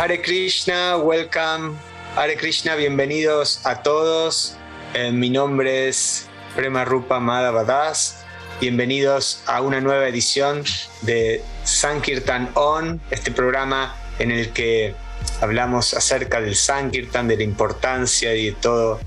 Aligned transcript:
Hare 0.00 0.22
Krishna, 0.22 0.96
welcome. 0.96 1.76
Hare 2.16 2.34
Krishna, 2.34 2.74
bienvenidos 2.74 3.60
a 3.66 3.82
todos. 3.82 4.56
Eh, 4.94 5.12
mi 5.12 5.28
nombre 5.28 5.88
es 5.88 6.26
Prema 6.56 6.86
Rupa 6.86 7.20
Madhavadas. 7.20 8.24
Bienvenidos 8.62 9.42
a 9.44 9.60
una 9.60 9.82
nueva 9.82 10.08
edición 10.08 10.64
de 11.02 11.42
Sankirtan 11.64 12.48
On, 12.54 12.98
este 13.10 13.30
programa 13.30 13.94
en 14.18 14.30
el 14.30 14.54
que 14.54 14.94
hablamos 15.42 15.92
acerca 15.92 16.40
del 16.40 16.56
Sankirtan, 16.56 17.28
de 17.28 17.36
la 17.36 17.42
importancia 17.42 18.34
y 18.34 18.46
de 18.46 18.52
todo, 18.52 19.00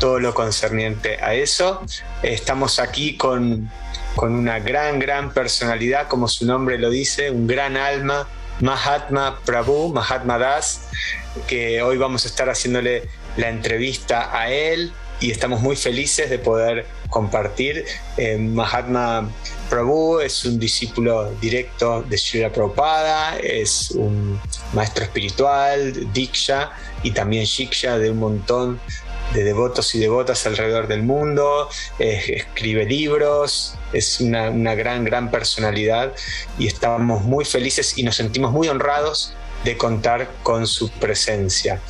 todo 0.00 0.18
lo 0.18 0.34
concerniente 0.34 1.22
a 1.22 1.32
eso. 1.32 1.80
Estamos 2.24 2.80
aquí 2.80 3.16
con, 3.16 3.70
con 4.16 4.34
una 4.34 4.58
gran, 4.58 4.98
gran 4.98 5.32
personalidad, 5.32 6.08
como 6.08 6.26
su 6.26 6.44
nombre 6.44 6.76
lo 6.76 6.90
dice, 6.90 7.30
un 7.30 7.46
gran 7.46 7.76
alma, 7.76 8.26
Mahatma 8.60 9.38
Prabhu, 9.44 9.92
Mahatma 9.92 10.38
Das, 10.38 10.88
que 11.46 11.82
hoy 11.82 11.96
vamos 11.96 12.24
a 12.24 12.28
estar 12.28 12.48
haciéndole 12.48 13.08
la 13.36 13.48
entrevista 13.48 14.36
a 14.36 14.50
él 14.50 14.92
y 15.20 15.30
estamos 15.30 15.60
muy 15.60 15.76
felices 15.76 16.30
de 16.30 16.38
poder 16.38 16.86
compartir. 17.08 17.84
Eh, 18.16 18.36
Mahatma 18.38 19.30
Prabhu 19.68 20.20
es 20.20 20.44
un 20.44 20.58
discípulo 20.58 21.30
directo 21.40 22.02
de 22.02 22.16
Srila 22.16 22.52
Prabhupada, 22.52 23.38
es 23.38 23.90
un 23.92 24.40
maestro 24.72 25.04
espiritual, 25.04 26.12
Diksha 26.12 26.70
y 27.02 27.12
también 27.12 27.44
Shiksha 27.44 27.98
de 27.98 28.10
un 28.10 28.18
montón 28.18 28.80
de 29.32 29.44
devotos 29.44 29.94
y 29.94 29.98
devotas 29.98 30.46
alrededor 30.46 30.86
del 30.88 31.02
mundo, 31.02 31.68
escribe 31.98 32.84
libros, 32.84 33.76
es 33.92 34.20
una, 34.20 34.50
una, 34.50 34.74
gran, 34.74 35.04
gran 35.04 35.30
personalidad 35.30 36.12
y 36.58 36.66
estamos 36.66 37.22
muy 37.22 37.44
felices 37.44 37.96
y 37.98 38.02
nos 38.02 38.16
sentimos 38.16 38.52
muy 38.52 38.68
honrados 38.68 39.34
de 39.64 39.76
contar 39.76 40.30
con 40.42 40.66
su 40.66 40.90
presencia. 40.90 41.80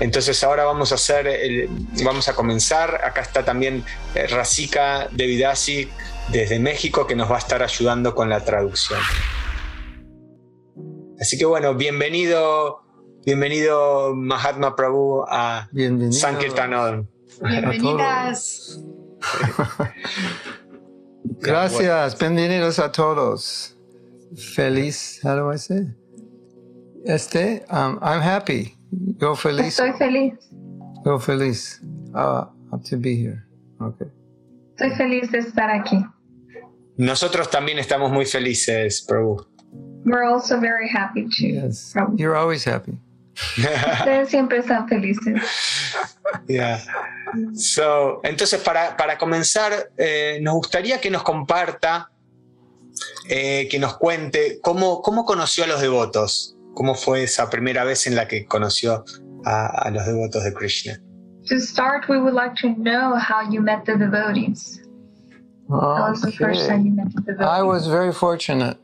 Entonces 0.00 0.42
ahora 0.42 0.64
vamos 0.64 0.92
a 0.92 0.96
hacer, 0.96 1.68
vamos 2.02 2.28
a 2.28 2.34
comenzar. 2.34 3.02
Acá 3.04 3.20
está 3.20 3.44
también 3.44 3.84
eh, 4.14 4.26
Rasika 4.26 5.08
Devidasi 5.12 5.90
desde 6.28 6.58
México 6.58 7.06
que 7.06 7.14
nos 7.14 7.30
va 7.30 7.36
a 7.36 7.38
estar 7.38 7.62
ayudando 7.62 8.14
con 8.14 8.28
la 8.28 8.44
traducción. 8.44 9.00
Así 11.20 11.36
que 11.36 11.44
bueno, 11.44 11.74
bienvenido, 11.74 12.82
bienvenido 13.28 14.14
Mahatma 14.14 14.74
Prabhu 14.74 15.22
a 15.28 15.68
Sankirtanon. 16.10 17.06
Bienvenidas. 17.42 18.82
Gracias, 21.42 22.18
bienvenidos 22.18 22.78
a 22.78 22.90
todos. 22.90 23.76
Feliz, 24.34 25.20
how 25.22 25.36
do 25.36 25.52
I 25.52 25.58
say? 25.58 25.94
Este, 27.04 27.66
um, 27.68 27.98
I'm 28.00 28.22
happy. 28.22 28.78
Go 29.18 29.34
feliz. 29.34 29.78
Estoy 29.78 29.92
feliz. 29.98 30.32
Go 31.04 31.18
feliz. 31.18 31.82
Uh, 32.14 32.46
to 32.88 32.96
be 32.96 33.14
here. 33.14 33.46
Okay. 33.78 34.08
Estoy 34.74 34.96
feliz 34.96 35.30
de 35.30 35.40
estar 35.40 35.68
aquí. 35.68 36.02
Nosotros 36.96 37.50
también 37.50 37.78
estamos 37.78 38.10
muy 38.10 38.24
felices, 38.24 39.04
Prabhu. 39.06 39.44
We're 40.06 40.24
also 40.24 40.58
very 40.58 40.88
happy 40.88 41.24
too. 41.24 41.48
Yes. 41.48 41.94
You're 42.16 42.34
always 42.34 42.64
happy. 42.64 42.98
Ustedes 43.56 44.28
siempre 44.28 44.58
están 44.58 44.88
felices. 44.88 45.40
Yeah. 46.46 46.80
So, 47.54 48.20
entonces, 48.22 48.60
para, 48.60 48.96
para 48.96 49.18
comenzar, 49.18 49.90
eh, 49.96 50.38
nos 50.42 50.54
gustaría 50.54 51.00
que 51.00 51.10
nos 51.10 51.22
comparta, 51.22 52.10
eh, 53.28 53.68
que 53.70 53.78
nos 53.78 53.96
cuente 53.96 54.58
cómo, 54.62 55.02
cómo 55.02 55.24
conoció 55.24 55.64
a 55.64 55.66
los 55.66 55.80
devotos. 55.80 56.54
¿Cómo 56.74 56.94
fue 56.94 57.24
esa 57.24 57.50
primera 57.50 57.84
vez 57.84 58.06
en 58.06 58.14
la 58.14 58.28
que 58.28 58.46
conoció 58.46 59.04
a, 59.44 59.66
a 59.66 59.90
los 59.90 60.06
devotos 60.06 60.44
de 60.44 60.52
Krishna? 60.52 61.00
To 61.48 61.58
start, 61.58 62.08
we 62.08 62.18
would 62.18 62.34
like 62.34 62.54
to 62.60 62.68
know 62.76 63.16
how 63.16 63.50
you 63.50 63.60
met 63.60 63.84
the 63.84 63.96
devotees. 63.96 64.80
How 65.68 66.10
was 66.10 66.20
the 66.20 66.32
first 66.32 66.68
time 66.68 66.86
you 66.86 66.92
met 66.92 67.12
the 67.14 67.22
devotees? 67.22 67.46
I 67.46 67.62
was 67.62 67.88
very 67.88 68.12
fortunate. 68.12 68.77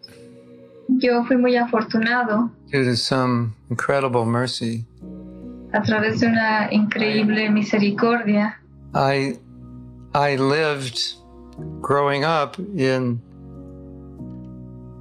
Yo 1.05 1.23
fui 1.25 1.37
muy 1.37 1.55
afortunado. 1.55 2.51
Due 2.73 2.97
some 2.97 3.53
incredible 3.69 4.25
mercy. 4.25 4.87
A 5.75 5.83
través 5.83 6.21
de 6.21 6.29
una 6.29 6.69
increíble 6.73 7.51
misericordia. 7.51 8.59
I 8.95 9.39
I 10.15 10.37
lived 10.37 10.99
growing 11.83 12.25
up 12.25 12.59
in 12.59 13.21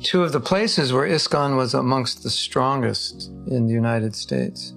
two 0.02 0.24
of 0.24 0.34
the 0.34 0.42
places 0.42 0.92
where 0.92 1.08
ISKCON 1.08 1.56
was 1.56 1.74
amongst 1.74 2.22
the 2.24 2.30
strongest 2.30 3.32
in 3.48 3.66
the 3.68 3.74
United 3.74 4.14
States. 4.14 4.74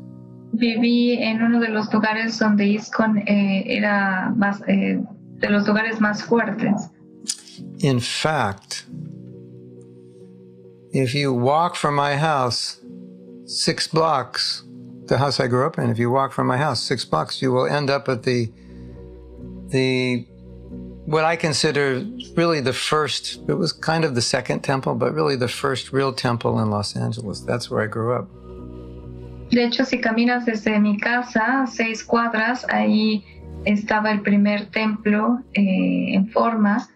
Viví 0.52 1.18
en 1.20 1.42
uno 1.42 1.58
de 1.58 1.70
los 1.70 1.92
lugares 1.92 2.38
donde 2.38 2.66
ISKCON 2.66 3.18
eh, 3.26 3.64
era 3.66 4.32
más 4.36 4.62
eh, 4.68 5.02
de 5.40 5.50
los 5.50 5.66
lugares 5.66 6.00
más 6.00 6.22
fuertes. 6.22 6.88
In 7.80 7.98
fact, 7.98 8.86
if 11.02 11.14
you 11.14 11.32
walk 11.32 11.76
from 11.76 11.94
my 11.94 12.16
house 12.16 12.80
six 13.44 13.86
blocks, 13.86 14.64
the 15.06 15.18
house 15.18 15.38
I 15.40 15.46
grew 15.46 15.66
up 15.66 15.78
in, 15.78 15.90
if 15.90 15.98
you 15.98 16.10
walk 16.10 16.32
from 16.32 16.46
my 16.46 16.56
house 16.56 16.82
six 16.82 17.04
blocks, 17.04 17.42
you 17.42 17.52
will 17.52 17.66
end 17.66 17.90
up 17.90 18.08
at 18.08 18.22
the 18.22 18.52
the 19.68 20.26
what 21.06 21.24
I 21.24 21.36
consider 21.36 22.04
really 22.34 22.60
the 22.60 22.72
first, 22.72 23.38
it 23.48 23.54
was 23.54 23.72
kind 23.72 24.04
of 24.04 24.14
the 24.14 24.22
second 24.22 24.62
temple, 24.62 24.96
but 24.96 25.14
really 25.14 25.36
the 25.36 25.48
first 25.48 25.92
real 25.92 26.12
temple 26.12 26.58
in 26.58 26.70
Los 26.70 26.96
Angeles. 26.96 27.40
That's 27.40 27.70
where 27.70 27.82
I 27.82 27.86
grew 27.86 28.14
up. 28.14 28.28
De 29.50 29.62
hecho, 29.62 29.84
si 29.84 30.00
caminas 30.00 30.44
desde 30.44 30.80
mi 30.80 30.98
casa, 30.98 31.66
seis 31.68 32.02
cuadras, 32.02 32.66
ahí 32.68 33.24
estaba 33.64 34.10
el 34.10 34.22
primer 34.22 34.70
templo 34.72 35.38
eh, 35.54 36.14
en 36.14 36.28
forma, 36.30 36.88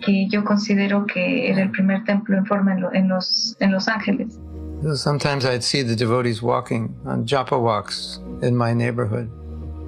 que 0.00 0.28
yo 0.28 0.44
considero 0.44 1.06
que 1.06 1.50
era 1.50 1.62
el 1.62 1.70
primer 1.70 2.04
templo 2.04 2.36
en 2.36 2.46
forma 2.46 2.72
en, 2.72 2.80
lo, 2.82 2.92
en, 2.92 3.08
los, 3.08 3.56
en 3.60 3.72
Los 3.72 3.88
Ángeles. 3.88 4.38
Sometimes 4.94 5.44
I'd 5.44 5.62
see 5.62 5.82
the 5.82 5.96
devotees 5.96 6.42
walking 6.42 6.94
on 7.06 7.26
japa 7.26 7.58
walks 7.58 8.20
in 8.42 8.54
my 8.54 8.74
neighborhood. 8.74 9.28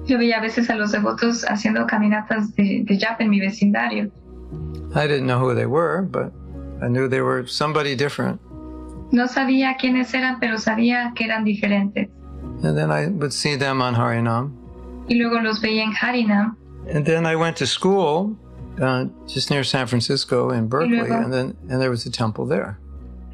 Yo 0.07 0.17
veía 0.17 0.37
a 0.37 0.41
veces 0.41 0.69
a 0.69 0.75
los 0.75 0.91
devotos 0.91 1.45
haciendo 1.47 1.85
caminatas 1.85 2.55
de, 2.55 2.83
de 2.83 2.99
japa 2.99 3.23
en 3.23 3.29
mi 3.29 3.39
vecindario. 3.39 4.11
I 4.95 5.07
didn't 5.07 5.27
know 5.27 5.37
who 5.37 5.53
they 5.53 5.67
were, 5.67 6.01
but 6.01 6.33
I 6.81 6.87
knew 6.87 7.07
they 7.07 7.21
were 7.21 7.45
somebody 7.45 7.95
different. 7.95 8.41
No 9.11 9.27
sabía 9.27 9.75
quiénes 9.77 10.13
eran, 10.13 10.39
pero 10.39 10.57
sabía 10.57 11.13
que 11.15 11.25
eran 11.25 11.43
diferentes. 11.43 12.09
And 12.63 12.75
then 12.75 12.91
I 12.91 13.07
would 13.07 13.31
see 13.31 13.55
them 13.55 13.81
on 13.81 13.93
Harinam. 13.93 14.55
Y 15.07 15.15
luego 15.15 15.39
los 15.39 15.61
veía 15.61 15.83
en 15.83 15.93
Harinam. 15.93 16.55
And 16.91 17.05
then 17.05 17.25
I 17.25 17.35
went 17.35 17.55
to 17.57 17.67
school 17.67 18.35
uh, 18.81 19.05
just 19.27 19.49
near 19.49 19.63
San 19.63 19.87
Francisco 19.87 20.51
in 20.51 20.67
Berkeley, 20.67 20.97
luego, 20.97 21.15
and 21.15 21.33
then 21.33 21.57
and 21.69 21.81
there 21.81 21.89
was 21.89 22.05
a 22.05 22.11
temple 22.11 22.45
there. 22.45 22.77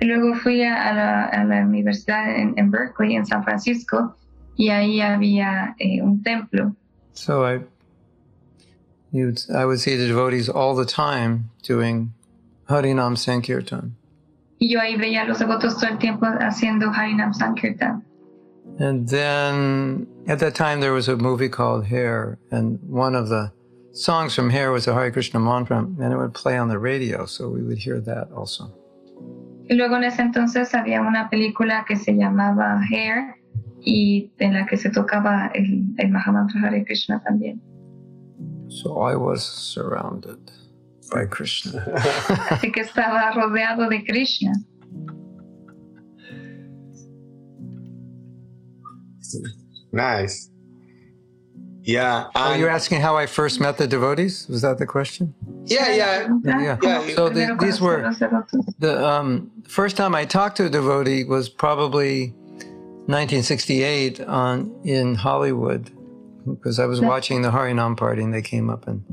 Y 0.02 0.08
luego 0.08 0.36
fui 0.36 0.62
a 0.62 0.94
la, 0.94 1.30
a 1.32 1.46
la 1.46 1.64
universidad 1.64 2.38
en, 2.38 2.54
en 2.58 2.70
Berkeley, 2.70 3.16
en 3.16 3.26
San 3.26 3.44
Francisco, 3.44 4.16
y 4.58 4.70
ahí 4.70 5.00
había 5.02 5.76
eh, 5.80 6.02
un 6.02 6.22
templo. 6.22 6.76
So 7.14 7.46
I, 7.46 7.62
you'd, 9.12 9.42
I 9.54 9.66
would 9.66 9.80
see 9.80 9.96
the 9.96 10.08
devotees 10.08 10.50
all 10.50 10.76
the 10.76 10.86
time 10.86 11.50
doing 11.64 12.14
Harinam 12.70 13.16
Sankirtan. 13.16 13.92
Y 14.60 14.68
yo 14.70 14.80
ahí 14.80 14.98
veía 14.98 15.24
a 15.24 15.28
los 15.28 15.40
devotos 15.40 15.80
todo 15.80 15.92
el 15.92 15.98
tiempo 15.98 16.26
haciendo 16.26 16.92
Harinam 16.94 17.34
Sankirtan. 17.34 18.02
And 18.80 19.08
then 19.08 20.08
at 20.28 20.40
that 20.40 20.56
time 20.56 20.82
there 20.82 20.92
was 20.92 21.08
a 21.08 21.16
movie 21.16 21.48
called 21.48 21.86
Hair, 21.86 22.38
and 22.52 22.80
one 22.90 23.16
of 23.16 23.30
the 23.30 23.54
songs 23.96 24.36
from 24.36 24.50
Hair 24.50 24.72
was 24.72 24.88
a 24.88 24.94
Hare 24.94 25.12
Krishna 25.12 25.40
mantra, 25.40 25.80
and 25.80 26.14
it 26.14 26.18
would 26.18 26.34
play 26.34 26.58
on 26.58 26.68
the 26.68 26.78
radio, 26.78 27.26
so 27.26 27.50
we 27.50 27.64
would 27.64 27.78
hear 27.78 28.00
that 28.02 28.32
also. 28.32 28.72
Y 29.68 29.76
luego 29.76 29.96
en 29.96 30.04
ese 30.04 30.22
entonces 30.22 30.74
había 30.76 31.02
una 31.02 31.30
película 31.30 31.86
que 31.88 31.96
se 31.96 32.14
llamaba 32.14 32.80
Hair, 32.90 33.36
y 33.82 34.32
en 34.40 34.54
la 34.54 34.66
que 34.66 34.78
se 34.78 34.90
tocaba 34.90 35.52
el, 35.54 35.86
el 35.98 36.10
Mahamantra 36.10 36.62
Hare 36.62 36.84
Krishna 36.86 37.22
también. 37.28 37.60
So 38.68 39.02
I 39.02 39.16
was 39.16 39.44
surrounded 39.44 40.40
by 41.12 41.26
Krishna. 41.26 41.86
Así 42.50 42.72
que 42.72 42.82
estaba 42.82 43.32
rodeado 43.32 43.90
de 43.90 44.04
Krishna. 44.04 44.54
Nice. 49.92 50.52
Yeah. 51.86 52.30
Oh, 52.34 52.56
you're 52.56 52.70
asking 52.70 53.02
how 53.02 53.16
I 53.16 53.28
first 53.28 53.60
met 53.60 53.78
the 53.78 53.88
devotees? 53.88 54.48
Was 54.50 54.64
that 54.64 54.80
the 54.80 54.88
question? 54.88 55.36
Yeah, 55.66 55.94
yeah. 55.94 56.30
Yeah. 56.44 56.78
Yeah. 56.82 57.16
So 57.16 57.30
the, 57.30 57.56
these 57.60 57.80
were 57.80 58.12
the 58.80 59.06
um, 59.08 59.52
first 59.68 59.96
time 59.96 60.16
I 60.16 60.26
talked 60.26 60.58
to 60.58 60.66
a 60.66 60.70
devotee 60.70 61.24
was 61.26 61.48
probably 61.48 62.30
1968 63.08 64.22
on 64.22 64.82
in 64.84 65.14
Hollywood 65.14 65.92
because 66.48 66.80
I 66.80 66.86
was 66.86 67.02
watching 67.02 67.44
the 67.44 67.52
Harinam 67.52 67.96
party 67.96 68.24
and 68.24 68.34
they 68.34 68.42
came 68.42 68.70
up 68.70 68.88
and 68.88 69.04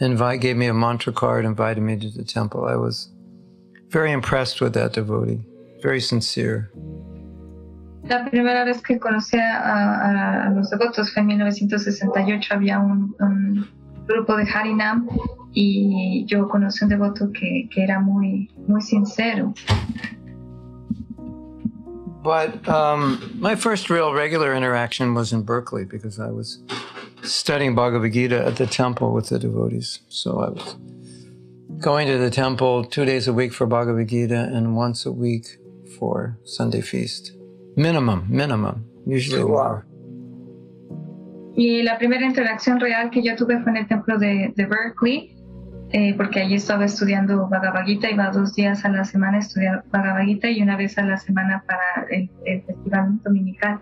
invite 0.00 0.40
gave 0.40 0.56
me 0.56 0.66
a 0.66 0.74
mantra 0.74 1.12
card, 1.12 1.44
invited 1.44 1.80
me 1.80 1.96
to 1.96 2.10
the 2.10 2.24
temple. 2.24 2.64
I 2.64 2.74
was 2.74 3.08
very 3.88 4.10
impressed 4.10 4.60
with 4.60 4.74
that 4.74 4.94
devotee, 4.94 5.44
very 5.80 6.00
sincere. 6.00 6.72
La 8.08 8.24
primera 8.24 8.64
vez 8.64 8.82
que 8.82 8.98
conocí 8.98 9.38
a, 9.38 10.46
a, 10.46 10.50
los 10.50 10.70
devotos 10.70 11.12
fue 11.12 11.22
en 11.22 11.28
1968. 11.28 12.54
Había 12.54 12.78
un, 12.78 13.14
un, 13.20 13.80
grupo 14.06 14.36
de 14.36 14.42
Harinam 14.42 15.06
y 15.52 16.24
yo 16.26 16.48
conocí 16.48 16.82
un 16.82 16.90
devoto 16.90 17.30
que, 17.32 17.68
que 17.72 17.84
era 17.84 18.00
muy, 18.00 18.50
muy 18.66 18.80
sincero. 18.80 19.54
But 22.22 22.68
um, 22.68 23.38
my 23.38 23.56
first 23.56 23.88
real 23.88 24.12
regular 24.12 24.54
interaction 24.54 25.14
was 25.14 25.32
in 25.32 25.42
Berkeley 25.42 25.84
because 25.84 26.18
I 26.18 26.30
was 26.30 26.62
studying 27.22 27.74
Bhagavad 27.74 28.12
Gita 28.12 28.44
at 28.44 28.56
the 28.56 28.66
temple 28.66 29.12
with 29.12 29.28
the 29.28 29.38
devotees. 29.38 30.00
So 30.08 30.40
I 30.40 30.50
was 30.50 30.76
going 31.78 32.06
to 32.08 32.18
the 32.18 32.30
temple 32.30 32.84
two 32.84 33.06
days 33.06 33.26
a 33.26 33.32
week 33.32 33.54
for 33.54 33.66
Bhagavad 33.66 34.08
Gita 34.08 34.50
and 34.52 34.76
once 34.76 35.06
a 35.06 35.12
week 35.12 35.58
for 35.98 36.38
Sunday 36.44 36.82
feast. 36.82 37.32
Minimum, 37.80 38.26
minimum, 38.28 38.84
usually 39.06 39.42
more. 39.42 39.84
Y 41.56 41.82
la 41.82 41.96
primera 41.96 42.26
interacción 42.26 42.78
real 42.78 43.08
que 43.10 43.22
yo 43.22 43.34
tuve 43.36 43.58
fue 43.62 43.72
en 43.72 43.78
el 43.78 43.86
templo 43.88 44.18
de, 44.18 44.52
de 44.54 44.66
Berkeley, 44.66 45.34
eh, 45.92 46.12
porque 46.14 46.40
allí 46.40 46.56
estaba 46.56 46.84
estudiando 46.84 47.48
Bhagavad 47.48 47.86
Gita, 47.86 48.10
iba 48.10 48.30
dos 48.32 48.54
días 48.54 48.84
a 48.84 48.90
la 48.90 49.02
semana 49.04 49.38
a 49.38 49.40
estudiar 49.40 49.82
Bhagavad 49.90 50.24
Gita 50.26 50.50
y 50.50 50.60
una 50.62 50.76
vez 50.76 50.98
a 50.98 51.04
la 51.04 51.16
semana 51.16 51.64
para 51.66 52.06
el, 52.10 52.28
el 52.44 52.62
festival 52.64 53.18
dominical. 53.24 53.80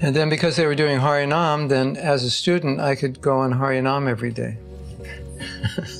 And 0.00 0.14
then 0.14 0.28
because 0.30 0.54
they 0.54 0.66
were 0.66 0.76
doing 0.76 1.00
Harinam, 1.00 1.68
then 1.68 1.96
as 1.96 2.22
a 2.22 2.30
student 2.30 2.80
I 2.80 2.94
could 2.94 3.20
go 3.20 3.38
on 3.40 3.52
Harinam 3.52 4.08
every 4.08 4.30
day. 4.30 4.56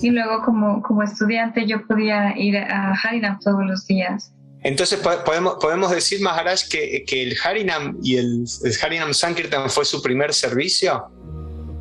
y 0.01 0.11
luego 0.11 0.45
como, 0.45 0.81
como 0.83 1.03
estudiante 1.03 1.67
yo 1.67 1.85
podía 1.89 2.39
ir 2.39 2.57
a 2.57 2.95
Harinam 2.95 3.41
todos 3.41 3.67
los 3.67 3.85
días. 3.89 4.33
Entonces 4.65 5.01
podemos, 5.01 5.57
podemos 5.61 5.91
decir, 5.91 6.21
Maharaj, 6.21 6.69
que, 6.71 7.05
que 7.05 7.23
el 7.23 7.37
Harinam 7.45 7.99
y 8.03 8.17
el, 8.17 8.45
el, 8.65 8.73
Harinam 8.81 9.13
Sankirtan 9.13 9.69
fue 9.69 9.85
su 9.85 10.01
primer 10.01 10.33
servicio. 10.33 11.11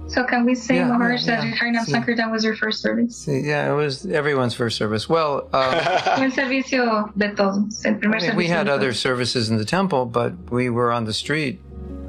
So 0.08 0.26
can 0.26 0.46
we 0.46 0.56
say, 0.56 0.78
yeah, 0.78 0.88
Maharaj, 0.88 1.22
yeah, 1.22 1.38
that 1.38 1.54
Harinam 1.58 1.86
sí. 1.86 1.92
Sankirtan 1.92 2.32
was 2.32 2.44
your 2.44 2.56
first 2.56 2.82
service? 2.82 3.26
Sí, 3.26 3.46
yeah, 3.46 3.72
it 3.72 3.76
was 3.76 4.06
everyone's 4.08 4.54
first 4.54 4.78
service. 4.78 5.08
Well, 5.08 5.48
um, 5.54 5.74
el 6.24 6.32
servicio 6.32 7.14
de 7.16 7.30
todos, 7.30 7.86
el 7.86 7.96
primer 7.96 8.18
I 8.18 8.22
mean, 8.22 8.32
servicio 8.32 8.36
we 8.36 8.48
had 8.48 8.68
other 8.68 8.94
services 8.94 9.50
in 9.50 9.58
the 9.58 9.64
temple, 9.64 10.06
but 10.06 10.34
we 10.50 10.70
were 10.70 10.92
on 10.92 11.06
the 11.06 11.14
street 11.14 11.62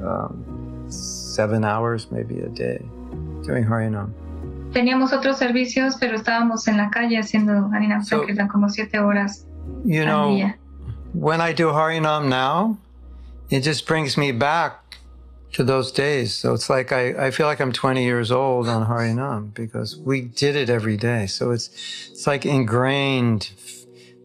um, 0.03 0.85
seven 0.89 1.63
hours, 1.63 2.11
maybe 2.11 2.39
a 2.39 2.49
day, 2.49 2.81
doing 3.43 3.63
Harinam. 3.63 4.11
Teníamos 4.73 5.13
otros 5.13 5.37
servicios, 5.37 5.95
pero 5.99 6.17
estábamos 6.17 6.67
en 6.67 6.77
la 6.77 6.89
calle 6.89 7.19
haciendo 7.19 7.69
Harinam 7.71 8.03
so, 8.03 8.17
Sankirtan 8.17 8.47
como 8.47 8.69
siete 8.69 8.99
horas 8.99 9.45
you 9.85 10.03
know, 10.03 10.29
al 10.29 10.35
día. 10.35 10.59
When 11.13 11.41
I 11.41 11.53
do 11.53 11.67
Harinam 11.67 12.27
now, 12.27 12.77
it 13.49 13.61
just 13.61 13.85
brings 13.85 14.17
me 14.17 14.31
back 14.31 14.97
to 15.53 15.63
those 15.63 15.91
days. 15.91 16.33
So 16.33 16.53
it's 16.53 16.69
like 16.69 16.91
I, 16.91 17.27
I 17.27 17.31
feel 17.31 17.45
like 17.45 17.61
I'm 17.61 17.71
20 17.71 18.03
years 18.03 18.31
old 18.31 18.67
on 18.67 18.87
Harinam 18.87 19.53
because 19.53 19.95
we 19.97 20.21
did 20.21 20.55
it 20.55 20.69
every 20.69 20.97
day. 20.97 21.27
So 21.27 21.51
it's 21.51 21.69
it's 22.11 22.27
like 22.27 22.45
ingrained 22.45 23.51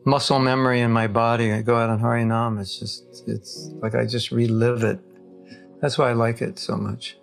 muscle 0.04 0.38
memory 0.38 0.80
in 0.80 0.90
my 0.90 1.06
body. 1.06 1.52
I 1.52 1.62
go 1.62 1.76
out 1.76 1.90
on 1.90 2.00
Harinam. 2.00 2.60
It's 2.60 2.78
just 2.78 3.04
it's 3.28 3.70
like 3.82 3.94
I 3.94 4.06
just 4.06 4.30
relive 4.30 4.82
it. 4.82 4.98
That's 5.80 5.98
why 5.98 6.10
I 6.10 6.14
like 6.14 6.40
it 6.40 6.58
so 6.58 6.76
much. 6.76 7.16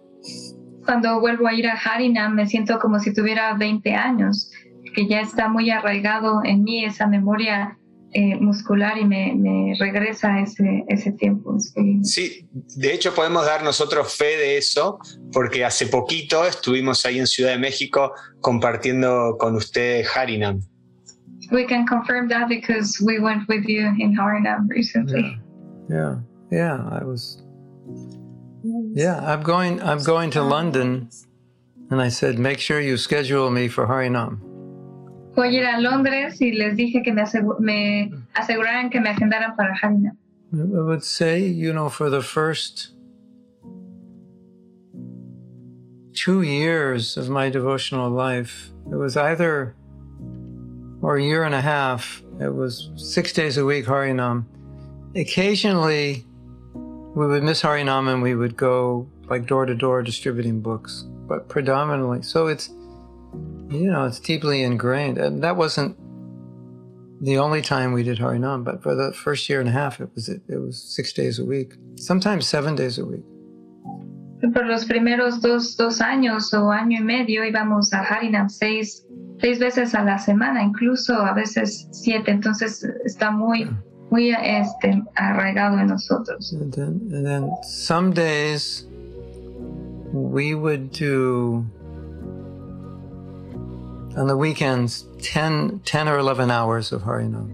Cuando 0.85 1.19
vuelvo 1.19 1.47
a 1.47 1.53
ir 1.53 1.65
a 1.65 1.75
Harinam 1.75 2.35
me 2.35 2.45
siento 2.45 2.79
como 2.79 2.99
si 2.99 3.11
tuviera 3.11 3.57
20 3.57 3.95
años, 3.95 4.51
que 4.93 5.07
ya 5.07 5.21
está 5.21 5.49
muy 5.49 5.71
arraigado 5.71 6.43
en 6.45 6.63
mí 6.63 6.85
esa 6.85 7.07
memoria 7.07 7.79
eh, 8.17 8.37
muscular 8.39 8.97
y 8.97 9.03
me, 9.03 9.35
me, 9.35 9.75
regresa 9.77 10.39
ese, 10.39 10.85
ese 10.87 11.11
tiempo. 11.11 11.57
Sí, 12.01 12.47
de 12.77 12.93
hecho 12.93 13.13
podemos 13.13 13.45
dar 13.45 13.61
nosotros 13.61 14.15
fe 14.15 14.37
de 14.37 14.57
eso, 14.57 14.99
porque 15.33 15.65
hace 15.65 15.87
poquito 15.87 16.45
estuvimos 16.45 17.05
ahí 17.05 17.19
en 17.19 17.27
Ciudad 17.27 17.51
de 17.51 17.59
México 17.59 18.13
compartiendo 18.39 19.35
con 19.37 19.55
usted 19.55 20.05
Harinam. 20.05 20.61
We 21.51 21.65
can 21.67 21.85
confirm 21.85 22.29
that 22.29 22.47
because 22.47 23.03
we 23.03 23.19
went 23.19 23.49
with 23.49 23.65
you 23.67 23.93
in 23.99 24.15
Harinam 24.15 24.69
recently. 24.69 25.37
Yeah, 25.89 26.21
yeah, 26.49 26.79
yeah 26.79 27.01
I 27.01 27.03
was. 27.03 27.43
Yeah, 28.93 29.19
I'm 29.19 29.43
going. 29.43 29.81
I'm 29.81 30.01
going 30.01 30.31
to 30.31 30.41
London, 30.41 31.09
and 31.91 32.01
I 32.01 32.07
said, 32.07 32.39
make 32.39 32.59
sure 32.59 32.79
you 32.79 32.95
schedule 32.95 33.51
me 33.51 33.67
for 33.67 33.85
Harinam. 33.87 34.54
Voy 35.35 35.49
a 35.49 35.51
ir 35.51 35.65
a 35.65 35.79
Londres 35.79 36.39
y 36.39 36.53
les 36.53 36.75
dije 36.77 37.03
que 37.03 37.13
me, 37.13 37.21
asegu 37.21 37.59
me 37.59 38.11
aseguraran 38.33 38.89
que 38.89 39.01
me 39.01 39.09
agendaran 39.09 39.55
para. 39.55 39.73
I 39.83 40.81
would 40.81 41.03
say, 41.03 41.45
you 41.45 41.73
know, 41.73 41.89
for 41.89 42.09
the 42.09 42.21
first 42.21 42.91
two 46.13 46.41
years 46.41 47.17
of 47.17 47.29
my 47.29 47.49
devotional 47.49 48.09
life, 48.09 48.71
it 48.89 48.95
was 48.95 49.17
either, 49.17 49.75
or 51.01 51.17
a 51.17 51.21
year 51.21 51.43
and 51.43 51.53
a 51.53 51.61
half, 51.61 52.23
it 52.39 52.53
was 52.53 52.89
six 52.95 53.33
days 53.33 53.57
a 53.57 53.65
week 53.65 53.85
Harinam. 53.85 54.45
Occasionally, 55.15 56.25
we 56.73 57.27
would 57.27 57.43
miss 57.43 57.61
Harinam 57.61 58.11
and 58.11 58.21
we 58.21 58.35
would 58.35 58.55
go 58.55 59.07
like 59.29 59.45
door 59.45 59.65
to 59.65 59.75
door 59.75 60.01
distributing 60.03 60.61
books, 60.61 61.05
but 61.27 61.49
predominantly. 61.49 62.21
So 62.21 62.47
it's, 62.47 62.69
you 63.69 63.91
know, 63.91 64.05
it's 64.05 64.19
deeply 64.19 64.63
ingrained. 64.63 65.17
And 65.17 65.43
that 65.43 65.55
wasn't 65.57 65.97
the 67.21 67.37
only 67.37 67.61
time 67.61 67.93
we 67.93 68.03
did 68.03 68.19
Harinam, 68.19 68.63
but 68.63 68.83
for 68.83 68.93
the 68.95 69.13
first 69.13 69.49
year 69.49 69.59
and 69.59 69.69
a 69.69 69.71
half, 69.71 69.99
it 69.99 70.09
was 70.13 70.29
it, 70.29 70.41
was 70.49 70.81
six 70.81 71.13
days 71.13 71.39
a 71.39 71.45
week, 71.45 71.73
sometimes 71.95 72.47
seven 72.47 72.75
days 72.75 72.97
a 72.97 73.05
week. 73.05 73.23
Por 74.53 74.65
los 74.65 74.85
primeros 74.85 75.41
dos, 75.41 75.75
dos 75.75 76.01
años 76.01 76.53
o 76.53 76.69
año 76.69 76.99
y 76.99 77.03
medio 77.03 77.43
íbamos 77.43 77.93
a 77.93 78.03
Harinam 78.03 78.49
seis, 78.49 79.03
seis 79.39 79.57
veces 79.59 79.95
a 79.95 80.03
la 80.03 80.17
semana, 80.17 80.61
incluso 80.61 81.15
a 81.15 81.33
veces 81.33 81.87
siete. 81.91 82.31
Entonces 82.31 82.85
está 83.05 83.31
muy, 83.31 83.67
muy 84.11 84.31
este, 84.31 85.01
arraigado 85.15 85.79
en 85.79 85.87
nosotros. 85.87 86.53
And 86.53 86.71
then, 86.71 87.09
and 87.11 87.25
then 87.25 87.49
some 87.63 88.11
days 88.13 88.85
we 90.13 90.53
would 90.53 90.91
do 90.91 91.65
on 94.15 94.27
the 94.27 94.37
weekends 94.37 95.05
10, 95.21 95.81
10 95.85 96.07
or 96.07 96.17
11 96.17 96.51
hours 96.51 96.91
of 96.91 97.03
Harinam. 97.03 97.51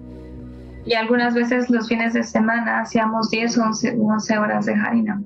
Y 0.85 0.93
algunas 0.95 1.35
veces 1.35 1.69
los 1.69 1.87
fines 1.87 2.13
de 2.13 2.23
semana 2.23 2.81
hacíamos 2.81 3.29
10 3.29 3.57
o 3.57 3.63
11, 3.65 3.95
11 3.99 4.37
horas 4.37 4.65
de 4.65 4.73
Harinam. 4.73 5.25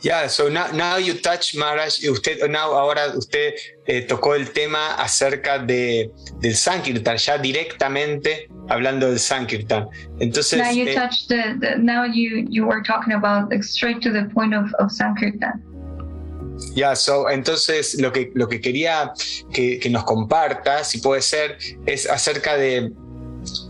Yeah, 0.00 0.26
so 0.26 0.48
now, 0.48 0.70
now 0.72 0.96
you 0.96 1.14
touch 1.14 1.56
Maharaj, 1.56 2.04
usted, 2.04 2.50
now, 2.50 2.72
ahora 2.72 3.16
usted 3.16 3.54
eh, 3.86 4.06
tocó 4.06 4.34
el 4.34 4.52
tema 4.52 4.94
acerca 4.98 5.58
de, 5.58 6.10
del 6.40 6.54
Sankirtan, 6.54 7.16
ya 7.16 7.38
directamente 7.38 8.48
hablando 8.68 9.08
del 9.08 9.18
Sankirtan. 9.18 9.88
Entonces, 10.20 10.58
now 10.58 10.70
you 10.70 10.88
eh, 10.88 10.94
touched 10.94 11.28
the, 11.28 11.56
the, 11.58 11.78
now 11.78 12.04
you, 12.04 12.44
you 12.50 12.66
were 12.66 12.82
talking 12.82 13.14
about 13.14 13.50
like, 13.50 13.62
straight 13.62 14.02
to 14.02 14.10
the 14.10 14.24
point 14.34 14.52
of, 14.52 14.72
of 14.78 14.90
Sankirtan. 14.90 15.62
Ya, 16.74 16.94
so, 16.94 17.28
entonces 17.28 18.00
lo 18.00 18.12
que, 18.12 18.30
lo 18.34 18.48
que 18.48 18.60
quería 18.60 19.12
que, 19.52 19.78
que, 19.78 19.90
nos 19.90 20.04
comparta, 20.04 20.84
si 20.84 20.98
puede 20.98 21.22
ser, 21.22 21.58
es 21.86 22.08
acerca 22.08 22.56
de 22.56 22.92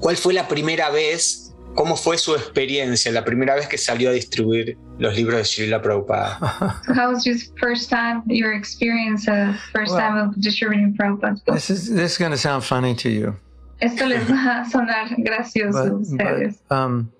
cuál 0.00 0.16
fue 0.16 0.34
la 0.34 0.48
primera 0.48 0.90
vez, 0.90 1.54
cómo 1.74 1.96
fue 1.96 2.18
su 2.18 2.34
experiencia, 2.34 3.10
la 3.12 3.24
primera 3.24 3.54
vez 3.54 3.66
que 3.66 3.78
salió 3.78 4.10
a 4.10 4.12
distribuir 4.12 4.76
los 4.98 5.16
libros 5.16 5.36
de 5.38 5.44
Srila 5.44 5.82
Prabhupada. 5.82 6.38
How 6.88 7.10
was 7.12 7.24
your 7.26 7.36
first 7.58 7.90
time, 7.90 8.22
your 8.26 8.52
experience, 8.52 9.28
uh, 9.28 9.54
first 9.72 9.92
well, 9.92 10.00
time 10.00 10.16
of 10.16 10.34
distributing 10.40 10.94
Prabhupada's 10.94 11.40
books? 11.40 11.68
This 11.68 11.70
is, 11.70 11.94
this 11.94 12.12
is 12.12 12.18
going 12.18 12.32
to 12.32 12.38
sound 12.38 12.64
funny 12.64 12.94
to 12.96 13.08
you. 13.08 13.36
Esto 13.80 14.06
les 14.06 14.22
va 14.24 14.62
a 14.62 14.70
sonar 14.70 15.08
gracioso 15.18 15.90
a 15.90 15.94
ustedes. 15.96 16.62
But, 16.68 16.76
um, 16.76 17.12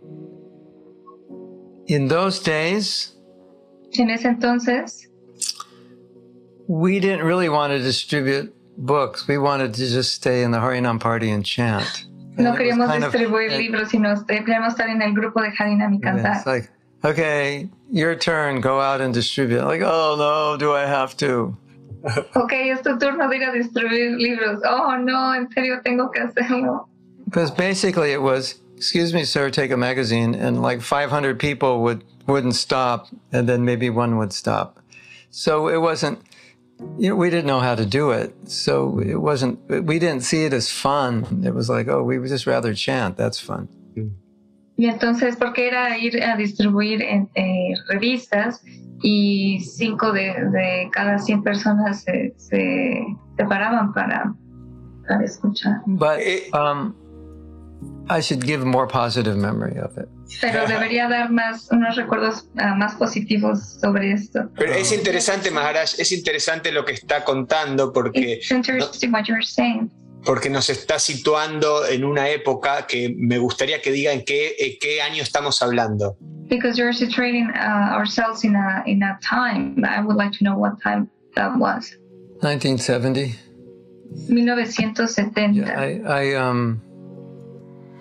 in 1.87 2.09
those 2.09 2.41
days, 2.41 3.17
en 3.99 4.11
ese 4.11 4.27
entonces, 4.27 5.09
we 6.67 7.01
didn't 7.01 7.25
really 7.25 7.49
want 7.49 7.73
to 7.73 7.79
distribute 7.79 8.55
books. 8.77 9.29
We 9.29 9.39
wanted 9.39 9.75
to 9.75 9.89
just 9.89 10.15
stay 10.15 10.43
in 10.43 10.51
the 10.51 10.59
Harinam 10.59 11.01
party 11.01 11.31
and 11.31 11.45
chant. 11.45 12.07
No 12.37 12.53
queríamos 12.53 12.91
distribuir 13.01 13.53
of, 13.53 13.59
libros, 13.59 13.91
sino 13.91 14.15
queríamos 14.25 14.75
estar 14.75 14.89
en 14.89 15.03
el 15.03 15.15
grupo 15.15 15.41
de 15.41 15.51
Harinam 15.57 15.95
y 15.95 16.01
cantar. 16.01 16.37
It's 16.37 16.47
like, 16.47 16.69
okay, 17.05 17.69
your 17.93 18.17
turn, 18.17 18.61
go 18.61 18.81
out 18.81 19.01
and 19.01 19.15
distribute. 19.15 19.65
Like, 19.65 19.83
oh 19.83 20.17
no, 20.19 20.57
do 20.57 20.73
I 20.73 20.87
have 20.87 21.17
to? 21.19 21.57
ok, 22.37 22.53
es 22.71 22.83
tu 22.83 22.99
turno 22.99 23.31
de 23.31 23.37
ir 23.37 23.49
a 23.49 23.53
distribuir 23.53 24.19
libros. 24.19 24.63
Oh 24.65 24.97
no, 24.97 25.33
en 25.33 25.49
serio 25.53 25.81
tengo 25.83 26.11
que 26.11 26.23
hacerlo. 26.23 26.89
Because 27.25 27.51
basically 27.51 28.13
it 28.13 28.21
was, 28.21 28.57
excuse 28.77 29.15
me, 29.15 29.25
sir, 29.25 29.49
take 29.51 29.71
a 29.71 29.77
magazine, 29.77 30.35
and 30.35 30.61
like 30.61 30.83
500 30.83 31.39
people 31.39 31.83
would 31.83 32.05
wouldn't 32.27 32.57
stop, 32.57 33.09
and 33.33 33.49
then 33.49 33.65
maybe 33.65 33.91
one 33.91 34.19
would 34.19 34.33
stop. 34.33 34.81
So 35.31 35.69
it 35.69 35.81
wasn't 35.81 36.21
you 36.99 37.09
know, 37.09 37.17
we 37.17 37.31
didn't 37.31 37.47
know 37.47 37.61
how 37.61 37.75
to 37.75 37.85
do 37.85 38.11
it. 38.11 38.35
So 38.49 38.99
it 39.01 39.21
wasn't, 39.21 39.59
we 39.69 39.99
didn't 39.99 40.23
see 40.23 40.45
it 40.45 40.53
as 40.53 40.71
fun. 40.71 41.43
It 41.45 41.55
was 41.55 41.69
like, 41.69 41.89
oh, 41.89 42.03
we 42.03 42.19
would 42.19 42.29
just 42.29 42.47
rather 42.47 42.75
chant. 42.75 43.17
That's 43.17 43.41
fun. 43.41 43.69
Y 44.77 44.87
entonces, 44.87 45.37
porque 45.37 45.69
era 45.69 45.97
ir 45.99 46.21
a 46.21 46.37
distribuir 46.37 47.01
en, 47.03 47.29
eh, 47.37 47.75
revistas 47.89 48.61
y 49.03 49.61
cinco 49.61 50.13
de, 50.13 50.35
de, 50.51 50.91
cada 50.93 51.19
100 51.19 51.43
personas 51.45 52.03
se, 52.03 52.35
se 52.39 53.05
separaban 53.37 53.93
para, 53.93 54.35
para 55.07 55.25
escuchar. 55.25 55.81
But 55.87 56.21
um, 56.53 56.97
I 58.09 58.21
should 58.21 58.45
give 58.45 58.65
more 58.65 58.89
positive 58.89 59.37
memory 59.37 59.79
of 59.79 59.97
it. 59.97 60.09
Pero 60.41 60.67
debería 60.67 61.09
dar 61.09 61.31
más 61.31 61.69
unos 61.71 61.97
recuerdos 61.97 62.49
uh, 62.55 62.77
más 62.77 62.95
positivos 62.95 63.79
sobre 63.81 64.13
esto. 64.13 64.51
Pero 64.57 64.73
es 64.73 64.93
interesante, 64.93 65.51
Maharaj, 65.51 65.99
es 65.99 66.13
interesante 66.13 66.73
lo 66.73 66.85
que 66.85 66.93
está 66.93 67.25
contando 67.25 67.93
porque 67.93 68.35
It's 68.35 68.51
interesting 68.51 69.13
what 69.13 69.25
you're 69.25 69.45
saying. 69.45 69.91
porque 70.25 70.49
nos 70.49 70.71
está 70.71 70.99
situando 70.99 71.87
en 71.87 72.05
una 72.05 72.29
época 72.29 72.87
que 72.87 73.15
me 73.17 73.39
gustaría 73.39 73.81
que 73.83 73.93
diga 73.93 74.13
en 74.13 74.25
qué, 74.25 74.55
en 74.59 74.73
qué 74.81 75.03
año 75.03 75.23
estamos 75.23 75.63
hablando. 75.63 76.17
Because 76.49 76.79
you're 76.79 76.93
situating 76.93 77.51
uh, 77.55 77.95
ourselves 77.95 78.45
in 78.45 78.55
a 78.55 78.83
in 78.87 79.03
a 79.03 79.19
time. 79.23 79.85
I 79.85 80.01
would 80.01 80.17
like 80.17 80.33
to 80.39 80.45
know 80.45 80.57
what 80.57 80.81
time 80.83 81.09
that 81.37 81.57
was. 81.59 81.97
1970. 82.41 83.35
1970. 84.29 85.61
Yeah, 85.61 85.81
I, 85.81 86.01
I 86.07 86.35
um, 86.35 86.83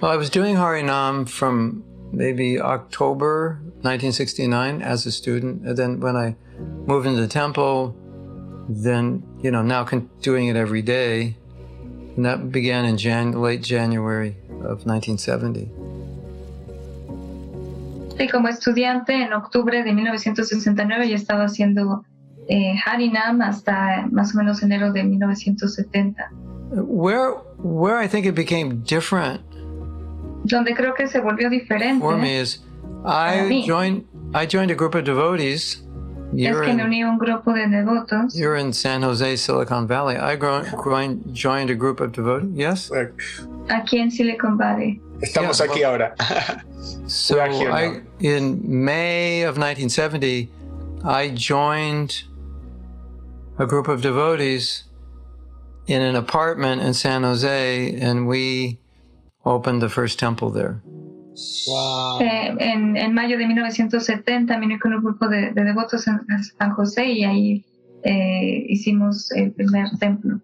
well, 0.02 0.12
I 0.12 0.18
was 0.18 0.30
doing 0.30 0.56
Harinam 0.56 1.28
from 1.28 1.84
maybe 2.14 2.62
October 2.62 3.60
1969 3.82 4.82
as 4.82 5.06
a 5.06 5.12
student, 5.12 5.66
and 5.66 5.76
then 5.76 6.00
when 6.00 6.16
I 6.16 6.36
moved 6.86 7.08
into 7.08 7.22
the 7.22 7.28
temple, 7.28 7.96
then 8.70 9.24
you 9.42 9.52
know 9.52 9.62
now 9.62 9.84
doing 10.22 10.48
it 10.48 10.56
every 10.56 10.82
day, 10.82 11.36
and 12.16 12.26
that 12.26 12.52
began 12.52 12.86
in 12.86 12.98
Jan- 12.98 13.34
late 13.34 13.62
January 13.62 14.38
of 14.64 14.86
1970. 14.86 15.70
Sí, 18.18 18.30
como 18.30 18.48
estudiante 18.48 19.14
en 19.14 19.34
octubre 19.34 19.84
de 19.84 19.92
1969 19.92 21.10
ya 21.10 21.16
estaba 21.16 21.46
haciendo 21.46 22.06
eh, 22.48 22.76
Harinam 22.86 23.42
hasta 23.42 24.08
más 24.12 24.36
o 24.36 24.38
menos 24.38 24.62
enero 24.62 24.94
de 24.94 25.04
1970. 25.04 26.30
Where 26.76 27.34
where 27.58 27.98
I 27.98 28.08
think 28.08 28.26
it 28.26 28.36
became 28.36 28.84
different 28.84 29.42
Donde 30.46 30.74
creo 30.76 30.94
que 30.94 31.08
se 31.08 31.20
volvió 31.22 31.50
diferente 31.50 32.02
for 32.02 32.18
me 32.18 32.40
is 32.40 32.60
I 33.06 33.64
joined 33.66 34.06
I 34.36 34.46
joined 34.46 34.72
a 34.72 34.76
group 34.76 34.96
of 34.96 35.04
devotees. 35.04 35.78
es 35.78 35.84
You're 36.36 36.66
que 36.66 36.74
me 36.74 36.82
in, 36.82 36.88
uní 36.88 37.02
a 37.04 37.10
un 37.10 37.20
grupo 37.20 37.54
de 37.54 37.68
devotos. 37.68 38.36
you're 38.36 38.56
in 38.56 38.74
San 38.74 39.04
Jose, 39.04 39.36
Silicon 39.38 39.86
Valley. 39.88 40.18
I 40.18 40.36
gro- 40.36 40.64
groin- 40.82 41.22
joined 41.32 41.70
a 41.70 41.76
group 41.76 42.00
of 42.02 42.12
devotees. 42.12 42.50
Yes. 42.56 42.90
aquí 43.70 44.00
en 44.00 44.10
Silicon 44.12 44.58
Valley. 44.58 45.00
Estamos 45.22 45.60
Yeah, 45.60 45.68
aquí 45.72 45.84
ahora. 45.84 46.16
So 47.08 47.36
here 47.50 47.72
I, 47.72 48.02
in 48.20 48.60
May 48.84 49.44
of 49.44 49.58
1970, 49.58 50.50
I 51.06 51.30
joined 51.30 52.24
a 53.58 53.66
group 53.66 53.88
of 53.88 54.02
devotees 54.02 54.84
in 55.88 56.02
an 56.02 56.16
apartment 56.16 56.82
in 56.82 56.94
San 56.94 57.24
Jose, 57.24 57.96
and 58.02 58.28
we 58.28 58.80
opened 59.46 59.82
the 59.82 59.90
first 59.90 60.20
temple 60.20 60.50
there. 60.52 60.82
Wow. 61.68 62.20
Eh, 62.22 62.56
en, 62.60 62.96
en 62.96 63.14
mayo 63.14 63.38
de 63.38 63.48
1970 63.48 64.58
me 64.60 64.66
uní 64.68 64.80
con 64.80 64.94
un 64.94 65.02
grupo 65.04 65.28
de, 65.28 65.52
de 65.52 65.64
devotos 65.64 66.08
en 66.08 66.20
San 66.60 66.72
José 66.76 67.08
y 67.12 67.24
ahí 67.24 67.66
eh, 68.04 68.66
hicimos 68.70 69.32
el 69.32 69.52
primer 69.52 69.90
templo 70.00 70.40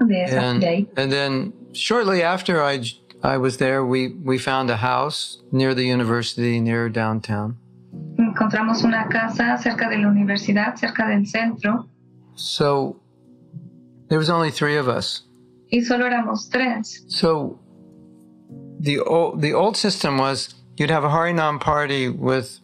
de, 0.00 0.24
esa, 0.24 0.40
And, 0.50 0.60
de 0.60 0.68
ahí. 0.68 0.88
and 0.96 1.12
then 1.12 1.52
shortly 1.72 2.22
after 2.22 2.60
I, 2.62 2.80
I 3.22 3.36
was 3.38 3.58
there, 3.58 3.84
we, 3.84 4.08
we 4.24 4.38
found 4.38 4.70
a 4.70 4.76
house 4.76 5.40
near 5.52 5.72
the 5.74 5.84
university, 5.86 6.58
near 6.60 6.88
downtown. 6.88 7.56
Encontramos 8.18 8.82
una 8.82 9.06
casa 9.08 9.56
cerca 9.58 9.88
de 9.88 9.98
la 9.98 10.08
universidad, 10.08 10.74
cerca 10.76 11.06
del 11.06 11.26
centro, 11.26 11.86
So 12.34 12.96
there 14.08 14.18
was 14.18 14.30
only 14.30 14.50
three 14.50 14.76
of 14.76 14.88
us. 14.88 15.22
y 15.70 15.82
solo 15.82 16.06
éramos 16.06 16.48
tres. 16.50 17.04
So 17.08 17.58
the 18.82 18.98
old 18.98 19.40
the 19.40 19.52
old 19.54 19.76
system 19.76 20.18
was 20.18 20.54
you'd 20.76 20.90
have 20.90 21.04
a 21.04 21.08
Harinam 21.08 21.60
party 21.60 22.08
with 22.08 22.58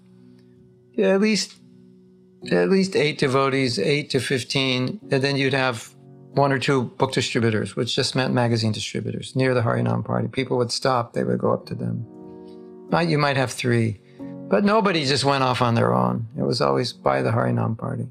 at 0.98 1.20
least 1.20 1.54
at 2.50 2.68
least 2.68 2.96
eight 2.96 3.18
devotees, 3.18 3.78
eight 3.78 4.10
to 4.10 4.20
fifteen, 4.20 5.00
and 5.10 5.22
then 5.22 5.37
you'd 5.37 5.54
have 5.54 5.94
one 6.32 6.52
or 6.52 6.58
two 6.58 6.82
book 6.98 7.12
distributors, 7.12 7.76
which 7.76 7.94
just 7.94 8.14
meant 8.16 8.34
magazine 8.34 8.72
distributors 8.72 9.34
near 9.37 9.54
the 9.54 9.62
Harinam 9.62 10.04
party. 10.04 10.26
People 10.26 10.56
would 10.58 10.72
stop; 10.72 11.12
they 11.12 11.22
would 11.22 11.38
go 11.38 11.52
up 11.52 11.66
to 11.66 11.75
them. 11.75 12.04
You 13.08 13.18
might 13.18 13.37
have 13.37 13.52
three, 13.52 14.00
but 14.18 14.64
nobody 14.64 15.04
just 15.04 15.25
went 15.25 15.44
off 15.44 15.62
on 15.62 15.76
their 15.76 15.94
own. 15.94 16.26
It 16.37 16.42
was 16.42 16.60
always 16.60 16.92
by 16.92 17.22
the 17.22 17.30
Harinam 17.30 17.78
party. 17.78 18.08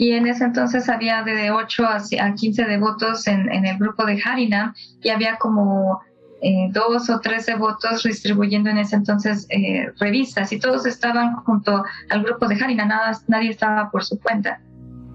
Y 0.00 0.12
en 0.12 0.28
ese 0.28 0.44
entonces 0.44 0.88
había 0.88 1.24
de 1.24 1.50
8 1.50 1.84
a 1.84 1.96
a 1.96 2.34
15 2.34 2.64
devotos 2.66 3.26
en, 3.26 3.50
en 3.50 3.66
el 3.66 3.78
grupo 3.78 4.06
de 4.06 4.20
Harinam 4.22 4.72
y 5.02 5.08
había 5.08 5.38
como 5.38 6.00
eh, 6.40 6.68
dos 6.72 7.10
o 7.10 7.20
tres 7.20 7.46
devotos 7.46 8.02
distribuyendo 8.02 8.70
en 8.70 8.78
ese 8.78 8.96
entonces 8.96 9.46
eh, 9.50 9.92
revistas 9.98 10.52
y 10.52 10.58
todos 10.58 10.86
estaban 10.86 11.36
junto 11.44 11.82
al 12.10 12.22
grupo 12.22 12.46
de 12.46 12.54
Harinam, 12.54 12.88
nada, 12.88 13.20
nadie 13.26 13.50
estaba 13.50 13.90
por 13.90 14.04
su 14.04 14.18
cuenta. 14.18 14.60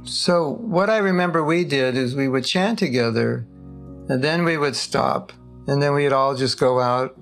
So 0.04 0.58
what 0.60 0.90
I 0.90 0.98
remember 0.98 1.44
we 1.44 1.64
did 1.64 1.96
is 1.96 2.14
we 2.14 2.28
would 2.28 2.44
chant 2.44 2.78
together 2.78 3.46
and 4.10 4.22
then 4.22 4.44
we 4.44 4.58
would 4.58 4.76
stop 4.76 5.32
and 5.68 5.82
then 5.82 5.94
we'd 5.94 6.12
all 6.12 6.36
just 6.36 6.60
go 6.60 6.82
out, 6.82 7.16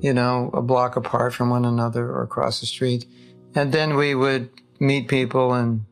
you 0.00 0.12
know, 0.12 0.50
a 0.52 0.60
block 0.60 0.96
apart 0.96 1.32
from 1.32 1.48
one 1.48 1.64
another 1.64 2.10
or 2.10 2.22
across 2.22 2.60
the 2.60 2.66
street. 2.66 3.06
And 3.54 3.72
then 3.72 3.96
we 3.96 4.14
would 4.14 4.50
meet 4.78 5.08
people 5.08 5.54
and 5.54 5.86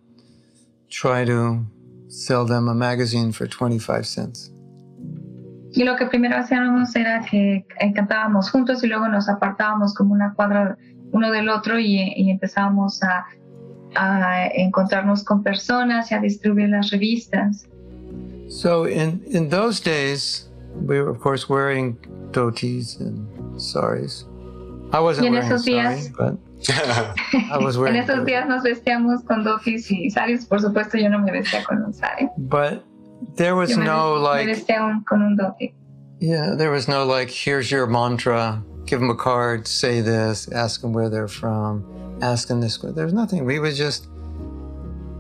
try 0.90 1.24
to 1.24 1.64
sell 2.08 2.44
them 2.44 2.68
a 2.68 2.74
magazine 2.74 3.32
for 3.32 3.46
25 3.46 4.06
cents. 4.06 4.50
Y 5.76 5.82
lo 5.84 5.96
que 5.96 6.06
primero 6.06 6.36
hacíamos 6.36 6.94
era 6.94 7.20
que 7.28 7.66
cantábamos 7.94 8.50
juntos 8.50 8.82
y 8.84 8.86
luego 8.86 9.08
nos 9.08 9.28
apartábamos 9.28 9.92
como 9.94 10.12
una 10.12 10.32
cuadra 10.34 10.76
uno 11.12 11.30
del 11.30 11.48
otro 11.48 11.78
y, 11.78 12.12
y 12.16 12.30
empezábamos 12.30 13.02
a, 13.02 13.24
a 13.96 14.46
encontrarnos 14.54 15.24
con 15.24 15.42
personas 15.42 16.10
y 16.10 16.14
a 16.14 16.20
distribuir 16.20 16.68
las 16.68 16.90
revistas. 16.90 17.66
So 18.48 18.86
in, 18.88 19.22
in 19.26 19.48
those 19.48 19.80
days, 19.80 20.48
we 20.86 21.00
were 21.00 21.10
of 21.10 21.18
course 21.20 21.48
wearing 21.48 21.96
dhotis 22.32 23.00
and 23.00 23.26
saris. 23.60 24.26
I 24.92 25.00
wasn't 25.00 25.26
en 25.26 25.32
wearing 25.32 25.48
esos 25.50 25.64
días- 25.64 26.12
but 26.16 26.38
I 27.50 27.58
was 27.58 27.74
En 27.76 27.82
wearing 27.82 27.96
esos 28.02 28.16
dhoti. 28.18 28.26
días 28.30 28.48
nos 28.48 28.62
vestíamos 28.62 29.22
con 29.24 29.42
dotis 29.44 29.90
y 29.90 30.08
saris. 30.10 30.46
Por 30.46 30.60
supuesto, 30.60 30.98
yo 30.98 31.08
no 31.10 31.18
me 31.20 31.32
vestía 31.32 31.64
con 31.64 31.82
un 31.82 31.92
sari. 31.94 32.28
But 32.36 32.84
there 33.36 33.56
was 33.56 33.76
no 33.76 34.14
like, 34.14 34.48
vestía 34.48 34.80
un- 34.80 35.04
con 35.08 35.22
un 35.22 35.36
doti. 35.36 35.74
yeah, 36.20 36.54
there 36.56 36.70
was 36.70 36.88
no 36.88 37.04
like, 37.04 37.30
here's 37.30 37.70
your 37.70 37.86
mantra, 37.86 38.62
give 38.86 39.00
them 39.00 39.10
a 39.10 39.14
card, 39.16 39.66
say 39.66 40.00
this, 40.00 40.48
ask 40.52 40.80
them 40.80 40.92
where 40.92 41.08
they're 41.08 41.28
from, 41.28 42.18
ask 42.22 42.48
them 42.48 42.60
this. 42.60 42.78
There's 42.78 43.12
nothing. 43.12 43.44
We 43.44 43.58
would 43.58 43.74
just 43.74 44.08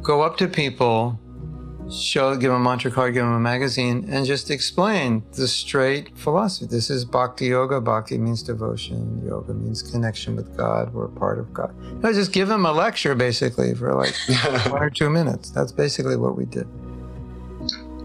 go 0.02 0.22
up 0.22 0.36
to 0.38 0.48
people, 0.48 1.18
show, 1.90 2.34
give 2.36 2.50
them 2.50 2.60
a 2.60 2.64
mantra 2.64 2.90
card, 2.90 3.14
give 3.14 3.24
them 3.24 3.32
a 3.32 3.40
magazine, 3.40 4.06
and 4.10 4.24
just 4.26 4.50
explain 4.50 5.22
the 5.32 5.46
straight 5.48 6.16
philosophy. 6.16 6.66
This 6.66 6.88
is 6.90 7.04
Bhakti 7.04 7.46
Yoga. 7.46 7.80
Bhakti 7.80 8.16
means 8.18 8.42
devotion. 8.42 9.22
Yoga 9.26 9.52
means 9.54 9.82
connection 9.82 10.36
with 10.36 10.56
God. 10.56 10.92
We're 10.94 11.08
part 11.08 11.38
of 11.38 11.52
God. 11.52 11.74
I 12.04 12.12
just 12.12 12.32
give 12.32 12.48
them 12.48 12.64
a 12.66 12.72
lecture 12.72 13.14
basically 13.14 13.74
for 13.74 13.94
like 13.94 14.14
one 14.70 14.82
or 14.82 14.90
two 14.90 15.10
minutes. 15.10 15.50
That's 15.50 15.72
basically 15.72 16.16
what 16.16 16.36
we 16.36 16.44
did. 16.46 16.66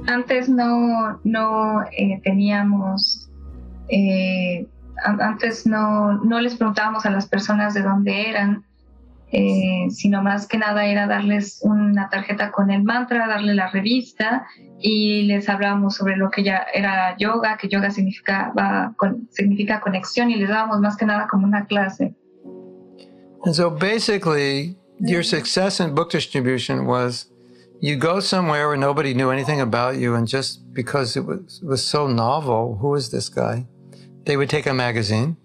Antes 0.07 0.49
no, 0.49 1.19
no 1.23 1.83
eh, 1.91 2.19
teníamos, 2.23 3.29
eh, 3.89 4.65
an- 5.05 5.21
antes 5.21 5.65
no, 5.67 6.13
no 6.23 6.39
les 6.39 6.55
preguntábamos 6.55 7.05
a 7.05 7.11
las 7.11 7.27
personas 7.27 7.73
de 7.73 7.81
dónde 7.83 8.29
eran, 8.29 8.63
eh, 9.31 9.85
sino 9.91 10.23
más 10.23 10.47
que 10.47 10.57
nada 10.57 10.85
era 10.87 11.05
darles 11.05 11.59
una 11.61 12.09
tarjeta 12.09 12.49
con 12.51 12.71
el 12.71 12.83
mantra, 12.83 13.27
darle 13.27 13.53
la 13.53 13.69
revista 13.69 14.47
y 14.79 15.23
les 15.23 15.47
hablábamos 15.49 15.95
sobre 15.95 16.17
lo 16.17 16.31
que 16.31 16.43
ya 16.43 16.65
era 16.73 17.15
yoga, 17.17 17.57
que 17.57 17.67
yoga 17.69 17.91
significaba, 17.91 18.93
con- 18.97 19.27
significa 19.31 19.79
conexión 19.81 20.31
y 20.31 20.35
les 20.35 20.49
dábamos 20.49 20.79
más 20.81 20.97
que 20.97 21.05
nada 21.05 21.27
como 21.29 21.45
una 21.45 21.65
clase. 21.65 22.15
And 23.45 23.53
so 23.53 23.69
basically, 23.69 24.75
your 24.99 25.23
success 25.23 25.79
in 25.79 25.93
book 25.93 26.11
distribution 26.11 26.85
was 26.87 27.31
you 27.81 27.95
go 27.95 28.19
somewhere 28.19 28.67
where 28.67 28.77
nobody 28.77 29.13
knew 29.13 29.29
anything 29.29 29.61
about 29.61 29.97
you, 29.97 30.15
and 30.15 30.27
just 30.27 30.73
because 30.73 31.15
it 31.15 31.25
was, 31.25 31.61
was 31.63 31.85
so 31.85 32.07
novel, 32.07 32.77
who 32.81 32.95
is 32.95 33.09
this 33.09 33.29
guy? 33.29 33.65
They 34.25 34.37
would 34.37 34.49
take 34.49 34.65
a 34.65 34.73
magazine, 34.73 35.37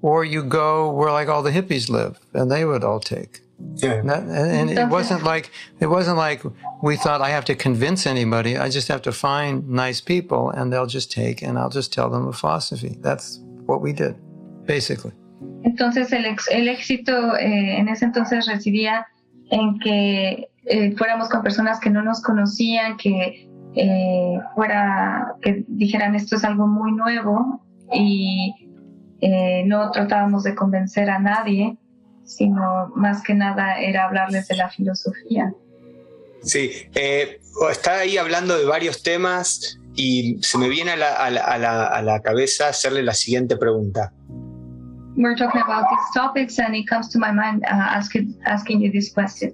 or 0.00 0.24
you 0.24 0.42
go 0.42 0.90
where 0.90 1.12
like 1.12 1.28
all 1.28 1.42
the 1.42 1.50
hippies 1.50 1.88
live, 1.88 2.18
and 2.34 2.50
they 2.50 2.64
would 2.64 2.84
all 2.84 3.00
take. 3.00 3.40
Yeah. 3.76 3.92
And, 3.92 4.10
that, 4.10 4.22
and, 4.22 4.70
and 4.70 4.78
it 4.78 4.88
wasn't 4.88 5.22
like 5.22 5.50
it 5.80 5.86
wasn't 5.86 6.16
like 6.16 6.42
we 6.82 6.96
thought 6.96 7.20
I 7.20 7.30
have 7.30 7.44
to 7.46 7.54
convince 7.54 8.06
anybody. 8.06 8.56
I 8.56 8.68
just 8.68 8.88
have 8.88 9.02
to 9.02 9.12
find 9.12 9.68
nice 9.68 10.00
people, 10.00 10.50
and 10.50 10.72
they'll 10.72 10.86
just 10.86 11.12
take, 11.12 11.42
and 11.42 11.58
I'll 11.58 11.70
just 11.70 11.92
tell 11.92 12.10
them 12.10 12.26
a 12.26 12.32
philosophy. 12.32 12.96
That's 13.00 13.38
what 13.66 13.80
we 13.80 13.92
did. 13.92 14.16
basically. 14.66 15.12
Entonces 15.64 16.12
el, 16.12 16.24
ex- 16.26 16.48
el 16.50 16.68
éxito 16.68 17.36
eh, 17.36 17.78
en 17.78 17.88
ese 17.88 18.04
entonces 18.04 18.46
residía 18.46 19.06
en 19.50 19.78
que 19.78 20.48
eh, 20.66 20.94
fuéramos 20.96 21.28
con 21.28 21.42
personas 21.42 21.80
que 21.80 21.90
no 21.90 22.02
nos 22.02 22.22
conocían, 22.22 22.96
que 22.96 23.48
eh, 23.74 24.38
fuera, 24.54 25.34
que 25.42 25.64
dijeran 25.68 26.14
esto 26.14 26.36
es 26.36 26.44
algo 26.44 26.66
muy 26.66 26.92
nuevo 26.92 27.62
y 27.92 28.54
eh, 29.20 29.64
no 29.66 29.90
tratábamos 29.90 30.42
de 30.44 30.54
convencer 30.54 31.08
a 31.10 31.18
nadie, 31.18 31.76
sino 32.24 32.88
más 32.94 33.22
que 33.22 33.34
nada 33.34 33.80
era 33.80 34.04
hablarles 34.04 34.48
de 34.48 34.56
la 34.56 34.68
filosofía. 34.68 35.52
Sí, 36.42 36.70
eh, 36.94 37.40
está 37.70 37.98
ahí 38.00 38.16
hablando 38.18 38.56
de 38.58 38.64
varios 38.64 39.02
temas 39.02 39.78
y 39.94 40.38
se 40.42 40.58
me 40.58 40.68
viene 40.68 40.92
a 40.92 40.96
la, 40.96 41.12
a 41.14 41.30
la- 41.30 41.40
a 41.44 41.58
la- 41.58 41.86
a 41.86 42.02
la 42.02 42.20
cabeza 42.20 42.68
hacerle 42.68 43.02
la 43.02 43.14
siguiente 43.14 43.56
pregunta. 43.56 44.12
We're 45.14 45.36
talking 45.36 45.60
about 45.60 45.84
these 45.90 46.10
topics 46.14 46.58
and 46.58 46.74
it 46.74 46.86
comes 46.88 47.10
to 47.10 47.18
my 47.18 47.30
mind 47.32 47.62
uh, 47.64 47.96
asking, 47.96 48.34
asking 48.46 48.80
you 48.80 48.90
this 48.90 49.12
question. 49.12 49.52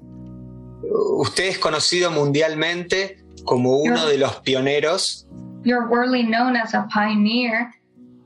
Usted 0.83 1.45
es 1.49 1.59
conocido 1.59 2.11
mundialmente 2.11 3.19
como 3.45 3.79
uno 3.79 4.07
de 4.07 4.19
los 4.19 4.37
pioneros 4.37 5.27
You're 5.65 5.87
worldly 5.89 6.23
known 6.23 6.57
as 6.57 6.75
a 6.75 6.87
pioneer 6.89 7.69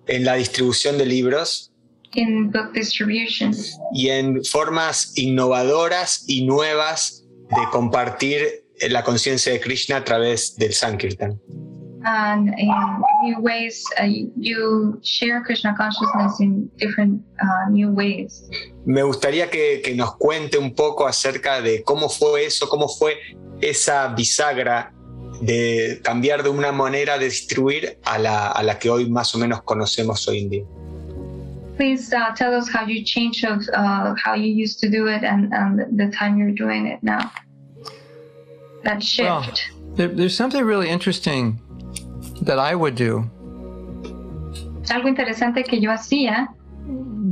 en 0.06 0.24
la 0.24 0.34
distribución 0.34 0.98
de 0.98 1.06
libros 1.06 1.72
in 2.14 2.50
book 2.50 2.72
distribution. 2.74 3.52
y 3.94 4.10
en 4.10 4.44
formas 4.44 5.16
innovadoras 5.16 6.24
y 6.28 6.44
nuevas 6.44 7.24
de 7.48 7.62
compartir 7.70 8.64
la 8.90 9.02
conciencia 9.02 9.52
de 9.52 9.60
Krishna 9.60 9.96
a 9.98 10.04
través 10.04 10.56
del 10.56 10.72
Sankirtan. 10.74 11.40
and 12.04 12.48
in 12.58 12.68
new 13.22 13.38
ways 13.40 13.84
uh, 14.00 14.04
you 14.36 14.98
share 15.02 15.40
krishna 15.44 15.72
consciousness 15.76 16.40
in 16.40 16.68
different 16.76 17.22
uh, 17.40 17.70
new 17.70 17.90
ways 17.92 18.42
Me 18.84 19.02
gustaría 19.02 19.48
que, 19.50 19.80
que 19.84 19.94
nos 19.94 20.16
cuente 20.16 20.58
un 20.58 20.74
poco 20.74 21.06
acerca 21.06 21.60
de 21.60 21.82
cómo 21.82 22.08
fue 22.08 22.46
eso, 22.46 22.68
cómo 22.68 22.88
fue 22.88 23.18
esa 23.60 24.08
bisagra 24.08 24.92
de 25.40 26.00
cambiar 26.02 26.42
de 26.42 26.50
una 26.50 26.72
manera 26.72 27.18
de 27.18 27.26
distribuir 27.26 27.98
a 28.04 28.18
la, 28.18 28.48
a 28.48 28.62
la 28.62 28.78
que 28.78 28.90
hoy 28.90 29.08
más 29.08 29.34
o 29.34 29.38
menos 29.38 29.62
conocemos 29.62 30.26
hoy 30.28 30.40
en 30.40 30.50
día. 30.50 30.64
please 31.76 32.12
uh, 32.12 32.32
tell 32.34 32.54
us 32.54 32.68
how 32.68 32.86
you 32.86 33.02
changed 33.02 33.44
of 33.44 33.58
uh, 33.74 34.14
how 34.22 34.34
you 34.34 34.50
used 34.64 34.78
to 34.78 34.88
do 34.88 35.08
it 35.08 35.24
and, 35.24 35.52
and 35.52 35.98
the 35.98 36.08
time 36.16 36.38
you're 36.38 36.52
doing 36.64 36.86
it 36.86 37.02
now. 37.02 37.32
That 38.84 39.02
shift. 39.02 39.28
Well, 39.28 39.96
There, 39.96 40.08
there's 40.08 40.36
something 40.36 40.64
really 40.64 40.88
interesting 40.88 41.60
that 42.42 42.58
I 42.58 42.74
would 42.74 42.94
do. 42.94 43.28
Algo 44.90 45.08
interesante 45.08 45.64
que 45.64 45.80
yo 45.80 45.90
hacía 45.90 46.48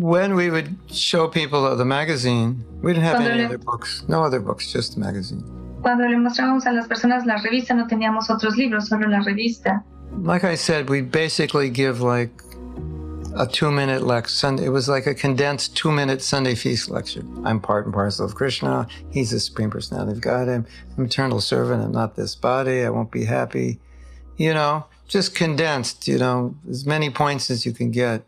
when 0.01 0.35
we 0.35 0.51
would 0.51 0.77
show 0.91 1.29
people 1.29 1.75
the 1.77 1.85
magazine. 1.85 2.65
We 2.83 2.93
didn't 2.93 3.05
have 3.05 3.17
Cuando 3.17 3.31
any 3.31 3.41
le- 3.43 3.47
other 3.49 3.59
books, 3.59 4.05
no 4.09 4.23
other 4.25 4.41
books, 4.41 4.73
just 4.73 4.95
the 4.95 5.01
magazine. 5.01 5.45
cuando 5.83 6.07
le 6.09 6.17
mostrábamos 6.17 6.67
a 6.67 6.73
las 6.73 6.87
personas 6.87 7.25
la 7.27 7.37
revista 7.39 7.75
no 7.75 7.87
teníamos 7.87 8.29
otros 8.31 8.57
libros 8.57 8.89
solo 8.89 9.09
la 9.09 9.21
revista 9.21 9.83
Like 10.23 10.45
I 10.45 10.57
said, 10.57 10.91
we 10.91 11.01
basically 11.03 11.71
give 11.71 12.01
like 12.03 12.33
a 13.37 13.47
two 13.47 13.71
minute 13.71 14.03
lecture. 14.03 14.29
Sunday. 14.35 14.65
It 14.67 14.71
was 14.71 14.89
like 14.89 15.07
a 15.07 15.15
condensed 15.15 15.77
two 15.77 15.93
minute 15.93 16.21
Sunday 16.21 16.55
feast 16.57 16.91
lecture. 16.91 17.23
I'm 17.45 17.61
part 17.61 17.85
and 17.87 17.95
parcel 17.95 18.27
of 18.27 18.35
Krishna. 18.35 18.89
He's 19.11 19.31
the 19.31 19.39
supreme 19.39 19.71
personality 19.71 20.13
of 20.13 20.21
God. 20.21 20.49
I'm, 20.49 20.67
I'm 20.99 21.05
eternal 21.05 21.41
servant. 21.41 21.83
I'm 21.85 21.93
not 21.93 22.17
this 22.17 22.35
body. 22.35 22.83
I 22.83 22.91
won't 22.91 23.13
be 23.13 23.25
happy. 23.25 23.79
You 24.37 24.53
know, 24.53 24.87
just 25.07 25.35
condensed, 25.37 26.09
you 26.09 26.19
know, 26.19 26.57
as 26.69 26.85
many 26.87 27.09
points 27.11 27.51
as 27.51 27.65
you 27.65 27.73
can 27.73 27.91
get. 27.93 28.23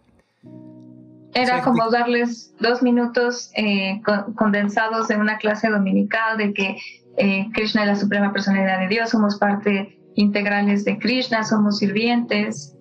Era 1.35 1.63
como 1.63 1.91
darles 1.91 2.55
dos 2.61 2.83
minutos 2.83 3.51
eh, 3.57 4.03
condensados 4.37 5.11
en 5.11 5.21
una 5.21 5.39
clase 5.39 5.69
dominical 5.71 6.37
de 6.37 6.53
que 6.53 6.77
eh, 7.17 7.47
Krishna 7.55 7.83
es 7.83 7.89
la 7.89 7.97
suprema 7.97 8.33
personalidad 8.33 8.81
de 8.81 8.89
Dios, 8.89 9.11
somos 9.11 9.39
parte 9.39 9.99
integrales 10.15 10.85
de 10.85 10.99
Krishna, 10.99 11.43
somos 11.43 11.79
sirvientes. 11.79 12.75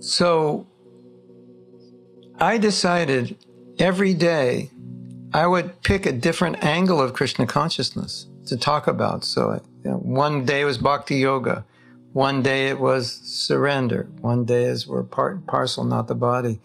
So 0.00 0.66
I 2.38 2.58
decided 2.58 3.36
every 3.78 4.14
day 4.14 4.70
I 5.32 5.46
would 5.46 5.82
pick 5.82 6.06
a 6.06 6.12
different 6.12 6.62
angle 6.64 7.00
of 7.00 7.14
Krishna 7.14 7.46
consciousness 7.46 8.28
to 8.46 8.56
talk 8.56 8.86
about. 8.86 9.24
So 9.24 9.60
you 9.82 9.90
know, 9.90 9.96
one 9.96 10.44
day 10.44 10.64
was 10.64 10.78
bhakti 10.78 11.16
yoga, 11.16 11.64
one 12.12 12.42
day 12.42 12.68
it 12.68 12.78
was 12.78 13.20
surrender, 13.24 14.08
one 14.20 14.44
day 14.44 14.64
is 14.64 14.86
we're 14.86 15.02
part 15.02 15.36
and 15.36 15.46
parcel, 15.46 15.84
not 15.84 16.06
the 16.06 16.14
body. 16.14 16.60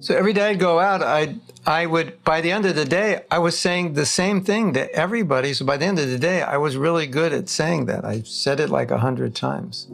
So 0.00 0.16
every 0.16 0.32
day 0.32 0.48
I'd 0.48 0.58
go 0.58 0.80
out, 0.80 1.02
I 1.02 1.36
I 1.66 1.84
would 1.84 2.24
by 2.24 2.40
the 2.40 2.50
end 2.50 2.64
of 2.64 2.74
the 2.74 2.86
day 2.86 3.20
I 3.30 3.38
was 3.38 3.58
saying 3.58 3.92
the 3.92 4.06
same 4.06 4.42
thing 4.42 4.72
to 4.72 4.90
everybody. 4.94 5.52
So 5.52 5.66
by 5.66 5.76
the 5.76 5.84
end 5.84 5.98
of 5.98 6.08
the 6.08 6.18
day 6.18 6.40
I 6.40 6.56
was 6.56 6.78
really 6.78 7.06
good 7.06 7.34
at 7.34 7.50
saying 7.50 7.84
that. 7.86 8.02
I 8.06 8.22
said 8.22 8.60
it 8.60 8.70
like 8.70 8.90
a 8.90 8.98
hundred 8.98 9.34
times. 9.34 9.88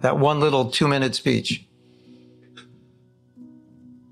That 0.00 0.16
one 0.16 0.38
little 0.38 0.70
two 0.70 0.86
minute 0.86 1.16
speech. 1.16 1.66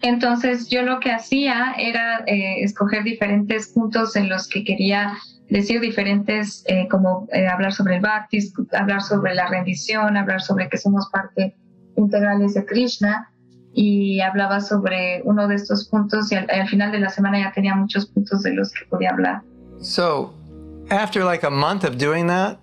Entonces 0.03 0.69
yo 0.69 0.83
lo 0.83 0.99
que 0.99 1.13
hacía 1.13 1.75
era 1.79 2.25
eh, 2.27 2.65
escoger 2.65 3.05
diferentes 3.05 3.69
puntos 3.69 4.17
en 4.17 4.29
los 4.29 4.49
que 4.49 4.65
quería 4.65 5.17
decir 5.49 5.81
diferentes, 5.81 6.65
eh, 6.67 6.89
como 6.89 7.29
eh, 7.33 7.47
hablar 7.47 7.73
sobre 7.73 7.97
el 7.97 8.01
bhakti, 8.03 8.41
hablar 8.73 9.01
sobre 9.01 9.35
la 9.37 9.47
rendición, 9.47 10.17
hablar 10.17 10.43
sobre 10.43 10.69
que 10.69 10.77
somos 10.77 11.09
parte 11.11 11.55
integrales 11.97 12.55
de 12.55 12.67
Krishna 12.67 13.31
y 13.77 14.21
hablaba 14.23 14.61
sobre 14.61 15.21
uno 15.25 15.47
de 15.47 15.55
estos 15.55 15.87
puntos 15.89 16.33
y 16.33 16.35
al, 16.35 16.51
al 16.51 16.67
final 16.67 16.91
de 16.91 16.99
la 16.99 17.11
semana 17.11 17.39
ya 17.39 17.53
tenía 17.53 17.75
muchos 17.75 18.07
puntos 18.07 18.43
de 18.43 18.55
los 18.55 18.73
que 18.73 18.87
podía 18.87 19.11
hablar. 19.11 19.43
So, 19.81 20.33
after 20.91 21.23
like 21.23 21.45
a 21.45 21.51
month 21.51 21.85
of 21.85 21.99
doing 21.99 22.27
that, 22.29 22.59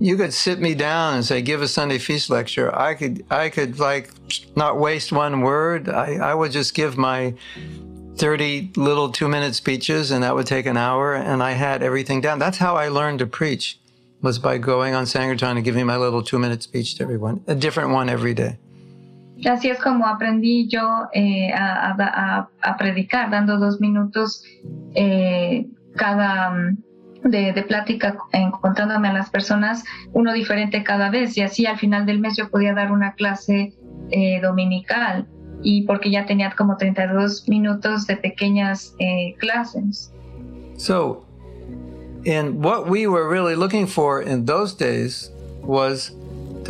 you 0.00 0.16
could 0.16 0.32
sit 0.32 0.58
me 0.58 0.74
down 0.74 1.14
and 1.14 1.24
say, 1.24 1.40
"Give 1.40 1.62
a 1.62 1.68
Sunday 1.68 1.98
feast 1.98 2.30
lecture." 2.30 2.74
I 2.74 2.94
could, 2.94 3.24
I 3.30 3.48
could 3.48 3.78
like 3.78 4.10
not 4.56 4.76
waste 4.78 5.12
one 5.12 5.42
word. 5.42 5.88
I, 5.88 6.16
I 6.16 6.34
would 6.34 6.50
just 6.50 6.74
give 6.74 6.96
my 6.96 7.34
thirty 8.16 8.72
little 8.76 9.12
two-minute 9.12 9.54
speeches, 9.54 10.10
and 10.10 10.24
that 10.24 10.34
would 10.34 10.46
take 10.46 10.66
an 10.66 10.76
hour, 10.76 11.14
and 11.14 11.44
I 11.44 11.52
had 11.52 11.82
everything 11.82 12.20
down. 12.20 12.40
That's 12.40 12.58
how 12.58 12.74
I 12.74 12.88
learned 12.88 13.20
to 13.20 13.26
preach, 13.26 13.78
was 14.20 14.40
by 14.40 14.58
going 14.58 14.94
on 14.94 15.06
Sankirtan 15.06 15.56
and 15.56 15.64
giving 15.64 15.86
my 15.86 15.96
little 15.96 16.22
two-minute 16.24 16.62
speech 16.64 16.96
to 16.96 17.04
everyone, 17.04 17.44
a 17.46 17.54
different 17.54 17.90
one 17.90 18.08
every 18.08 18.34
day. 18.34 18.58
Así 19.48 19.70
es 19.70 19.78
como 19.80 20.06
aprendí 20.06 20.68
yo 20.68 21.08
eh, 21.12 21.52
a, 21.52 21.90
a- 21.92 21.96
a- 21.98 22.48
a 22.62 22.76
predicar, 22.76 23.30
dando 23.30 23.58
dos 23.58 23.80
minutos 23.80 24.44
eh, 24.94 25.66
cada 25.96 26.50
mm, 26.50 26.78
de, 27.24 27.52
de 27.52 27.62
plática, 27.62 28.16
encontrándome 28.32 29.08
a 29.08 29.12
las 29.12 29.30
personas, 29.30 29.84
uno 30.12 30.32
diferente 30.32 30.82
cada 30.82 31.10
vez. 31.10 31.36
Y 31.38 31.42
así 31.42 31.66
al 31.66 31.78
final 31.78 32.06
del 32.06 32.18
mes 32.20 32.36
yo 32.36 32.50
podía 32.50 32.74
dar 32.74 32.92
una 32.92 33.12
clase 33.14 33.72
eh, 34.10 34.40
dominical. 34.42 35.26
Y 35.62 35.82
porque 35.86 36.10
ya 36.10 36.24
tenía 36.24 36.50
como 36.56 36.76
32 36.78 37.46
minutos 37.48 38.06
de 38.06 38.16
pequeñas 38.16 38.94
eh, 38.98 39.34
clases. 39.38 40.10
So, 40.76 41.26
and 42.26 42.64
what 42.64 42.88
we 42.88 43.06
were 43.06 43.28
really 43.28 43.54
looking 43.54 43.86
for 43.86 44.22
in 44.22 44.46
those 44.46 44.74
days 44.74 45.30
was 45.62 46.16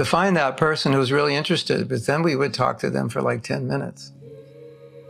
to 0.00 0.06
find 0.06 0.34
that 0.34 0.56
person 0.56 0.94
who 0.94 0.98
was 0.98 1.12
really 1.12 1.34
interested, 1.36 1.86
but 1.86 2.06
then 2.06 2.22
we 2.22 2.34
would 2.34 2.54
talk 2.54 2.78
to 2.78 2.88
them 2.88 3.10
for 3.10 3.20
like 3.20 3.42
10 3.42 3.68
minutes. 3.68 4.12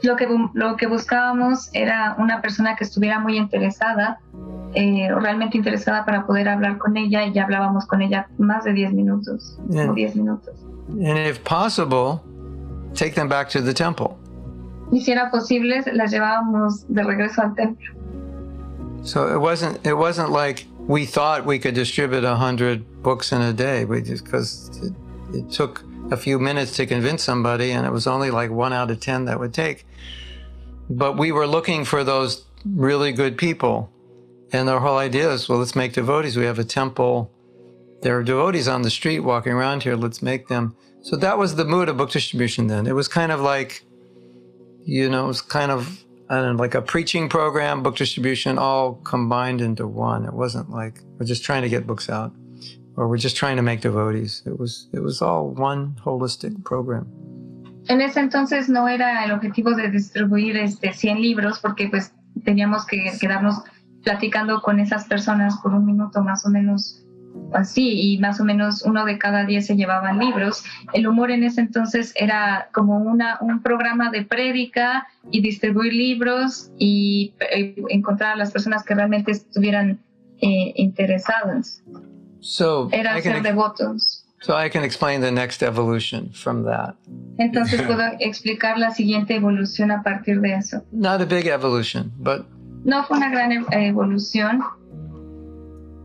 Lo 0.03 0.17
que, 0.17 0.27
lo 0.55 0.77
que 0.77 0.89
buscábamos 0.89 1.71
era 1.75 2.17
una 2.19 2.41
persona 2.43 2.75
que 2.75 2.85
estuviera 2.85 3.21
muy 3.21 3.37
interesada, 3.37 4.19
eh, 4.75 5.09
realmente 5.15 5.57
interesada 5.57 6.05
para 6.05 6.27
poder 6.27 6.49
hablar 6.49 6.79
con 6.79 6.97
ella 6.97 7.25
y 7.25 7.33
ya 7.33 7.45
hablábamos 7.45 7.87
con 7.87 8.03
ella 8.03 8.27
más 8.39 8.65
de 8.65 8.73
10 8.73 8.95
minutos, 8.95 9.61
Bien. 9.69 9.91
o 9.91 9.95
10 9.95 10.17
minutos. 10.17 10.55
And 10.89 11.19
if 11.19 11.39
possible, 11.45 12.21
take 12.95 13.15
them 13.15 13.29
back 13.29 13.49
to 13.51 13.63
the 13.63 13.73
temple. 13.73 14.17
Y 14.91 15.03
si 15.03 15.13
era 15.13 15.31
posible, 15.31 15.85
las 15.93 16.11
llevábamos 16.11 16.85
de 16.89 17.05
regreso 17.05 17.43
al 17.43 17.55
templo. 17.55 17.95
So 19.05 19.33
it 19.33 19.39
wasn't 19.39 19.79
it 19.87 19.95
wasn't 19.95 20.31
like 20.31 20.67
we 20.87 21.07
thought 21.07 21.47
we 21.47 21.59
could 21.59 21.75
distribute 21.75 22.25
a 22.25 22.37
hundred 22.37 23.03
books 23.03 23.33
in 23.33 23.41
a 23.43 23.53
day. 23.53 23.85
Because 23.85 24.71
it, 24.83 24.93
it 25.35 25.51
took 25.51 25.85
a 26.11 26.17
few 26.17 26.39
minutes 26.39 26.77
to 26.77 26.87
convince 26.87 27.23
somebody, 27.23 27.71
and 27.71 27.87
it 27.87 27.93
was 27.93 28.07
only 28.07 28.31
like 28.31 28.51
one 28.51 28.73
out 28.73 28.91
of 28.91 29.01
ten 29.01 29.27
that 29.27 29.39
would 29.39 29.55
take. 29.55 29.87
But 30.89 31.17
we 31.17 31.31
were 31.31 31.47
looking 31.47 31.85
for 31.85 32.03
those 32.03 32.45
really 32.65 33.13
good 33.13 33.39
people, 33.39 33.93
and 34.53 34.67
the 34.67 34.81
whole 34.81 34.99
idea 34.99 35.31
is, 35.31 35.49
well, 35.49 35.59
let's 35.59 35.77
make 35.77 35.93
devotees. 35.93 36.37
We 36.37 36.47
have 36.47 36.59
a 36.59 36.65
temple. 36.65 37.31
There 38.03 38.19
are 38.19 38.25
devotees 38.25 38.67
on 38.67 38.83
the 38.83 38.91
street 38.91 39.21
walking 39.21 39.53
around 39.53 39.85
here. 39.85 39.95
Let's 39.95 40.23
make 40.23 40.49
them. 40.49 40.75
So 41.03 41.17
that 41.17 41.39
was 41.39 41.55
the 41.55 41.65
mood 41.65 41.89
of 41.89 41.97
book 41.97 42.11
distribution 42.11 42.67
then. 42.67 42.87
It 42.87 42.95
was 42.95 43.09
kind 43.09 43.31
of 43.31 43.41
like, 43.41 43.85
you 44.85 45.09
know, 45.09 45.25
it 45.25 45.29
was 45.29 45.43
kind 45.43 45.71
of 45.71 46.05
know, 46.31 46.53
like 46.53 46.75
a 46.75 46.83
preaching 46.83 47.29
program, 47.29 47.83
book 47.83 47.97
distribution, 47.97 48.59
all 48.59 48.95
combined 49.05 49.61
into 49.61 49.87
one. 49.87 50.25
It 50.25 50.33
wasn't 50.33 50.71
like 50.71 51.01
we're 51.19 51.27
just 51.27 51.45
trying 51.45 51.63
to 51.63 51.69
get 51.69 51.87
books 51.87 52.09
out, 52.09 52.33
or 52.97 53.09
we're 53.09 53.19
just 53.19 53.37
trying 53.37 53.57
to 53.57 53.63
make 53.63 53.81
devotees. 53.81 54.43
It 54.47 54.59
was 54.59 54.89
it 54.93 55.01
was 55.01 55.21
all 55.23 55.51
one 55.51 55.97
holistic 56.05 56.65
program. 56.65 57.07
En 57.89 58.01
ese 58.01 58.19
entonces 58.19 58.69
no 58.69 58.87
era 58.87 59.25
el 59.25 59.33
objetivo 59.33 59.75
de 59.75 59.91
distribuir 59.91 60.57
este 60.57 60.93
100 60.93 61.21
libros 61.21 61.59
porque 61.59 61.89
pues 61.89 62.13
teníamos 62.45 62.87
que 62.87 63.11
quedarnos 63.21 63.63
platicando 64.05 64.63
con 64.63 64.79
esas 64.79 65.07
personas 65.07 65.59
por 65.63 65.73
un 65.73 65.85
minuto 65.85 66.23
más 66.23 66.47
o 66.47 66.51
menos 66.51 67.00
así 67.53 68.13
y 68.15 68.19
más 68.19 68.41
o 68.41 68.45
menos 68.45 68.83
uno 68.83 69.05
de 69.05 69.19
cada 69.19 69.45
diez 69.45 69.67
se 69.67 69.77
llevaban 69.77 70.19
libros. 70.19 70.65
El 70.93 71.07
humor 71.07 71.31
en 71.31 71.45
ese 71.45 71.61
entonces 71.61 72.13
era 72.17 72.69
como 72.73 72.99
una, 72.99 73.39
un 73.41 73.63
programa 73.63 74.11
de 74.11 74.25
prédica 74.25 75.07
y 75.31 75.41
distribuir 75.41 75.93
libros 75.93 76.71
y 76.79 77.35
eh, 77.53 77.75
encontrar 77.89 78.33
a 78.33 78.37
las 78.37 78.53
personas 78.53 78.85
que 78.85 78.95
realmente 78.95 79.33
estuvieran 79.33 79.99
eh, 80.41 80.73
interesadas. 80.77 81.83
So 82.41 82.89
era 82.93 83.19
I 83.19 83.23
can, 83.23 83.35
ser 83.35 83.43
devotos. 83.43 84.25
so 84.41 84.55
I 84.59 84.71
can 84.71 84.83
explain 84.83 85.21
the 85.21 85.31
next 85.31 85.63
evolution 85.63 86.31
from 86.33 86.65
that. 86.65 86.95
Entonces 87.39 87.83
puedo 87.83 88.03
explicar 88.21 88.79
la 88.79 88.91
siguiente 88.91 89.35
evolución 89.35 89.91
a 89.91 90.03
partir 90.03 90.41
de 90.41 90.55
eso. 90.55 90.83
Not 90.93 91.21
a 91.21 91.27
big 91.27 91.47
evolution, 91.47 92.11
but 92.17 92.47
No 92.85 93.05
fue 93.05 93.19
una 93.19 93.29
gran 93.31 93.53
e- 93.53 93.65
evolución. 93.89 94.63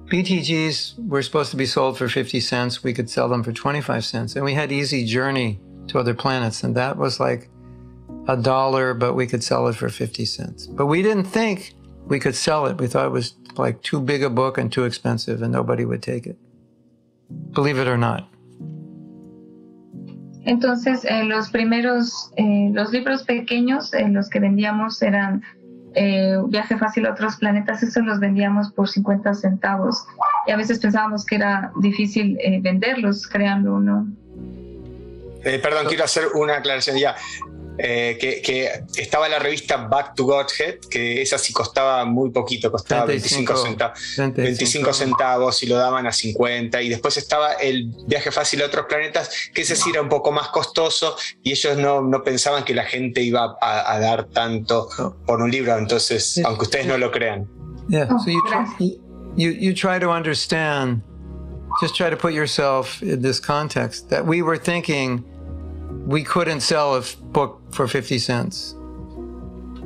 BTGs 0.05 1.07
were 1.07 1.23
supposed 1.23 1.49
to 1.51 1.57
be 1.57 1.65
sold 1.65 1.97
for 1.97 2.07
50 2.07 2.39
cents. 2.39 2.83
We 2.83 2.93
could 2.93 3.09
sell 3.09 3.27
them 3.27 3.43
for 3.43 3.51
25 3.51 4.05
cents. 4.05 4.35
And 4.35 4.45
we 4.45 4.53
had 4.53 4.71
Easy 4.71 5.03
Journey 5.03 5.59
to 5.87 5.99
Other 5.99 6.13
Planets, 6.13 6.63
and 6.63 6.75
that 6.75 6.97
was 6.97 7.19
like 7.19 7.49
a 8.27 8.37
dollar, 8.37 8.93
but 8.93 9.13
we 9.13 9.25
could 9.25 9.43
sell 9.43 9.67
it 9.67 9.75
for 9.75 9.89
50 9.89 10.25
cents. 10.25 10.67
But 10.67 10.85
we 10.85 11.01
didn't 11.01 11.25
think 11.25 11.73
we 12.05 12.19
could 12.19 12.35
sell 12.35 12.67
it. 12.67 12.77
We 12.77 12.87
thought 12.87 13.07
it 13.07 13.11
was 13.11 13.35
like 13.57 13.81
too 13.81 13.99
big 13.99 14.23
a 14.23 14.29
book 14.29 14.57
and 14.57 14.71
too 14.71 14.83
expensive, 14.83 15.41
and 15.41 15.51
nobody 15.51 15.85
would 15.85 16.03
take 16.03 16.27
it. 16.27 16.37
Believe 17.51 17.79
it 17.79 17.87
or 17.87 17.97
not. 17.97 18.29
Entonces, 20.45 21.03
eh, 21.05 21.23
los 21.23 21.49
primeros, 21.49 22.31
eh, 22.37 22.69
los 22.71 22.91
libros 22.91 23.23
pequeños, 23.23 23.91
eh, 23.95 24.07
los 24.09 24.29
que 24.29 24.39
vendíamos 24.39 25.01
eran 25.01 25.41
eh, 25.95 26.37
Viaje 26.47 26.77
Fácil 26.77 27.05
a 27.05 27.11
otros 27.11 27.37
planetas, 27.37 27.81
esos 27.83 28.03
los 28.03 28.19
vendíamos 28.19 28.71
por 28.71 28.89
50 28.89 29.33
centavos. 29.33 30.05
Y 30.47 30.51
a 30.51 30.57
veces 30.57 30.79
pensábamos 30.79 31.25
que 31.25 31.35
era 31.35 31.71
difícil 31.81 32.37
eh, 32.39 32.59
venderlos, 32.61 33.27
créanlo 33.27 33.79
no. 33.79 34.07
Eh, 35.43 35.59
perdón, 35.59 35.85
quiero 35.87 36.03
hacer 36.03 36.25
una 36.33 36.57
aclaración 36.57 36.97
ya. 36.97 37.15
Eh, 37.77 38.17
que, 38.19 38.41
que 38.41 38.69
estaba 39.01 39.27
la 39.27 39.39
revista 39.39 39.77
Back 39.77 40.15
to 40.15 40.23
Godhead, 40.23 40.79
que 40.89 41.21
esa 41.21 41.37
sí 41.37 41.51
costaba 41.51 42.05
muy 42.05 42.29
poquito, 42.29 42.71
costaba 42.71 43.05
25, 43.05 43.53
25 43.53 43.67
centavos. 43.67 43.99
25. 44.17 44.41
25 44.41 44.93
centavos 44.93 45.63
y 45.63 45.67
lo 45.67 45.75
daban 45.75 46.07
a 46.07 46.11
50 46.13 46.81
y 46.81 46.89
después 46.89 47.17
estaba 47.17 47.53
el 47.53 47.91
viaje 48.07 48.31
fácil 48.31 48.61
a 48.61 48.67
otros 48.67 48.85
planetas 48.87 49.29
que 49.53 49.63
ese 49.63 49.75
sí 49.75 49.89
era 49.89 50.01
un 50.01 50.09
poco 50.09 50.31
más 50.31 50.47
costoso 50.49 51.17
y 51.43 51.51
ellos 51.51 51.77
no, 51.77 52.01
no 52.01 52.23
pensaban 52.23 52.63
que 52.63 52.73
la 52.73 52.85
gente 52.85 53.21
iba 53.21 53.57
a, 53.59 53.93
a 53.93 53.99
dar 53.99 54.25
tanto 54.25 54.87
por 55.25 55.41
un 55.41 55.51
libro 55.51 55.77
entonces 55.77 56.41
aunque 56.45 56.63
ustedes 56.63 56.87
no 56.87 56.97
lo 56.97 57.11
crean 57.11 57.47
Yeah. 57.87 58.07
Oh, 58.09 58.17
so 58.17 58.31
you 58.31 58.43
try, 58.47 58.65
you 59.35 59.49
you 59.51 59.73
try 59.73 59.99
to 59.99 60.09
understand. 60.09 61.03
Just 61.81 61.95
try 61.95 62.09
to 62.09 62.15
put 62.15 62.33
yourself 62.33 63.03
in 63.03 63.21
this 63.21 63.39
context 63.39 64.09
that 64.09 64.25
we 64.25 64.41
were 64.41 64.57
thinking 64.57 65.25
we 66.07 66.23
couldn't 66.23 66.61
sell 66.61 66.95
a 66.95 67.01
book 67.31 67.61
for 67.71 67.87
50 67.87 68.19
cents. 68.19 68.75